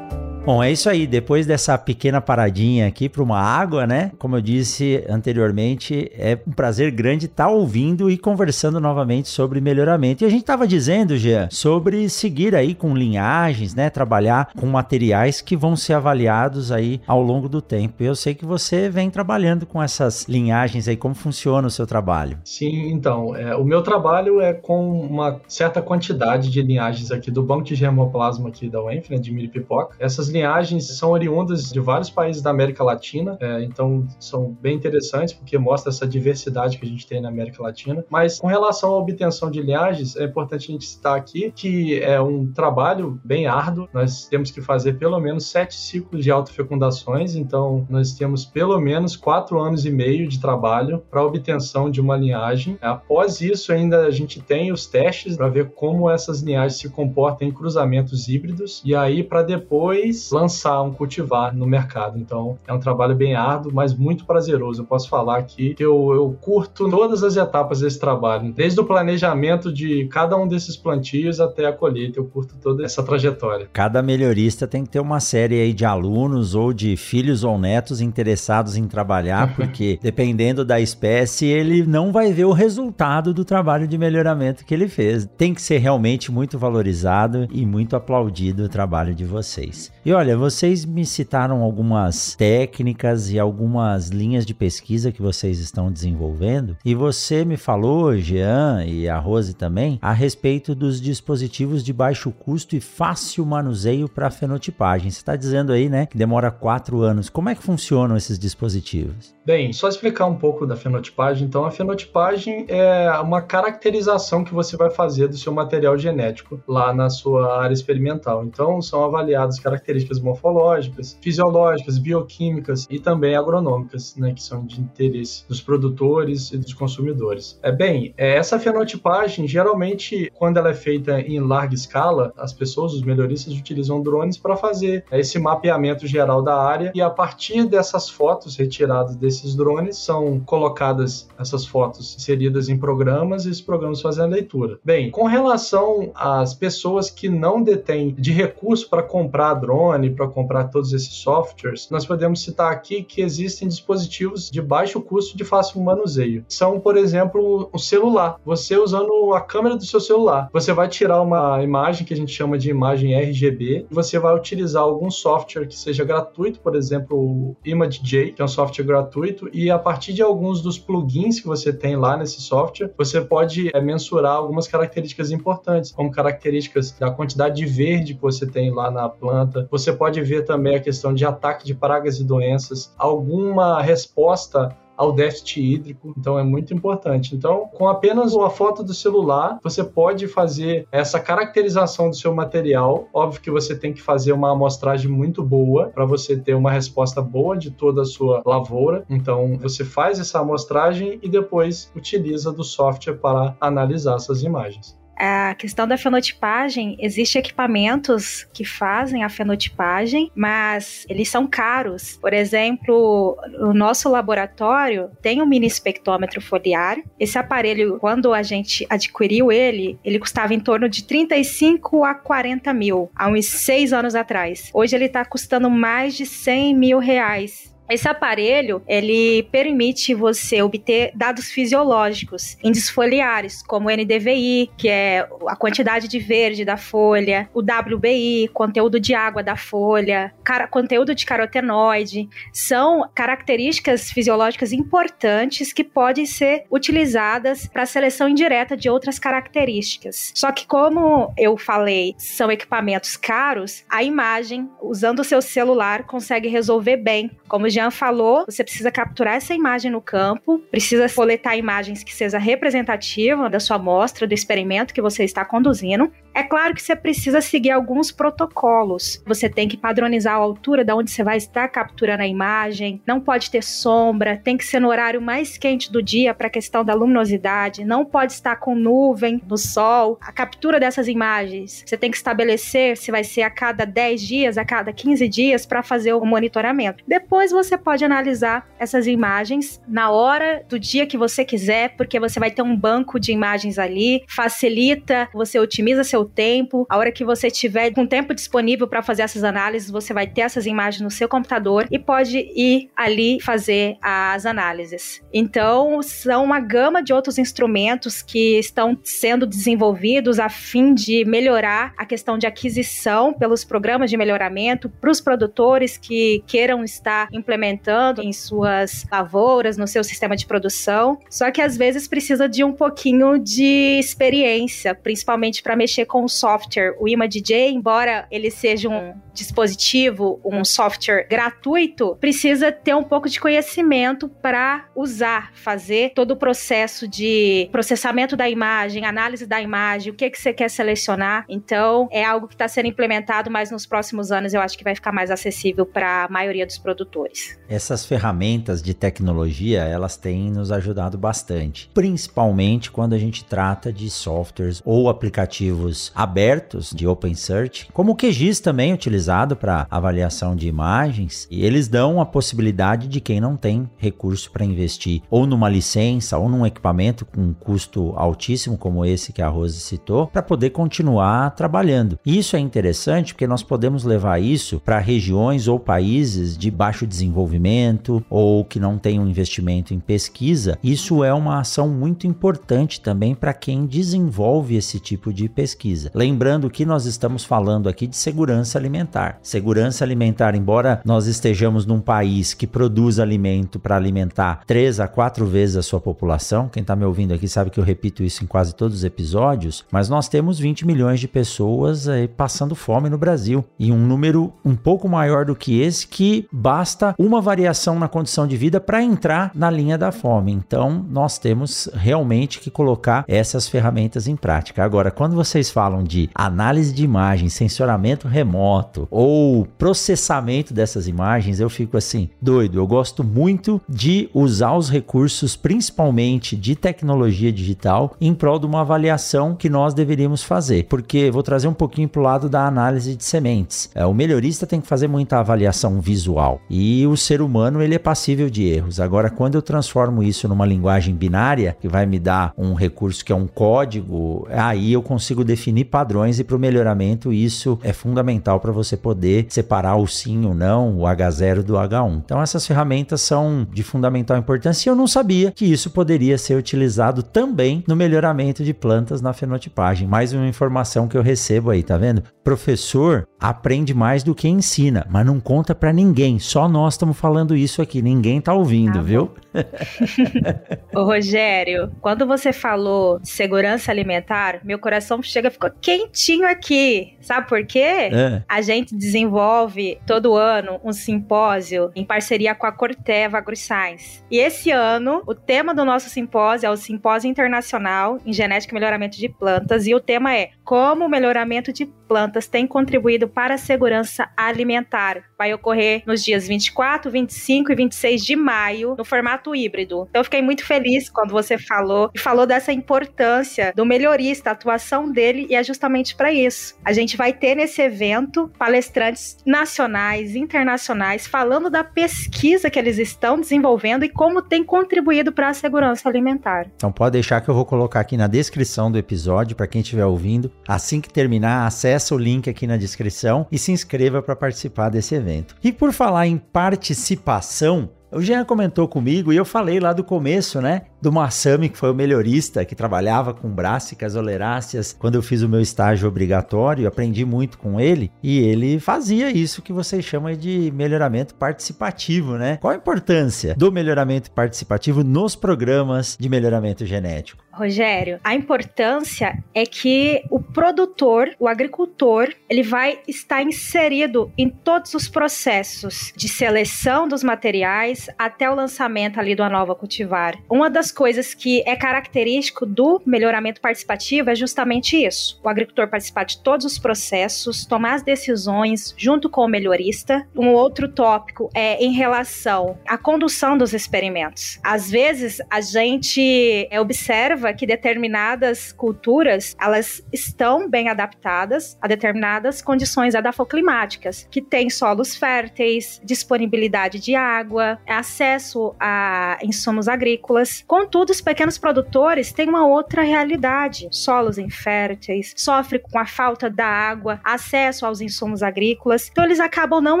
Bom, 0.48 0.62
é 0.62 0.72
isso 0.72 0.88
aí. 0.88 1.06
Depois 1.06 1.44
dessa 1.44 1.76
pequena 1.76 2.22
paradinha 2.22 2.86
aqui 2.86 3.06
para 3.06 3.22
uma 3.22 3.38
água, 3.38 3.86
né? 3.86 4.12
Como 4.18 4.34
eu 4.34 4.40
disse 4.40 5.04
anteriormente, 5.06 6.10
é 6.16 6.38
um 6.46 6.52
prazer 6.52 6.90
grande 6.90 7.26
estar 7.26 7.44
tá 7.44 7.50
ouvindo 7.50 8.10
e 8.10 8.16
conversando 8.16 8.80
novamente 8.80 9.28
sobre 9.28 9.60
melhoramento. 9.60 10.24
E 10.24 10.26
a 10.26 10.30
gente 10.30 10.40
estava 10.40 10.66
dizendo, 10.66 11.18
Jean, 11.18 11.48
sobre 11.50 12.08
seguir 12.08 12.54
aí 12.54 12.74
com 12.74 12.96
linhagens, 12.96 13.74
né? 13.74 13.90
Trabalhar 13.90 14.48
com 14.58 14.64
materiais 14.64 15.42
que 15.42 15.54
vão 15.54 15.76
ser 15.76 15.92
avaliados 15.92 16.72
aí 16.72 17.02
ao 17.06 17.22
longo 17.22 17.46
do 17.46 17.60
tempo. 17.60 18.02
Eu 18.02 18.14
sei 18.14 18.34
que 18.34 18.46
você 18.46 18.88
vem 18.88 19.10
trabalhando 19.10 19.66
com 19.66 19.82
essas 19.82 20.24
linhagens 20.26 20.88
aí. 20.88 20.96
Como 20.96 21.14
funciona 21.14 21.68
o 21.68 21.70
seu 21.70 21.86
trabalho? 21.86 22.38
Sim, 22.42 22.90
então, 22.90 23.36
é, 23.36 23.54
o 23.54 23.64
meu 23.64 23.82
trabalho 23.82 24.40
é 24.40 24.54
com 24.54 24.98
uma 24.98 25.42
certa 25.46 25.82
quantidade 25.82 26.48
de 26.48 26.62
linhagens 26.62 27.10
aqui 27.10 27.30
do 27.30 27.42
banco 27.42 27.64
de 27.64 27.74
germoplasma 27.74 28.48
aqui 28.48 28.66
da 28.66 28.82
UENF, 28.82 29.10
né, 29.10 29.18
de 29.18 29.30
milho 29.30 29.50
pipoca. 29.50 29.94
Essas 30.00 30.26
linhagens 30.26 30.37
são 30.80 31.10
oriundas 31.10 31.70
de 31.70 31.80
vários 31.80 32.10
países 32.10 32.42
da 32.42 32.50
América 32.50 32.82
Latina, 32.84 33.36
é, 33.40 33.62
então 33.62 34.06
são 34.18 34.56
bem 34.60 34.76
interessantes 34.76 35.34
porque 35.34 35.56
mostra 35.58 35.90
essa 35.90 36.06
diversidade 36.06 36.78
que 36.78 36.84
a 36.84 36.88
gente 36.88 37.06
tem 37.06 37.20
na 37.20 37.28
América 37.28 37.62
Latina. 37.62 38.04
Mas 38.10 38.38
com 38.38 38.46
relação 38.46 38.90
à 38.90 38.98
obtenção 38.98 39.50
de 39.50 39.60
linhagens, 39.60 40.16
é 40.16 40.24
importante 40.24 40.68
a 40.68 40.72
gente 40.72 40.86
citar 40.86 41.16
aqui 41.16 41.52
que 41.54 42.00
é 42.00 42.20
um 42.20 42.50
trabalho 42.52 43.20
bem 43.24 43.46
árduo. 43.46 43.88
Nós 43.92 44.26
temos 44.26 44.50
que 44.50 44.60
fazer 44.60 44.94
pelo 44.94 45.18
menos 45.20 45.46
sete 45.46 45.74
ciclos 45.74 46.22
de 46.22 46.30
autofecundações, 46.30 47.34
então 47.34 47.86
nós 47.88 48.12
temos 48.12 48.44
pelo 48.44 48.78
menos 48.80 49.16
quatro 49.16 49.60
anos 49.60 49.84
e 49.84 49.90
meio 49.90 50.28
de 50.28 50.40
trabalho 50.40 51.02
para 51.10 51.24
obtenção 51.24 51.90
de 51.90 52.00
uma 52.00 52.16
linhagem. 52.16 52.78
Após 52.80 53.40
isso, 53.40 53.72
ainda 53.72 54.06
a 54.06 54.10
gente 54.10 54.40
tem 54.40 54.72
os 54.72 54.86
testes 54.86 55.36
para 55.36 55.48
ver 55.48 55.70
como 55.70 56.10
essas 56.10 56.40
linhagens 56.40 56.80
se 56.80 56.88
comportam 56.88 57.46
em 57.46 57.52
cruzamentos 57.52 58.28
híbridos 58.28 58.82
e 58.84 58.94
aí 58.94 59.22
para 59.22 59.42
depois 59.42 60.27
lançar 60.32 60.82
um 60.82 60.92
cultivar 60.92 61.54
no 61.54 61.66
mercado. 61.66 62.18
Então 62.18 62.58
é 62.66 62.72
um 62.72 62.78
trabalho 62.78 63.14
bem 63.14 63.34
árduo, 63.34 63.72
mas 63.72 63.94
muito 63.94 64.24
prazeroso. 64.24 64.82
Eu 64.82 64.86
posso 64.86 65.08
falar 65.08 65.38
aqui 65.38 65.74
que 65.74 65.84
eu, 65.84 66.12
eu 66.12 66.36
curto 66.40 66.88
todas 66.90 67.22
as 67.22 67.36
etapas 67.36 67.80
desse 67.80 67.98
trabalho, 67.98 68.52
desde 68.52 68.80
o 68.80 68.84
planejamento 68.84 69.72
de 69.72 70.06
cada 70.06 70.36
um 70.36 70.46
desses 70.46 70.76
plantios 70.76 71.40
até 71.40 71.66
a 71.66 71.72
colheita. 71.72 72.18
Eu 72.18 72.24
curto 72.24 72.54
toda 72.60 72.84
essa 72.84 73.02
trajetória. 73.02 73.68
Cada 73.72 74.02
melhorista 74.02 74.66
tem 74.66 74.84
que 74.84 74.90
ter 74.90 75.00
uma 75.00 75.20
série 75.20 75.60
aí 75.60 75.72
de 75.72 75.84
alunos 75.84 76.54
ou 76.54 76.72
de 76.72 76.96
filhos 76.96 77.44
ou 77.44 77.58
netos 77.58 78.00
interessados 78.00 78.76
em 78.76 78.86
trabalhar, 78.86 79.54
porque 79.54 79.98
dependendo 80.02 80.64
da 80.64 80.80
espécie, 80.80 81.46
ele 81.46 81.84
não 81.84 82.12
vai 82.12 82.32
ver 82.32 82.44
o 82.44 82.52
resultado 82.52 83.32
do 83.32 83.44
trabalho 83.44 83.86
de 83.86 83.98
melhoramento 83.98 84.64
que 84.64 84.74
ele 84.74 84.88
fez. 84.88 85.28
Tem 85.36 85.54
que 85.54 85.62
ser 85.62 85.78
realmente 85.78 86.30
muito 86.30 86.58
valorizado 86.58 87.46
e 87.50 87.64
muito 87.64 87.96
aplaudido 87.96 88.64
o 88.64 88.68
trabalho 88.68 89.14
de 89.14 89.24
vocês. 89.24 89.92
E 90.04 90.12
olha, 90.18 90.36
vocês 90.36 90.84
me 90.84 91.06
citaram 91.06 91.62
algumas 91.62 92.34
técnicas 92.34 93.30
e 93.30 93.38
algumas 93.38 94.08
linhas 94.08 94.44
de 94.44 94.52
pesquisa 94.52 95.12
que 95.12 95.22
vocês 95.22 95.60
estão 95.60 95.92
desenvolvendo, 95.92 96.76
e 96.84 96.92
você 96.92 97.44
me 97.44 97.56
falou, 97.56 98.16
Jean 98.16 98.84
e 98.84 99.08
a 99.08 99.16
Rose 99.16 99.54
também, 99.54 99.96
a 100.02 100.12
respeito 100.12 100.74
dos 100.74 101.00
dispositivos 101.00 101.84
de 101.84 101.92
baixo 101.92 102.32
custo 102.32 102.74
e 102.74 102.80
fácil 102.80 103.46
manuseio 103.46 104.08
para 104.08 104.28
fenotipagem. 104.28 105.08
Você 105.08 105.18
está 105.18 105.36
dizendo 105.36 105.70
aí, 105.70 105.88
né, 105.88 106.04
que 106.04 106.18
demora 106.18 106.50
quatro 106.50 107.00
anos. 107.00 107.30
Como 107.30 107.48
é 107.48 107.54
que 107.54 107.62
funcionam 107.62 108.16
esses 108.16 108.40
dispositivos? 108.40 109.32
Bem, 109.46 109.72
só 109.72 109.88
explicar 109.88 110.26
um 110.26 110.34
pouco 110.34 110.66
da 110.66 110.74
fenotipagem. 110.74 111.46
Então, 111.46 111.64
a 111.64 111.70
fenotipagem 111.70 112.66
é 112.68 113.08
uma 113.20 113.40
caracterização 113.40 114.42
que 114.42 114.52
você 114.52 114.76
vai 114.76 114.90
fazer 114.90 115.28
do 115.28 115.38
seu 115.38 115.52
material 115.52 115.96
genético 115.96 116.60
lá 116.66 116.92
na 116.92 117.08
sua 117.08 117.62
área 117.62 117.72
experimental. 117.72 118.44
Então, 118.44 118.82
são 118.82 119.04
avaliadas 119.04 119.60
características 119.60 119.97
características 119.98 120.20
morfológicas, 120.20 121.18
fisiológicas, 121.20 121.98
bioquímicas 121.98 122.86
e 122.90 122.98
também 122.98 123.34
agronômicas, 123.34 124.14
né, 124.16 124.32
que 124.32 124.42
são 124.42 124.64
de 124.64 124.80
interesse 124.80 125.46
dos 125.48 125.60
produtores 125.60 126.52
e 126.52 126.58
dos 126.58 126.72
consumidores. 126.74 127.58
É 127.62 127.72
bem, 127.72 128.14
é, 128.16 128.36
essa 128.36 128.58
fenotipagem 128.58 129.46
geralmente 129.46 130.30
quando 130.34 130.58
ela 130.58 130.70
é 130.70 130.74
feita 130.74 131.20
em 131.20 131.40
larga 131.40 131.74
escala, 131.74 132.32
as 132.36 132.52
pessoas, 132.52 132.92
os 132.92 133.02
melhoristas 133.02 133.54
utilizam 133.54 134.02
drones 134.02 134.36
para 134.36 134.56
fazer 134.56 135.04
esse 135.10 135.38
mapeamento 135.38 136.06
geral 136.06 136.42
da 136.42 136.56
área 136.56 136.92
e 136.94 137.00
a 137.00 137.10
partir 137.10 137.66
dessas 137.66 138.08
fotos 138.08 138.56
retiradas 138.56 139.16
desses 139.16 139.54
drones 139.54 139.96
são 139.96 140.40
colocadas 140.40 141.28
essas 141.38 141.66
fotos 141.66 142.14
inseridas 142.16 142.68
em 142.68 142.78
programas 142.78 143.44
e 143.44 143.50
esses 143.50 143.60
programas 143.60 144.00
fazem 144.00 144.24
a 144.24 144.26
leitura. 144.26 144.78
Bem, 144.84 145.10
com 145.10 145.24
relação 145.24 146.10
às 146.14 146.54
pessoas 146.54 147.10
que 147.10 147.28
não 147.28 147.62
detêm 147.62 148.14
de 148.14 148.32
recurso 148.32 148.88
para 148.88 149.02
comprar 149.02 149.54
drones 149.54 149.87
iPhone, 149.88 150.10
para 150.10 150.28
comprar 150.28 150.64
todos 150.64 150.92
esses 150.92 151.14
softwares, 151.14 151.88
nós 151.90 152.06
podemos 152.06 152.42
citar 152.42 152.72
aqui 152.72 153.02
que 153.02 153.20
existem 153.20 153.68
dispositivos 153.68 154.50
de 154.50 154.60
baixo 154.60 155.00
custo 155.00 155.36
de 155.36 155.44
fácil 155.44 155.80
manuseio. 155.82 156.44
São, 156.48 156.80
por 156.80 156.96
exemplo, 156.96 157.70
um 157.72 157.78
celular. 157.78 158.38
Você 158.44 158.76
usando 158.76 159.32
a 159.34 159.40
câmera 159.40 159.76
do 159.76 159.84
seu 159.84 160.00
celular, 160.00 160.48
você 160.52 160.72
vai 160.72 160.88
tirar 160.88 161.22
uma 161.22 161.62
imagem 161.62 162.06
que 162.06 162.14
a 162.14 162.16
gente 162.16 162.32
chama 162.32 162.58
de 162.58 162.70
imagem 162.70 163.14
RGB, 163.14 163.86
você 163.90 164.18
vai 164.18 164.34
utilizar 164.34 164.82
algum 164.82 165.10
software 165.10 165.66
que 165.66 165.78
seja 165.78 166.04
gratuito, 166.04 166.60
por 166.60 166.74
exemplo, 166.74 167.18
o 167.18 167.56
ImageJ, 167.64 168.32
que 168.32 168.42
é 168.42 168.44
um 168.44 168.48
software 168.48 168.84
gratuito, 168.84 169.48
e 169.52 169.70
a 169.70 169.78
partir 169.78 170.12
de 170.12 170.22
alguns 170.22 170.60
dos 170.60 170.78
plugins 170.78 171.40
que 171.40 171.46
você 171.46 171.72
tem 171.72 171.96
lá 171.96 172.16
nesse 172.16 172.40
software, 172.40 172.92
você 172.96 173.20
pode 173.20 173.70
é, 173.74 173.80
mensurar 173.80 174.36
algumas 174.36 174.68
características 174.68 175.30
importantes, 175.30 175.92
como 175.92 176.10
características 176.10 176.92
da 176.92 177.10
quantidade 177.10 177.56
de 177.56 177.66
verde 177.66 178.14
que 178.14 178.20
você 178.20 178.46
tem 178.46 178.72
lá 178.72 178.90
na 178.90 179.08
planta. 179.08 179.66
Você 179.78 179.92
pode 179.92 180.20
ver 180.22 180.44
também 180.44 180.74
a 180.74 180.80
questão 180.80 181.14
de 181.14 181.24
ataque 181.24 181.64
de 181.64 181.72
pragas 181.72 182.18
e 182.18 182.24
doenças, 182.24 182.92
alguma 182.98 183.80
resposta 183.80 184.76
ao 184.96 185.12
déficit 185.12 185.60
hídrico, 185.60 186.12
então 186.18 186.36
é 186.36 186.42
muito 186.42 186.74
importante. 186.74 187.36
Então, 187.36 187.68
com 187.72 187.86
apenas 187.86 188.34
uma 188.34 188.50
foto 188.50 188.82
do 188.82 188.92
celular, 188.92 189.60
você 189.62 189.84
pode 189.84 190.26
fazer 190.26 190.88
essa 190.90 191.20
caracterização 191.20 192.10
do 192.10 192.16
seu 192.16 192.34
material. 192.34 193.06
Óbvio 193.14 193.40
que 193.40 193.50
você 193.50 193.76
tem 193.76 193.92
que 193.92 194.02
fazer 194.02 194.32
uma 194.32 194.50
amostragem 194.50 195.08
muito 195.08 195.40
boa 195.40 195.86
para 195.94 196.04
você 196.04 196.36
ter 196.36 196.54
uma 196.54 196.72
resposta 196.72 197.22
boa 197.22 197.56
de 197.56 197.70
toda 197.70 198.02
a 198.02 198.04
sua 198.04 198.42
lavoura. 198.44 199.04
Então, 199.08 199.56
você 199.58 199.84
faz 199.84 200.18
essa 200.18 200.40
amostragem 200.40 201.20
e 201.22 201.28
depois 201.28 201.92
utiliza 201.94 202.52
do 202.52 202.64
software 202.64 203.18
para 203.18 203.56
analisar 203.60 204.16
essas 204.16 204.42
imagens 204.42 204.98
a 205.18 205.54
questão 205.54 205.86
da 205.86 205.98
fenotipagem, 205.98 206.96
existem 207.00 207.40
equipamentos 207.40 208.46
que 208.52 208.64
fazem 208.64 209.24
a 209.24 209.28
fenotipagem, 209.28 210.30
mas 210.34 211.04
eles 211.08 211.28
são 211.28 211.46
caros. 211.46 212.16
Por 212.20 212.32
exemplo, 212.32 213.36
o 213.60 213.72
nosso 213.72 214.08
laboratório 214.08 215.10
tem 215.20 215.42
um 215.42 215.46
mini 215.46 215.66
espectrômetro 215.66 216.40
foliar. 216.40 216.98
Esse 217.18 217.38
aparelho, 217.38 217.98
quando 217.98 218.32
a 218.32 218.42
gente 218.42 218.86
adquiriu 218.88 219.50
ele, 219.50 219.98
ele 220.04 220.18
custava 220.18 220.54
em 220.54 220.60
torno 220.60 220.88
de 220.88 221.04
35 221.04 222.04
a 222.04 222.14
40 222.14 222.72
mil, 222.72 223.10
há 223.14 223.28
uns 223.28 223.46
seis 223.46 223.92
anos 223.92 224.14
atrás. 224.14 224.70
Hoje 224.72 224.94
ele 224.94 225.06
está 225.06 225.24
custando 225.24 225.68
mais 225.68 226.14
de 226.16 226.24
100 226.24 226.76
mil 226.76 226.98
reais. 226.98 227.76
Esse 227.88 228.08
aparelho, 228.08 228.82
ele 228.86 229.44
permite 229.44 230.14
você 230.14 230.62
obter 230.62 231.10
dados 231.14 231.50
fisiológicos, 231.50 232.56
índices 232.62 232.90
foliares, 232.90 233.62
como 233.62 233.88
o 233.88 233.90
NDVI, 233.90 234.70
que 234.76 234.88
é 234.88 235.26
a 235.46 235.56
quantidade 235.56 236.08
de 236.08 236.18
verde 236.18 236.64
da 236.64 236.76
folha, 236.76 237.48
o 237.54 237.60
WBI, 237.60 238.48
conteúdo 238.52 239.00
de 239.00 239.14
água 239.14 239.42
da 239.42 239.56
folha, 239.56 240.32
conteúdo 240.70 241.14
de 241.14 241.24
carotenoide, 241.24 242.28
são 242.52 243.08
características 243.14 244.10
fisiológicas 244.10 244.72
importantes 244.72 245.72
que 245.72 245.84
podem 245.84 246.26
ser 246.26 246.64
utilizadas 246.70 247.66
para 247.66 247.86
seleção 247.86 248.28
indireta 248.28 248.76
de 248.76 248.90
outras 248.90 249.18
características. 249.18 250.32
Só 250.34 250.52
que 250.52 250.66
como 250.66 251.32
eu 251.36 251.56
falei, 251.56 252.14
são 252.18 252.50
equipamentos 252.50 253.16
caros, 253.16 253.84
a 253.88 254.02
imagem, 254.02 254.68
usando 254.82 255.20
o 255.20 255.24
seu 255.24 255.40
celular, 255.40 256.04
consegue 256.04 256.48
resolver 256.48 256.96
bem, 256.96 257.30
como 257.48 257.68
Jean 257.78 257.92
falou, 257.92 258.44
você 258.44 258.64
precisa 258.64 258.90
capturar 258.90 259.36
essa 259.36 259.54
imagem 259.54 259.88
no 259.88 260.00
campo, 260.00 260.58
precisa 260.68 261.08
coletar 261.08 261.56
imagens 261.56 262.02
que 262.02 262.12
seja 262.12 262.36
representativa 262.36 263.48
da 263.48 263.60
sua 263.60 263.76
amostra, 263.76 264.26
do 264.26 264.34
experimento 264.34 264.92
que 264.92 265.00
você 265.00 265.22
está 265.22 265.44
conduzindo. 265.44 266.10
É 266.38 266.44
claro 266.44 266.72
que 266.72 266.80
você 266.80 266.94
precisa 266.94 267.40
seguir 267.40 267.72
alguns 267.72 268.12
protocolos. 268.12 269.20
Você 269.26 269.48
tem 269.48 269.66
que 269.66 269.76
padronizar 269.76 270.34
a 270.34 270.36
altura 270.36 270.84
da 270.84 270.94
onde 270.94 271.10
você 271.10 271.24
vai 271.24 271.36
estar 271.36 271.66
capturando 271.66 272.22
a 272.22 272.28
imagem, 272.28 273.02
não 273.04 273.20
pode 273.20 273.50
ter 273.50 273.60
sombra, 273.60 274.40
tem 274.44 274.56
que 274.56 274.64
ser 274.64 274.78
no 274.78 274.86
horário 274.86 275.20
mais 275.20 275.58
quente 275.58 275.90
do 275.90 276.00
dia 276.00 276.32
para 276.32 276.46
a 276.46 276.50
questão 276.50 276.84
da 276.84 276.94
luminosidade, 276.94 277.84
não 277.84 278.04
pode 278.04 278.34
estar 278.34 278.54
com 278.54 278.76
nuvem 278.76 279.42
no 279.48 279.58
sol. 279.58 280.16
A 280.20 280.30
captura 280.30 280.78
dessas 280.78 281.08
imagens, 281.08 281.82
você 281.84 281.96
tem 281.96 282.08
que 282.08 282.16
estabelecer 282.16 282.96
se 282.96 283.10
vai 283.10 283.24
ser 283.24 283.42
a 283.42 283.50
cada 283.50 283.84
10 283.84 284.20
dias, 284.22 284.56
a 284.56 284.64
cada 284.64 284.92
15 284.92 285.28
dias 285.28 285.66
para 285.66 285.82
fazer 285.82 286.12
o 286.12 286.24
monitoramento. 286.24 287.02
Depois 287.04 287.50
você 287.50 287.76
pode 287.76 288.04
analisar 288.04 288.64
essas 288.78 289.08
imagens 289.08 289.82
na 289.88 290.12
hora 290.12 290.64
do 290.68 290.78
dia 290.78 291.04
que 291.04 291.18
você 291.18 291.44
quiser, 291.44 291.96
porque 291.96 292.20
você 292.20 292.38
vai 292.38 292.52
ter 292.52 292.62
um 292.62 292.76
banco 292.76 293.18
de 293.18 293.32
imagens 293.32 293.76
ali, 293.76 294.22
facilita, 294.28 295.28
você 295.34 295.58
otimiza 295.58 296.04
seu 296.04 296.27
tempo. 296.28 296.86
A 296.88 296.96
hora 296.96 297.10
que 297.10 297.24
você 297.24 297.50
tiver 297.50 297.90
com 297.92 298.06
tempo 298.06 298.34
disponível 298.34 298.86
para 298.86 299.02
fazer 299.02 299.22
essas 299.22 299.42
análises, 299.42 299.90
você 299.90 300.12
vai 300.12 300.26
ter 300.26 300.42
essas 300.42 300.66
imagens 300.66 301.00
no 301.00 301.10
seu 301.10 301.28
computador 301.28 301.86
e 301.90 301.98
pode 301.98 302.38
ir 302.54 302.90
ali 302.96 303.40
fazer 303.40 303.96
as 304.02 304.46
análises. 304.46 305.22
Então, 305.32 306.02
são 306.02 306.44
uma 306.44 306.60
gama 306.60 307.02
de 307.02 307.12
outros 307.12 307.38
instrumentos 307.38 308.22
que 308.22 308.58
estão 308.58 308.98
sendo 309.02 309.46
desenvolvidos 309.46 310.38
a 310.38 310.48
fim 310.48 310.94
de 310.94 311.24
melhorar 311.24 311.92
a 311.96 312.04
questão 312.04 312.38
de 312.38 312.46
aquisição 312.46 313.32
pelos 313.32 313.64
programas 313.64 314.10
de 314.10 314.16
melhoramento 314.16 314.88
para 314.88 315.10
os 315.10 315.20
produtores 315.20 315.96
que 315.96 316.42
queiram 316.46 316.84
estar 316.84 317.28
implementando 317.32 318.22
em 318.22 318.32
suas 318.32 319.06
lavouras, 319.10 319.76
no 319.76 319.86
seu 319.86 320.04
sistema 320.04 320.36
de 320.36 320.46
produção. 320.46 321.18
Só 321.30 321.50
que 321.50 321.60
às 321.60 321.76
vezes 321.76 322.08
precisa 322.08 322.48
de 322.48 322.64
um 322.64 322.72
pouquinho 322.72 323.38
de 323.38 323.98
experiência, 323.98 324.94
principalmente 324.94 325.62
para 325.62 325.76
mexer 325.76 326.06
com 326.06 326.17
o 326.24 326.28
software. 326.28 326.94
O 326.98 327.08
ImageJ, 327.08 327.70
embora 327.70 328.26
ele 328.30 328.50
seja 328.50 328.88
um 328.88 329.14
dispositivo, 329.32 330.40
um 330.44 330.64
software 330.64 331.26
gratuito, 331.28 332.16
precisa 332.20 332.72
ter 332.72 332.94
um 332.94 333.04
pouco 333.04 333.28
de 333.28 333.40
conhecimento 333.40 334.28
para 334.28 334.86
usar, 334.94 335.52
fazer 335.54 336.12
todo 336.14 336.32
o 336.32 336.36
processo 336.36 337.06
de 337.06 337.68
processamento 337.70 338.36
da 338.36 338.48
imagem, 338.48 339.04
análise 339.04 339.46
da 339.46 339.60
imagem, 339.60 340.12
o 340.12 340.14
que, 340.14 340.28
que 340.28 340.40
você 340.40 340.52
quer 340.52 340.68
selecionar. 340.68 341.44
Então, 341.48 342.08
é 342.10 342.24
algo 342.24 342.48
que 342.48 342.54
está 342.54 342.66
sendo 342.66 342.86
implementado, 342.86 343.50
mas 343.50 343.70
nos 343.70 343.86
próximos 343.86 344.32
anos 344.32 344.54
eu 344.54 344.60
acho 344.60 344.76
que 344.76 344.84
vai 344.84 344.94
ficar 344.94 345.12
mais 345.12 345.30
acessível 345.30 345.86
para 345.86 346.24
a 346.24 346.28
maioria 346.28 346.66
dos 346.66 346.78
produtores. 346.78 347.58
Essas 347.68 348.04
ferramentas 348.04 348.82
de 348.82 348.92
tecnologia, 348.94 349.82
elas 349.84 350.16
têm 350.16 350.50
nos 350.50 350.72
ajudado 350.72 351.16
bastante, 351.16 351.90
principalmente 351.94 352.90
quando 352.90 353.12
a 353.12 353.18
gente 353.18 353.44
trata 353.44 353.92
de 353.92 354.10
softwares 354.10 354.82
ou 354.84 355.08
aplicativos 355.08 355.97
abertos 356.14 356.90
de 356.94 357.06
open 357.06 357.34
search, 357.34 357.88
como 357.92 358.12
o 358.12 358.16
QGIS 358.16 358.60
também 358.60 358.92
utilizado 358.92 359.56
para 359.56 359.86
avaliação 359.90 360.54
de 360.54 360.68
imagens, 360.68 361.46
e 361.50 361.64
eles 361.64 361.88
dão 361.88 362.20
a 362.20 362.26
possibilidade 362.26 363.08
de 363.08 363.20
quem 363.20 363.40
não 363.40 363.56
tem 363.56 363.88
recurso 363.96 364.50
para 364.50 364.64
investir 364.64 365.22
ou 365.30 365.46
numa 365.46 365.68
licença 365.68 366.38
ou 366.38 366.48
num 366.48 366.66
equipamento 366.66 367.24
com 367.24 367.40
um 367.40 367.54
custo 367.54 368.12
altíssimo 368.16 368.78
como 368.78 369.04
esse 369.04 369.32
que 369.32 369.42
a 369.42 369.48
Rose 369.48 369.80
citou, 369.80 370.26
para 370.26 370.42
poder 370.42 370.70
continuar 370.70 371.50
trabalhando. 371.50 372.18
Isso 372.24 372.56
é 372.56 372.58
interessante 372.58 373.34
porque 373.34 373.46
nós 373.46 373.62
podemos 373.62 374.04
levar 374.04 374.40
isso 374.40 374.80
para 374.80 374.98
regiões 374.98 375.68
ou 375.68 375.78
países 375.78 376.56
de 376.56 376.70
baixo 376.70 377.06
desenvolvimento 377.06 377.28
desenvolvimento 377.28 378.24
ou 378.28 378.64
que 378.64 378.80
não 378.80 378.98
tem 378.98 379.20
um 379.20 379.28
investimento 379.28 379.94
em 379.94 380.00
pesquisa, 380.00 380.78
isso 380.82 381.22
é 381.22 381.32
uma 381.32 381.60
ação 381.60 381.88
muito 381.88 382.26
importante 382.26 383.00
também 383.00 383.34
para 383.34 383.52
quem 383.52 383.86
desenvolve 383.86 384.76
esse 384.76 384.98
tipo 384.98 385.32
de 385.32 385.48
pesquisa. 385.48 385.87
Lembrando 386.12 386.68
que 386.68 386.84
nós 386.84 387.06
estamos 387.06 387.44
falando 387.44 387.88
aqui 387.88 388.06
de 388.06 388.16
segurança 388.16 388.78
alimentar. 388.78 389.38
Segurança 389.42 390.04
alimentar, 390.04 390.54
embora 390.56 391.00
nós 391.04 391.26
estejamos 391.26 391.86
num 391.86 392.00
país 392.00 392.54
que 392.54 392.66
produz 392.66 393.20
alimento 393.20 393.78
para 393.78 393.96
alimentar 393.96 394.62
três 394.66 394.98
a 394.98 395.06
quatro 395.06 395.46
vezes 395.46 395.76
a 395.76 395.82
sua 395.82 396.00
população, 396.00 396.68
quem 396.68 396.80
está 396.80 396.96
me 396.96 397.04
ouvindo 397.04 397.32
aqui 397.32 397.46
sabe 397.46 397.70
que 397.70 397.78
eu 397.78 397.84
repito 397.84 398.24
isso 398.24 398.42
em 398.42 398.46
quase 398.46 398.74
todos 398.74 398.98
os 398.98 399.04
episódios, 399.04 399.84
mas 399.92 400.08
nós 400.08 400.28
temos 400.28 400.58
20 400.58 400.86
milhões 400.86 401.20
de 401.20 401.28
pessoas 401.28 402.08
aí 402.08 402.26
passando 402.26 402.74
fome 402.74 403.08
no 403.08 403.18
Brasil 403.18 403.64
e 403.78 403.92
um 403.92 403.98
número 403.98 404.52
um 404.64 404.74
pouco 404.74 405.08
maior 405.08 405.44
do 405.44 405.54
que 405.54 405.80
esse 405.80 406.06
que 406.06 406.48
basta 406.50 407.14
um 407.18 407.28
uma 407.28 407.42
variação 407.42 407.98
na 407.98 408.08
condição 408.08 408.46
de 408.46 408.56
vida 408.56 408.80
para 408.80 409.02
entrar 409.02 409.52
na 409.54 409.70
linha 409.70 409.98
da 409.98 410.10
fome. 410.10 410.50
Então, 410.50 411.04
nós 411.10 411.38
temos 411.38 411.88
realmente 411.92 412.58
que 412.58 412.70
colocar 412.70 413.24
essas 413.28 413.68
ferramentas 413.68 414.26
em 414.26 414.34
prática. 414.34 414.82
Agora, 414.82 415.10
quando 415.10 415.36
vocês 415.36 415.70
falam 415.78 416.02
de 416.02 416.28
análise 416.34 416.92
de 416.92 417.04
imagens, 417.04 417.52
sensoramento 417.52 418.26
remoto 418.26 419.06
ou 419.12 419.64
processamento 419.64 420.74
dessas 420.74 421.06
imagens, 421.06 421.60
eu 421.60 421.70
fico 421.70 421.96
assim, 421.96 422.28
doido. 422.42 422.80
Eu 422.80 422.86
gosto 422.86 423.22
muito 423.22 423.80
de 423.88 424.28
usar 424.34 424.74
os 424.74 424.90
recursos, 424.90 425.54
principalmente 425.54 426.56
de 426.56 426.74
tecnologia 426.74 427.52
digital, 427.52 428.16
em 428.20 428.34
prol 428.34 428.58
de 428.58 428.66
uma 428.66 428.80
avaliação 428.80 429.54
que 429.54 429.68
nós 429.68 429.94
deveríamos 429.94 430.42
fazer. 430.42 430.86
Porque 430.88 431.30
vou 431.30 431.44
trazer 431.44 431.68
um 431.68 431.74
pouquinho 431.74 432.08
para 432.08 432.20
o 432.20 432.24
lado 432.24 432.48
da 432.48 432.66
análise 432.66 433.14
de 433.14 433.22
sementes. 433.22 433.88
É, 433.94 434.04
o 434.04 434.12
melhorista 434.12 434.66
tem 434.66 434.80
que 434.80 434.86
fazer 434.88 435.06
muita 435.06 435.38
avaliação 435.38 436.00
visual 436.00 436.60
e 436.68 437.06
o 437.06 437.16
ser 437.16 437.40
humano 437.40 437.80
ele 437.80 437.94
é 437.94 438.00
passível 438.00 438.50
de 438.50 438.64
erros. 438.64 438.98
Agora, 438.98 439.30
quando 439.30 439.54
eu 439.54 439.62
transformo 439.62 440.24
isso 440.24 440.48
numa 440.48 440.66
linguagem 440.66 441.14
binária, 441.14 441.76
que 441.80 441.86
vai 441.86 442.04
me 442.04 442.18
dar 442.18 442.52
um 442.58 442.74
recurso 442.74 443.24
que 443.24 443.30
é 443.30 443.36
um 443.36 443.46
código, 443.46 444.44
aí 444.50 444.92
eu 444.92 445.02
consigo 445.02 445.44
definir 445.44 445.67
definir 445.68 445.84
padrões 445.84 446.38
e 446.38 446.44
para 446.44 446.56
o 446.56 446.58
melhoramento 446.58 447.32
isso 447.32 447.78
é 447.82 447.92
fundamental 447.92 448.58
para 448.58 448.72
você 448.72 448.96
poder 448.96 449.46
separar 449.50 449.96
o 449.96 450.06
sim 450.06 450.46
ou 450.46 450.54
não, 450.54 450.98
o 450.98 451.02
H0 451.02 451.62
do 451.62 451.74
H1. 451.74 452.22
Então 452.24 452.40
essas 452.40 452.66
ferramentas 452.66 453.20
são 453.20 453.66
de 453.70 453.82
fundamental 453.82 454.36
importância 454.36 454.88
e 454.88 454.90
eu 454.90 454.96
não 454.96 455.06
sabia 455.06 455.50
que 455.50 455.66
isso 455.66 455.90
poderia 455.90 456.38
ser 456.38 456.56
utilizado 456.56 457.22
também 457.22 457.84
no 457.86 457.94
melhoramento 457.94 458.64
de 458.64 458.72
plantas 458.72 459.20
na 459.20 459.32
fenotipagem. 459.32 460.08
Mais 460.08 460.32
uma 460.32 460.46
informação 460.46 461.06
que 461.06 461.16
eu 461.16 461.22
recebo 461.22 461.70
aí, 461.70 461.82
tá 461.82 461.98
vendo? 461.98 462.22
Professor 462.42 463.26
aprende 463.38 463.92
mais 463.92 464.22
do 464.22 464.34
que 464.34 464.48
ensina, 464.48 465.06
mas 465.10 465.26
não 465.26 465.38
conta 465.38 465.74
para 465.74 465.92
ninguém. 465.92 466.38
Só 466.38 466.68
nós 466.68 466.94
estamos 466.94 467.18
falando 467.18 467.54
isso 467.54 467.82
aqui, 467.82 468.00
ninguém 468.00 468.40
tá 468.40 468.54
ouvindo, 468.54 468.98
ah, 468.98 469.02
viu? 469.02 469.34
Ô 470.94 471.04
Rogério, 471.04 471.92
quando 472.00 472.26
você 472.26 472.52
falou 472.52 473.18
de 473.20 473.28
segurança 473.28 473.90
alimentar, 473.90 474.60
meu 474.64 474.78
coração 474.78 475.22
chega 475.22 475.50
ficou 475.58 475.70
quentinho 475.80 476.46
aqui. 476.46 477.16
Sabe 477.20 477.48
por 477.48 477.66
quê? 477.66 477.80
É. 477.80 478.42
A 478.48 478.62
gente 478.62 478.94
desenvolve 478.94 479.98
todo 480.06 480.34
ano 480.34 480.80
um 480.84 480.92
simpósio 480.92 481.90
em 481.94 482.04
parceria 482.04 482.54
com 482.54 482.64
a 482.64 482.72
Corteva 482.72 483.38
AgroScience. 483.38 484.22
E 484.30 484.38
esse 484.38 484.70
ano, 484.70 485.22
o 485.26 485.34
tema 485.34 485.74
do 485.74 485.84
nosso 485.84 486.08
simpósio 486.08 486.68
é 486.68 486.70
o 486.70 486.76
Simpósio 486.76 487.28
Internacional 487.28 488.18
em 488.24 488.32
Genética 488.32 488.72
e 488.72 488.74
Melhoramento 488.78 489.18
de 489.18 489.28
Plantas 489.28 489.86
e 489.86 489.94
o 489.94 490.00
tema 490.00 490.34
é 490.34 490.50
Como 490.68 491.06
o 491.06 491.08
melhoramento 491.08 491.72
de 491.72 491.86
plantas 491.86 492.46
tem 492.46 492.66
contribuído 492.66 493.26
para 493.26 493.54
a 493.54 493.58
segurança 493.58 494.28
alimentar. 494.36 495.22
Vai 495.38 495.54
ocorrer 495.54 496.02
nos 496.06 496.22
dias 496.22 496.46
24, 496.46 497.10
25 497.10 497.72
e 497.72 497.74
26 497.74 498.22
de 498.22 498.36
maio, 498.36 498.94
no 498.94 499.02
formato 499.02 499.56
híbrido. 499.56 500.06
Então, 500.10 500.20
eu 500.20 500.24
fiquei 500.24 500.42
muito 500.42 500.66
feliz 500.66 501.08
quando 501.08 501.30
você 501.30 501.56
falou 501.56 502.10
e 502.14 502.18
falou 502.18 502.46
dessa 502.46 502.70
importância 502.70 503.72
do 503.74 503.86
melhorista, 503.86 504.50
a 504.50 504.52
atuação 504.52 505.10
dele, 505.10 505.46
e 505.48 505.54
é 505.54 505.64
justamente 505.64 506.14
para 506.14 506.30
isso. 506.30 506.76
A 506.84 506.92
gente 506.92 507.16
vai 507.16 507.32
ter 507.32 507.54
nesse 507.54 507.80
evento 507.80 508.50
palestrantes 508.58 509.38
nacionais, 509.46 510.36
internacionais, 510.36 511.26
falando 511.26 511.70
da 511.70 511.82
pesquisa 511.82 512.68
que 512.68 512.78
eles 512.78 512.98
estão 512.98 513.40
desenvolvendo 513.40 514.04
e 514.04 514.10
como 514.10 514.42
tem 514.42 514.62
contribuído 514.62 515.32
para 515.32 515.48
a 515.48 515.54
segurança 515.54 516.06
alimentar. 516.10 516.66
Então, 516.76 516.92
pode 516.92 517.12
deixar 517.12 517.40
que 517.40 517.48
eu 517.48 517.54
vou 517.54 517.64
colocar 517.64 518.00
aqui 518.00 518.18
na 518.18 518.26
descrição 518.26 518.92
do 518.92 518.98
episódio 518.98 519.56
para 519.56 519.66
quem 519.66 519.80
estiver 519.80 520.04
ouvindo. 520.04 520.52
Assim 520.66 521.00
que 521.00 521.12
terminar, 521.12 521.66
acessa 521.66 522.14
o 522.14 522.18
link 522.18 522.48
aqui 522.48 522.66
na 522.66 522.76
descrição 522.76 523.46
e 523.50 523.58
se 523.58 523.72
inscreva 523.72 524.22
para 524.22 524.36
participar 524.36 524.88
desse 524.88 525.14
evento. 525.14 525.56
E 525.62 525.72
por 525.72 525.92
falar 525.92 526.26
em 526.26 526.36
participação, 526.36 527.90
o 528.10 528.20
Jean 528.22 528.44
comentou 528.44 528.88
comigo 528.88 529.32
e 529.32 529.36
eu 529.36 529.44
falei 529.44 529.78
lá 529.78 529.92
do 529.92 530.02
começo, 530.02 530.60
né? 530.60 530.82
Do 531.00 531.12
Massami, 531.12 531.68
que 531.68 531.78
foi 531.78 531.90
o 531.90 531.94
melhorista, 531.94 532.64
que 532.64 532.74
trabalhava 532.74 533.32
com 533.32 533.48
brássicas 533.48 534.16
oleráceas 534.16 534.96
quando 534.98 535.14
eu 535.14 535.22
fiz 535.22 535.42
o 535.42 535.48
meu 535.48 535.60
estágio 535.60 536.08
obrigatório, 536.08 536.88
aprendi 536.88 537.24
muito 537.24 537.58
com 537.58 537.80
ele 537.80 538.10
e 538.22 538.38
ele 538.40 538.80
fazia 538.80 539.30
isso 539.30 539.62
que 539.62 539.72
vocês 539.72 540.04
chamam 540.04 540.34
de 540.34 540.72
melhoramento 540.74 541.34
participativo, 541.34 542.36
né? 542.36 542.58
Qual 542.60 542.72
a 542.72 542.76
importância 542.76 543.54
do 543.54 543.70
melhoramento 543.70 544.30
participativo 544.30 545.04
nos 545.04 545.36
programas 545.36 546.16
de 546.18 546.28
melhoramento 546.28 546.84
genético? 546.84 547.48
Rogério, 547.58 548.20
a 548.22 548.36
importância 548.36 549.36
é 549.52 549.66
que 549.66 550.22
o 550.30 550.40
produtor, 550.40 551.30
o 551.40 551.48
agricultor, 551.48 552.32
ele 552.48 552.62
vai 552.62 553.00
estar 553.08 553.42
inserido 553.42 554.30
em 554.38 554.48
todos 554.48 554.94
os 554.94 555.08
processos 555.08 556.12
de 556.16 556.28
seleção 556.28 557.08
dos 557.08 557.24
materiais 557.24 558.08
até 558.16 558.48
o 558.48 558.54
lançamento 558.54 559.18
ali 559.18 559.34
da 559.34 559.50
nova 559.50 559.74
cultivar. 559.74 560.36
Uma 560.48 560.70
das 560.70 560.87
coisas 560.92 561.34
que 561.34 561.62
é 561.66 561.76
característico 561.76 562.66
do 562.66 563.00
melhoramento 563.04 563.60
participativo 563.60 564.30
é 564.30 564.34
justamente 564.34 564.96
isso: 564.96 565.40
o 565.42 565.48
agricultor 565.48 565.88
participar 565.88 566.24
de 566.24 566.38
todos 566.42 566.64
os 566.64 566.78
processos, 566.78 567.64
tomar 567.64 567.94
as 567.94 568.02
decisões 568.02 568.94
junto 568.96 569.28
com 569.30 569.42
o 569.42 569.48
melhorista. 569.48 570.26
Um 570.34 570.48
outro 570.48 570.88
tópico 570.88 571.50
é 571.54 571.82
em 571.82 571.92
relação 571.92 572.78
à 572.86 572.96
condução 572.98 573.56
dos 573.56 573.72
experimentos. 573.72 574.58
Às 574.62 574.90
vezes 574.90 575.38
a 575.50 575.60
gente 575.60 576.68
observa 576.78 577.18
observa 577.18 577.52
que 577.52 577.66
determinadas 577.66 578.72
culturas 578.72 579.56
elas 579.60 580.02
estão 580.12 580.68
bem 580.68 580.88
adaptadas 580.88 581.76
a 581.80 581.86
determinadas 581.86 582.60
condições 582.60 583.14
edafoclimáticas, 583.14 584.26
que 584.30 584.40
têm 584.42 584.68
solos 584.68 585.16
férteis, 585.16 586.00
disponibilidade 586.04 586.98
de 586.98 587.14
água, 587.14 587.78
acesso 587.86 588.74
a 588.78 589.38
insumos 589.42 589.88
agrícolas. 589.88 590.64
Contudo, 590.78 591.10
os 591.10 591.20
pequenos 591.20 591.58
produtores 591.58 592.30
têm 592.30 592.48
uma 592.48 592.64
outra 592.64 593.02
realidade: 593.02 593.88
solos 593.90 594.38
inférteis, 594.38 595.34
sofrem 595.36 595.82
com 595.82 595.98
a 595.98 596.06
falta 596.06 596.48
da 596.48 596.66
água, 596.66 597.20
acesso 597.24 597.84
aos 597.84 598.00
insumos 598.00 598.44
agrícolas. 598.44 599.08
Então, 599.10 599.24
eles 599.24 599.40
acabam 599.40 599.80
não 599.80 600.00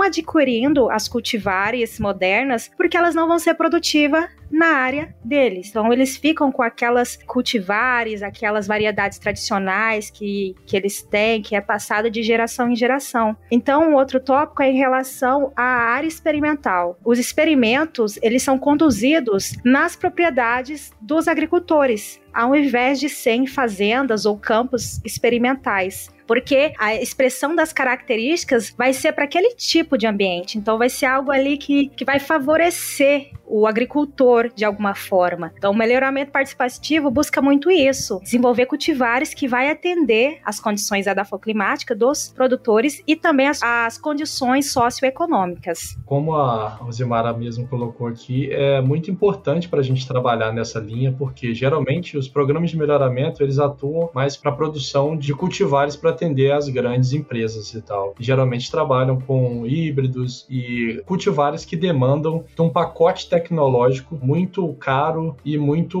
adquirindo 0.00 0.88
as 0.88 1.08
cultivares 1.08 1.98
modernas 1.98 2.70
porque 2.76 2.96
elas 2.96 3.12
não 3.12 3.26
vão 3.26 3.40
ser 3.40 3.54
produtivas 3.54 4.28
na 4.50 4.66
área 4.66 5.14
deles. 5.24 5.68
Então 5.68 5.92
eles 5.92 6.16
ficam 6.16 6.50
com 6.50 6.62
aquelas 6.62 7.16
cultivares, 7.16 8.22
aquelas 8.22 8.66
variedades 8.66 9.18
tradicionais 9.18 10.10
que, 10.10 10.54
que 10.66 10.76
eles 10.76 11.02
têm, 11.02 11.42
que 11.42 11.54
é 11.54 11.60
passada 11.60 12.10
de 12.10 12.22
geração 12.22 12.70
em 12.70 12.76
geração. 12.76 13.36
Então, 13.50 13.90
um 13.90 13.94
outro 13.94 14.20
tópico 14.20 14.62
é 14.62 14.70
em 14.70 14.76
relação 14.76 15.52
à 15.56 15.62
área 15.62 16.06
experimental. 16.06 16.98
Os 17.04 17.18
experimentos, 17.18 18.18
eles 18.22 18.42
são 18.42 18.58
conduzidos 18.58 19.56
nas 19.64 19.96
propriedades 19.96 20.92
dos 21.00 21.28
agricultores, 21.28 22.20
ao 22.32 22.54
invés 22.54 23.00
de 23.00 23.08
ser 23.08 23.32
em 23.32 23.46
fazendas 23.46 24.24
ou 24.24 24.36
campos 24.36 25.00
experimentais 25.04 26.10
porque 26.28 26.74
a 26.78 26.94
expressão 26.94 27.56
das 27.56 27.72
características 27.72 28.70
vai 28.76 28.92
ser 28.92 29.12
para 29.12 29.24
aquele 29.24 29.54
tipo 29.54 29.96
de 29.96 30.06
ambiente. 30.06 30.58
Então, 30.58 30.76
vai 30.76 30.90
ser 30.90 31.06
algo 31.06 31.32
ali 31.32 31.56
que, 31.56 31.88
que 31.88 32.04
vai 32.04 32.20
favorecer 32.20 33.30
o 33.48 33.66
agricultor 33.66 34.50
de 34.54 34.64
alguma 34.64 34.94
forma. 34.94 35.52
Então, 35.56 35.72
o 35.72 35.76
melhoramento 35.76 36.30
participativo 36.30 37.10
busca 37.10 37.40
muito 37.40 37.70
isso, 37.70 38.20
desenvolver 38.22 38.66
cultivares 38.66 39.34
que 39.34 39.48
vai 39.48 39.70
atender 39.70 40.38
às 40.44 40.60
condições 40.60 41.06
edafoclimáticas 41.06 41.98
dos 41.98 42.28
produtores 42.28 43.02
e 43.06 43.16
também 43.16 43.48
as, 43.48 43.62
as 43.62 43.98
condições 43.98 44.70
socioeconômicas. 44.72 45.96
Como 46.04 46.34
a 46.34 46.68
Rosimara 46.68 47.32
mesmo 47.32 47.66
colocou 47.66 48.06
aqui, 48.06 48.52
é 48.52 48.80
muito 48.80 49.10
importante 49.10 49.68
para 49.68 49.80
a 49.80 49.82
gente 49.82 50.06
trabalhar 50.06 50.52
nessa 50.52 50.78
linha, 50.78 51.14
porque 51.16 51.54
geralmente 51.54 52.16
os 52.16 52.28
programas 52.28 52.70
de 52.70 52.76
melhoramento 52.76 53.42
eles 53.42 53.58
atuam 53.58 54.10
mais 54.14 54.36
para 54.36 54.50
a 54.50 54.54
produção 54.54 55.16
de 55.16 55.34
cultivares 55.34 55.96
para 55.96 56.10
atender 56.10 56.52
as 56.52 56.68
grandes 56.68 57.12
empresas 57.12 57.72
e 57.74 57.82
tal. 57.82 58.14
Geralmente 58.18 58.70
trabalham 58.70 59.20
com 59.20 59.66
híbridos 59.66 60.46
e 60.48 61.02
cultivares 61.06 61.64
que 61.64 61.76
demandam 61.76 62.44
um 62.58 62.68
pacote 62.68 63.28
tecnológico 63.38 64.18
muito 64.20 64.74
caro 64.74 65.36
e 65.44 65.56
muito 65.56 65.98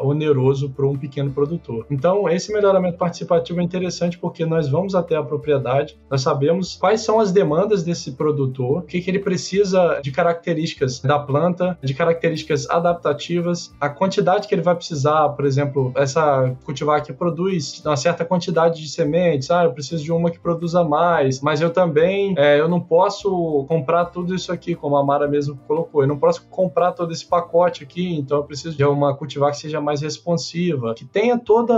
oneroso 0.00 0.70
para 0.70 0.86
um 0.86 0.96
pequeno 0.96 1.30
produtor. 1.30 1.86
Então, 1.90 2.28
esse 2.28 2.52
melhoramento 2.52 2.96
participativo 2.96 3.60
é 3.60 3.62
interessante 3.62 4.18
porque 4.18 4.44
nós 4.44 4.68
vamos 4.68 4.94
até 4.94 5.16
a 5.16 5.22
propriedade, 5.22 5.98
nós 6.10 6.22
sabemos 6.22 6.76
quais 6.76 7.00
são 7.00 7.18
as 7.20 7.32
demandas 7.32 7.82
desse 7.82 8.12
produtor, 8.12 8.78
o 8.78 8.82
que, 8.82 9.00
que 9.00 9.10
ele 9.10 9.18
precisa 9.18 10.00
de 10.02 10.10
características 10.10 11.00
da 11.00 11.18
planta, 11.18 11.78
de 11.82 11.94
características 11.94 12.68
adaptativas, 12.70 13.74
a 13.80 13.88
quantidade 13.88 14.46
que 14.46 14.54
ele 14.54 14.62
vai 14.62 14.74
precisar, 14.74 15.30
por 15.30 15.44
exemplo, 15.44 15.92
essa 15.96 16.54
cultivar 16.64 17.02
que 17.04 17.12
produz 17.12 17.82
uma 17.84 17.96
certa 17.96 18.24
quantidade 18.24 18.80
de 18.80 18.88
sementes, 18.88 19.50
ah, 19.50 19.64
eu 19.64 19.72
preciso 19.72 20.04
de 20.04 20.12
uma 20.12 20.30
que 20.30 20.38
produza 20.38 20.84
mais, 20.84 21.40
mas 21.40 21.60
eu 21.60 21.70
também, 21.70 22.34
é, 22.36 22.60
eu 22.60 22.68
não 22.68 22.80
posso 22.80 23.64
comprar 23.68 24.06
tudo 24.06 24.34
isso 24.34 24.52
aqui, 24.52 24.74
como 24.74 24.96
a 24.96 25.04
Mara 25.04 25.26
mesmo 25.26 25.58
colocou, 25.66 26.02
eu 26.02 26.08
não 26.08 26.18
posso 26.18 26.46
comprar 26.48 26.75
todo 26.92 27.12
esse 27.12 27.24
pacote 27.26 27.82
aqui, 27.82 28.14
então 28.14 28.38
eu 28.38 28.44
preciso 28.44 28.76
de 28.76 28.84
uma 28.84 29.14
cultivar 29.16 29.50
que 29.50 29.58
seja 29.58 29.80
mais 29.80 30.00
responsiva, 30.00 30.94
que 30.94 31.04
tenha 31.04 31.38
todas 31.38 31.76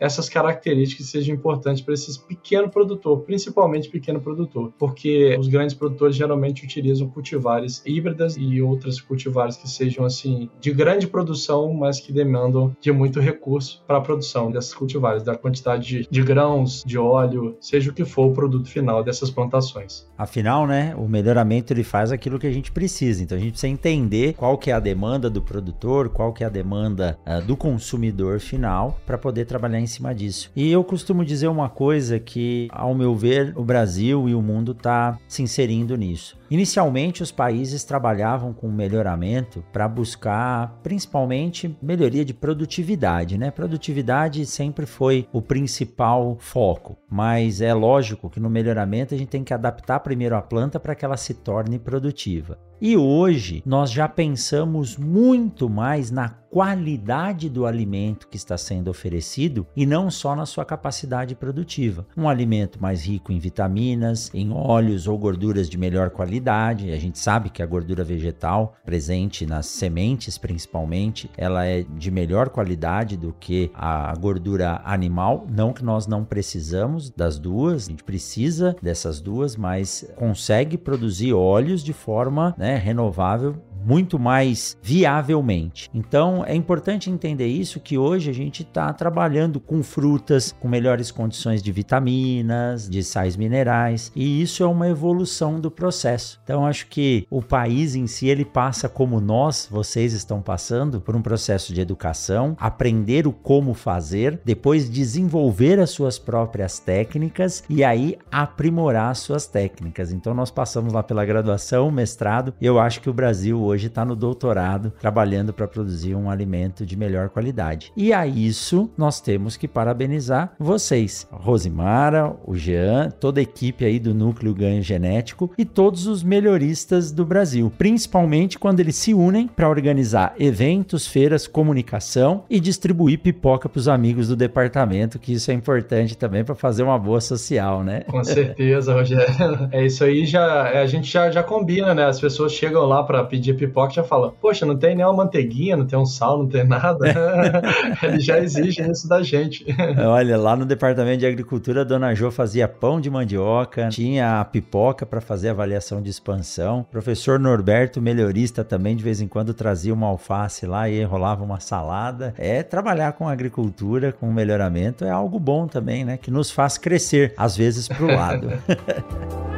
essas 0.00 0.28
características 0.28 1.06
que 1.06 1.12
sejam 1.12 1.34
importantes 1.34 1.82
para 1.82 1.94
esses 1.94 2.16
pequeno 2.16 2.68
produtor, 2.68 3.20
principalmente 3.20 3.88
pequeno 3.88 4.20
produtor, 4.20 4.72
porque 4.78 5.36
os 5.38 5.48
grandes 5.48 5.74
produtores 5.74 6.16
geralmente 6.16 6.64
utilizam 6.64 7.08
cultivares 7.08 7.82
híbridas 7.84 8.36
e 8.36 8.60
outras 8.62 9.00
cultivares 9.00 9.56
que 9.56 9.68
sejam 9.68 10.04
assim 10.04 10.48
de 10.60 10.72
grande 10.72 11.06
produção, 11.06 11.72
mas 11.72 12.00
que 12.00 12.12
demandam 12.12 12.76
de 12.80 12.92
muito 12.92 13.20
recurso 13.20 13.82
para 13.86 13.98
a 13.98 14.00
produção 14.00 14.50
dessas 14.50 14.74
cultivares, 14.74 15.22
da 15.22 15.36
quantidade 15.36 15.86
de, 15.86 16.08
de 16.10 16.22
grãos, 16.22 16.82
de 16.84 16.98
óleo, 16.98 17.56
seja 17.60 17.90
o 17.90 17.94
que 17.94 18.04
for 18.04 18.26
o 18.26 18.32
produto 18.32 18.68
final 18.68 19.02
dessas 19.02 19.30
plantações. 19.30 20.06
Afinal, 20.16 20.66
né, 20.66 20.94
o 20.96 21.08
melhoramento 21.08 21.72
ele 21.72 21.84
faz 21.84 22.12
aquilo 22.12 22.38
que 22.38 22.46
a 22.46 22.52
gente 22.52 22.72
precisa. 22.72 23.22
Então 23.22 23.36
a 23.36 23.40
gente 23.40 23.52
precisa 23.52 23.72
entender 23.72 24.27
entender 24.28 24.32
qual 24.34 24.58
que 24.58 24.70
é 24.70 24.74
a 24.74 24.80
demanda 24.80 25.30
do 25.30 25.40
produtor, 25.40 26.08
qual 26.08 26.32
que 26.32 26.42
é 26.42 26.46
a 26.46 26.50
demanda 26.50 27.18
uh, 27.26 27.44
do 27.44 27.56
consumidor 27.56 28.40
final, 28.40 28.98
para 29.06 29.18
poder 29.18 29.44
trabalhar 29.46 29.80
em 29.80 29.86
cima 29.86 30.14
disso. 30.14 30.50
E 30.54 30.70
eu 30.70 30.84
costumo 30.84 31.24
dizer 31.24 31.48
uma 31.48 31.68
coisa 31.68 32.18
que, 32.18 32.68
ao 32.70 32.94
meu 32.94 33.14
ver, 33.14 33.52
o 33.56 33.64
Brasil 33.64 34.28
e 34.28 34.34
o 34.34 34.42
mundo 34.42 34.72
está 34.72 35.18
se 35.26 35.42
inserindo 35.42 35.96
nisso. 35.96 36.36
Inicialmente, 36.50 37.22
os 37.22 37.30
países 37.30 37.84
trabalhavam 37.84 38.52
com 38.52 38.68
melhoramento 38.68 39.62
para 39.72 39.86
buscar 39.86 40.78
principalmente 40.82 41.76
melhoria 41.82 42.24
de 42.24 42.32
produtividade, 42.32 43.36
né? 43.36 43.50
Produtividade 43.50 44.44
sempre 44.46 44.86
foi 44.86 45.28
o 45.32 45.42
principal 45.42 46.36
foco, 46.40 46.96
mas 47.10 47.60
é 47.60 47.74
lógico 47.74 48.30
que 48.30 48.40
no 48.40 48.48
melhoramento 48.48 49.14
a 49.14 49.18
gente 49.18 49.28
tem 49.28 49.44
que 49.44 49.52
adaptar 49.52 50.00
primeiro 50.00 50.36
a 50.36 50.42
planta 50.42 50.80
para 50.80 50.94
que 50.94 51.04
ela 51.04 51.16
se 51.16 51.34
torne 51.34 51.78
produtiva. 51.78 52.58
E 52.80 52.96
hoje 52.96 53.62
nós 53.66 53.90
já 53.90 54.08
pensamos 54.18 54.96
muito 54.96 55.70
mais 55.70 56.10
na 56.10 56.28
qualidade 56.28 57.48
do 57.48 57.66
alimento 57.66 58.26
que 58.26 58.36
está 58.36 58.56
sendo 58.56 58.88
oferecido 58.88 59.66
e 59.76 59.84
não 59.86 60.10
só 60.10 60.34
na 60.34 60.46
sua 60.46 60.64
capacidade 60.64 61.34
produtiva. 61.34 62.06
Um 62.16 62.28
alimento 62.28 62.82
mais 62.82 63.04
rico 63.04 63.30
em 63.30 63.38
vitaminas, 63.38 64.30
em 64.34 64.50
óleos 64.50 65.06
ou 65.06 65.16
gorduras 65.16 65.68
de 65.68 65.78
melhor 65.78 66.10
qualidade. 66.10 66.90
A 66.90 66.96
gente 66.96 67.18
sabe 67.18 67.50
que 67.50 67.62
a 67.62 67.66
gordura 67.66 68.02
vegetal, 68.02 68.74
presente 68.84 69.46
nas 69.46 69.66
sementes 69.66 70.36
principalmente, 70.36 71.30
ela 71.36 71.64
é 71.64 71.82
de 71.82 72.10
melhor 72.10 72.48
qualidade 72.48 73.16
do 73.16 73.32
que 73.38 73.70
a 73.74 74.12
gordura 74.18 74.80
animal. 74.84 75.46
Não 75.48 75.72
que 75.72 75.84
nós 75.84 76.06
não 76.06 76.24
precisamos 76.24 77.10
das 77.10 77.38
duas, 77.38 77.86
a 77.86 77.90
gente 77.90 78.02
precisa 78.02 78.74
dessas 78.82 79.20
duas, 79.20 79.54
mas 79.54 80.10
consegue 80.16 80.76
produzir 80.76 81.34
óleos 81.34 81.84
de 81.84 81.92
forma 81.92 82.54
né, 82.58 82.76
renovável 82.76 83.62
muito 83.84 84.18
mais 84.18 84.76
viavelmente. 84.82 85.90
Então 85.94 86.44
é 86.44 86.54
importante 86.54 87.10
entender 87.10 87.46
isso 87.46 87.80
que 87.80 87.96
hoje 87.96 88.30
a 88.30 88.34
gente 88.34 88.62
está 88.62 88.92
trabalhando 88.92 89.60
com 89.60 89.82
frutas 89.82 90.54
com 90.60 90.68
melhores 90.68 91.10
condições 91.10 91.62
de 91.62 91.72
vitaminas, 91.72 92.88
de 92.88 93.02
sais 93.02 93.36
minerais 93.36 94.12
e 94.14 94.42
isso 94.42 94.62
é 94.62 94.66
uma 94.66 94.88
evolução 94.88 95.60
do 95.60 95.70
processo. 95.70 96.40
Então 96.44 96.66
acho 96.66 96.86
que 96.88 97.26
o 97.30 97.42
país 97.42 97.94
em 97.94 98.06
si 98.06 98.28
ele 98.28 98.44
passa 98.44 98.88
como 98.88 99.20
nós, 99.20 99.68
vocês 99.70 100.12
estão 100.12 100.42
passando 100.42 101.00
por 101.00 101.14
um 101.14 101.22
processo 101.22 101.72
de 101.72 101.80
educação, 101.80 102.56
aprender 102.58 103.26
o 103.26 103.32
como 103.32 103.74
fazer, 103.74 104.40
depois 104.44 104.90
desenvolver 104.90 105.78
as 105.78 105.90
suas 105.90 106.18
próprias 106.18 106.78
técnicas 106.78 107.62
e 107.68 107.84
aí 107.84 108.18
aprimorar 108.30 109.10
as 109.10 109.18
suas 109.18 109.46
técnicas. 109.46 110.12
Então 110.12 110.34
nós 110.34 110.50
passamos 110.50 110.92
lá 110.92 111.02
pela 111.02 111.24
graduação, 111.24 111.90
mestrado, 111.90 112.54
eu 112.60 112.78
acho 112.78 113.00
que 113.00 113.10
o 113.10 113.14
Brasil 113.14 113.62
hoje 113.62 113.77
está 113.86 114.04
no 114.04 114.16
doutorado 114.16 114.92
trabalhando 115.00 115.52
para 115.52 115.68
produzir 115.68 116.14
um 116.14 116.30
alimento 116.30 116.84
de 116.84 116.96
melhor 116.96 117.28
qualidade. 117.28 117.92
E 117.96 118.12
a 118.12 118.26
isso 118.26 118.90
nós 118.96 119.20
temos 119.20 119.56
que 119.56 119.68
parabenizar 119.68 120.52
vocês, 120.58 121.26
Rosimara, 121.30 122.34
o 122.44 122.56
Jean, 122.56 123.10
toda 123.10 123.40
a 123.40 123.42
equipe 123.42 123.84
aí 123.84 123.98
do 123.98 124.14
Núcleo 124.14 124.54
Ganho 124.54 124.82
Genético 124.82 125.50
e 125.56 125.64
todos 125.64 126.06
os 126.06 126.22
melhoristas 126.22 127.12
do 127.12 127.24
Brasil, 127.24 127.72
principalmente 127.76 128.58
quando 128.58 128.80
eles 128.80 128.96
se 128.96 129.14
unem 129.14 129.46
para 129.46 129.68
organizar 129.68 130.34
eventos, 130.38 131.06
feiras, 131.06 131.46
comunicação 131.46 132.44
e 132.50 132.60
distribuir 132.60 133.20
pipoca 133.20 133.68
para 133.68 133.78
os 133.78 133.88
amigos 133.88 134.28
do 134.28 134.36
departamento, 134.36 135.18
que 135.18 135.32
isso 135.32 135.50
é 135.50 135.54
importante 135.54 136.16
também 136.16 136.44
para 136.44 136.54
fazer 136.54 136.82
uma 136.82 136.98
boa 136.98 137.20
social, 137.20 137.82
né? 137.82 138.00
Com 138.02 138.22
certeza, 138.24 138.92
Rogério. 138.92 139.28
É 139.70 139.84
isso 139.84 140.02
aí 140.02 140.24
já 140.24 140.80
a 140.80 140.86
gente 140.86 141.10
já, 141.10 141.30
já 141.30 141.42
combina, 141.42 141.94
né? 141.94 142.04
As 142.04 142.20
pessoas 142.20 142.52
chegam 142.52 142.84
lá 142.84 143.02
para 143.02 143.22
pedir 143.24 143.54
pipoca 143.58 143.92
já 143.92 144.04
fala, 144.04 144.32
poxa, 144.40 144.64
não 144.64 144.76
tem 144.76 144.94
nem 144.96 145.04
uma 145.04 145.12
manteiguinha, 145.12 145.76
não 145.76 145.86
tem 145.86 145.98
um 145.98 146.06
sal, 146.06 146.38
não 146.38 146.48
tem 146.48 146.64
nada. 146.64 147.06
Eles 148.02 148.24
já 148.24 148.38
exigem 148.38 148.90
isso 148.90 149.08
da 149.08 149.22
gente. 149.22 149.66
Olha, 149.98 150.36
lá 150.36 150.56
no 150.56 150.64
departamento 150.64 151.18
de 151.18 151.26
agricultura, 151.26 151.82
a 151.82 151.84
dona 151.84 152.14
Jo 152.14 152.30
fazia 152.30 152.68
pão 152.68 153.00
de 153.00 153.10
mandioca, 153.10 153.88
tinha 153.88 154.40
a 154.40 154.44
pipoca 154.44 155.04
para 155.04 155.20
fazer 155.20 155.50
avaliação 155.50 156.00
de 156.00 156.10
expansão. 156.10 156.80
O 156.80 156.84
professor 156.84 157.38
Norberto, 157.38 158.00
melhorista, 158.00 158.64
também 158.64 158.96
de 158.96 159.02
vez 159.02 159.20
em 159.20 159.28
quando 159.28 159.52
trazia 159.52 159.92
uma 159.92 160.06
alface 160.06 160.66
lá 160.66 160.88
e 160.88 161.00
enrolava 161.00 161.44
uma 161.44 161.60
salada. 161.60 162.34
É 162.38 162.62
trabalhar 162.62 163.12
com 163.12 163.28
agricultura, 163.28 164.12
com 164.12 164.32
melhoramento, 164.32 165.04
é 165.04 165.10
algo 165.10 165.38
bom 165.38 165.66
também, 165.66 166.04
né? 166.04 166.16
Que 166.16 166.30
nos 166.30 166.50
faz 166.50 166.78
crescer, 166.78 167.34
às 167.36 167.56
vezes, 167.56 167.88
para 167.88 168.04
o 168.04 168.14
lado. 168.14 168.48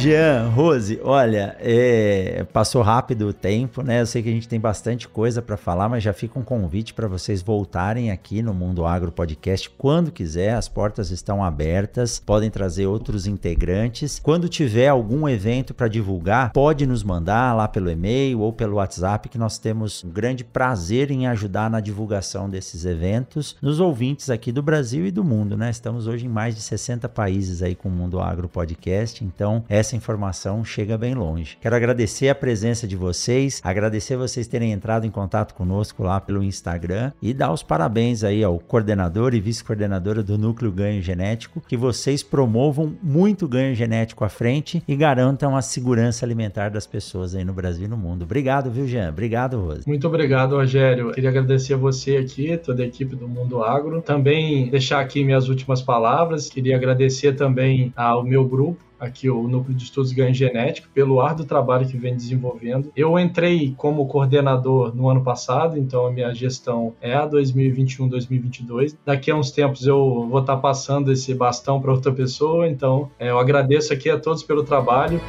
Jean, 0.00 0.48
Rose, 0.48 0.98
olha, 1.04 1.54
é, 1.60 2.46
passou 2.54 2.80
rápido 2.80 3.28
o 3.28 3.34
tempo, 3.34 3.82
né? 3.82 4.00
Eu 4.00 4.06
sei 4.06 4.22
que 4.22 4.30
a 4.30 4.32
gente 4.32 4.48
tem 4.48 4.58
bastante 4.58 5.06
coisa 5.06 5.42
para 5.42 5.58
falar, 5.58 5.90
mas 5.90 6.02
já 6.02 6.14
fica 6.14 6.38
um 6.38 6.42
convite 6.42 6.94
para 6.94 7.06
vocês 7.06 7.42
voltarem 7.42 8.10
aqui 8.10 8.40
no 8.40 8.54
Mundo 8.54 8.86
Agro 8.86 9.12
Podcast 9.12 9.68
quando 9.68 10.10
quiser. 10.10 10.54
As 10.54 10.70
portas 10.70 11.10
estão 11.10 11.44
abertas, 11.44 12.18
podem 12.18 12.48
trazer 12.48 12.86
outros 12.86 13.26
integrantes. 13.26 14.18
Quando 14.18 14.48
tiver 14.48 14.88
algum 14.88 15.28
evento 15.28 15.74
para 15.74 15.86
divulgar, 15.86 16.50
pode 16.54 16.86
nos 16.86 17.04
mandar 17.04 17.54
lá 17.54 17.68
pelo 17.68 17.90
e-mail 17.90 18.40
ou 18.40 18.54
pelo 18.54 18.76
WhatsApp, 18.76 19.28
que 19.28 19.36
nós 19.36 19.58
temos 19.58 20.02
um 20.02 20.08
grande 20.08 20.44
prazer 20.44 21.10
em 21.10 21.26
ajudar 21.26 21.68
na 21.68 21.78
divulgação 21.78 22.48
desses 22.48 22.86
eventos 22.86 23.54
nos 23.60 23.80
ouvintes 23.80 24.30
aqui 24.30 24.50
do 24.50 24.62
Brasil 24.62 25.04
e 25.04 25.10
do 25.10 25.22
mundo, 25.22 25.58
né? 25.58 25.68
Estamos 25.68 26.06
hoje 26.06 26.24
em 26.24 26.30
mais 26.30 26.54
de 26.54 26.62
60 26.62 27.06
países 27.10 27.62
aí 27.62 27.74
com 27.74 27.90
o 27.90 27.92
Mundo 27.92 28.18
Agro 28.18 28.48
Podcast, 28.48 29.22
então 29.22 29.62
essa 29.68 29.89
essa 29.90 29.96
informação 29.96 30.64
chega 30.64 30.96
bem 30.96 31.14
longe. 31.14 31.58
Quero 31.60 31.74
agradecer 31.74 32.28
a 32.28 32.34
presença 32.34 32.86
de 32.86 32.94
vocês, 32.94 33.60
agradecer 33.64 34.16
vocês 34.16 34.46
terem 34.46 34.70
entrado 34.70 35.04
em 35.04 35.10
contato 35.10 35.52
conosco 35.52 36.04
lá 36.04 36.20
pelo 36.20 36.44
Instagram 36.44 37.10
e 37.20 37.34
dar 37.34 37.52
os 37.52 37.62
parabéns 37.62 38.22
aí 38.22 38.44
ao 38.44 38.60
coordenador 38.60 39.34
e 39.34 39.40
vice-coordenadora 39.40 40.22
do 40.22 40.38
Núcleo 40.38 40.70
Ganho 40.70 41.02
Genético, 41.02 41.60
que 41.66 41.76
vocês 41.76 42.22
promovam 42.22 42.94
muito 43.02 43.48
ganho 43.48 43.74
genético 43.74 44.24
à 44.24 44.28
frente 44.28 44.80
e 44.86 44.94
garantam 44.94 45.56
a 45.56 45.62
segurança 45.62 46.24
alimentar 46.24 46.68
das 46.68 46.86
pessoas 46.86 47.34
aí 47.34 47.44
no 47.44 47.52
Brasil 47.52 47.86
e 47.86 47.88
no 47.88 47.96
mundo. 47.96 48.22
Obrigado, 48.22 48.70
viu, 48.70 48.86
Jean? 48.86 49.08
Obrigado, 49.08 49.58
Rose. 49.58 49.88
Muito 49.88 50.06
obrigado, 50.06 50.54
Rogério. 50.54 51.10
Queria 51.10 51.30
agradecer 51.30 51.74
a 51.74 51.76
você 51.76 52.16
aqui, 52.16 52.56
toda 52.56 52.82
a 52.84 52.86
equipe 52.86 53.16
do 53.16 53.26
Mundo 53.26 53.64
Agro. 53.64 54.00
Também 54.02 54.70
deixar 54.70 55.00
aqui 55.00 55.24
minhas 55.24 55.48
últimas 55.48 55.82
palavras. 55.82 56.48
Queria 56.48 56.76
agradecer 56.76 57.32
também 57.32 57.92
ao 57.96 58.22
meu 58.22 58.44
grupo, 58.44 58.78
aqui 59.00 59.30
o 59.30 59.48
Núcleo 59.48 59.76
de 59.76 59.84
Estudos 59.84 60.12
Ganho 60.12 60.34
Genético, 60.34 60.88
pelo 60.92 61.20
árduo 61.20 61.46
trabalho 61.46 61.88
que 61.88 61.96
vem 61.96 62.14
desenvolvendo. 62.14 62.92
Eu 62.94 63.18
entrei 63.18 63.74
como 63.76 64.06
coordenador 64.06 64.94
no 64.94 65.08
ano 65.08 65.22
passado, 65.22 65.78
então 65.78 66.06
a 66.06 66.12
minha 66.12 66.32
gestão 66.34 66.94
é 67.00 67.14
a 67.14 67.28
2021-2022. 67.28 68.96
Daqui 69.04 69.30
a 69.30 69.36
uns 69.36 69.50
tempos 69.50 69.86
eu 69.86 70.28
vou 70.28 70.40
estar 70.40 70.58
passando 70.58 71.10
esse 71.10 71.34
bastão 71.34 71.80
para 71.80 71.92
outra 71.92 72.12
pessoa, 72.12 72.68
então 72.68 73.10
é, 73.18 73.30
eu 73.30 73.38
agradeço 73.38 73.92
aqui 73.92 74.10
a 74.10 74.18
todos 74.18 74.42
pelo 74.42 74.62
trabalho. 74.62 75.20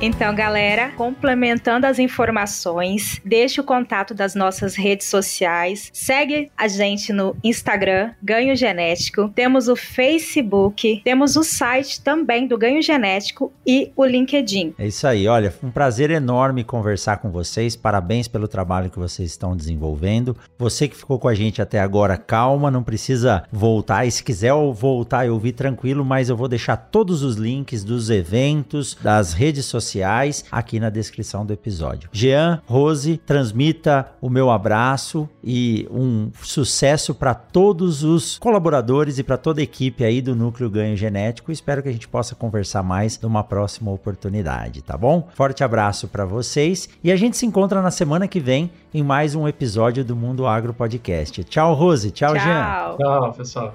Então, 0.00 0.34
galera, 0.34 0.90
complementando 0.90 1.86
as 1.86 1.98
informações, 1.98 3.18
deixe 3.24 3.62
o 3.62 3.64
contato 3.64 4.12
das 4.12 4.34
nossas 4.34 4.76
redes 4.76 5.06
sociais, 5.06 5.88
segue 5.90 6.50
a 6.54 6.68
gente 6.68 7.14
no 7.14 7.34
Instagram, 7.42 8.10
Ganho 8.22 8.54
Genético, 8.54 9.30
temos 9.34 9.68
o 9.68 9.74
Facebook, 9.74 11.00
temos 11.02 11.34
o 11.36 11.42
site 11.42 12.02
também 12.02 12.46
do 12.46 12.58
Ganho 12.58 12.82
Genético 12.82 13.50
e 13.66 13.90
o 13.96 14.04
LinkedIn. 14.04 14.74
É 14.78 14.86
isso 14.86 15.06
aí, 15.06 15.26
olha, 15.26 15.52
um 15.62 15.70
prazer 15.70 16.10
enorme 16.10 16.62
conversar 16.62 17.16
com 17.16 17.30
vocês, 17.30 17.74
parabéns 17.74 18.28
pelo 18.28 18.46
trabalho 18.46 18.90
que 18.90 18.98
vocês 18.98 19.30
estão 19.30 19.56
desenvolvendo. 19.56 20.36
Você 20.58 20.88
que 20.88 20.96
ficou 20.96 21.18
com 21.18 21.28
a 21.28 21.34
gente 21.34 21.62
até 21.62 21.80
agora, 21.80 22.18
calma, 22.18 22.70
não 22.70 22.82
precisa 22.82 23.44
voltar, 23.50 24.04
e 24.04 24.10
se 24.10 24.22
quiser 24.22 24.52
voltar 24.74 25.24
e 25.24 25.30
ouvir 25.30 25.52
tranquilo, 25.52 26.04
mas 26.04 26.28
eu 26.28 26.36
vou 26.36 26.48
deixar 26.48 26.76
todos 26.76 27.22
os 27.22 27.36
links 27.36 27.82
dos 27.82 28.10
eventos, 28.10 28.94
das 29.02 29.32
redes 29.32 29.64
sociais 29.64 29.85
sociais 29.86 30.44
aqui 30.50 30.78
na 30.80 30.90
descrição 30.90 31.46
do 31.46 31.52
episódio. 31.52 32.08
Jean, 32.12 32.60
Rose, 32.66 33.16
transmita 33.18 34.12
o 34.20 34.28
meu 34.28 34.50
abraço 34.50 35.28
e 35.42 35.88
um 35.90 36.30
sucesso 36.42 37.14
para 37.14 37.34
todos 37.34 38.02
os 38.02 38.38
colaboradores 38.38 39.18
e 39.18 39.22
para 39.22 39.36
toda 39.36 39.60
a 39.60 39.64
equipe 39.64 40.04
aí 40.04 40.20
do 40.20 40.34
Núcleo 40.34 40.68
Ganho 40.68 40.96
Genético. 40.96 41.52
Espero 41.52 41.82
que 41.82 41.88
a 41.88 41.92
gente 41.92 42.08
possa 42.08 42.34
conversar 42.34 42.82
mais 42.82 43.18
numa 43.20 43.44
próxima 43.44 43.90
oportunidade, 43.90 44.82
tá 44.82 44.96
bom? 44.96 45.28
Forte 45.34 45.62
abraço 45.62 46.08
para 46.08 46.24
vocês 46.24 46.88
e 47.02 47.10
a 47.12 47.16
gente 47.16 47.36
se 47.36 47.46
encontra 47.46 47.80
na 47.80 47.90
semana 47.90 48.26
que 48.28 48.40
vem 48.40 48.70
em 48.92 49.02
mais 49.02 49.34
um 49.34 49.46
episódio 49.46 50.04
do 50.04 50.16
Mundo 50.16 50.46
Agro 50.46 50.74
Podcast. 50.74 51.44
Tchau, 51.44 51.74
Rose. 51.74 52.10
Tchau, 52.10 52.34
Tchau. 52.34 52.44
Jean. 52.44 52.96
Tchau, 52.96 53.32
pessoal. 53.32 53.74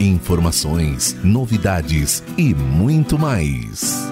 Informações, 0.00 1.16
novidades 1.24 2.22
e 2.36 2.54
muito 2.54 3.18
mais. 3.18 4.08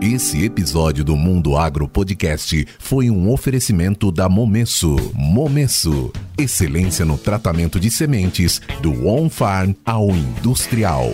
Esse 0.00 0.44
episódio 0.44 1.02
do 1.02 1.16
Mundo 1.16 1.56
Agro 1.56 1.88
Podcast 1.88 2.64
foi 2.78 3.10
um 3.10 3.28
oferecimento 3.28 4.12
da 4.12 4.28
Momesso. 4.28 4.94
Momesso, 5.12 6.12
excelência 6.38 7.04
no 7.04 7.18
tratamento 7.18 7.80
de 7.80 7.90
sementes 7.90 8.62
do 8.80 9.08
on-farm 9.08 9.72
ao 9.84 10.10
industrial. 10.10 11.12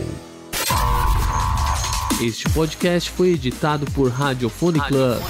Este 2.20 2.46
podcast 2.50 3.10
foi 3.10 3.30
editado 3.30 3.86
por 3.92 4.10
Radiofone 4.10 4.78
Club. 4.82 5.22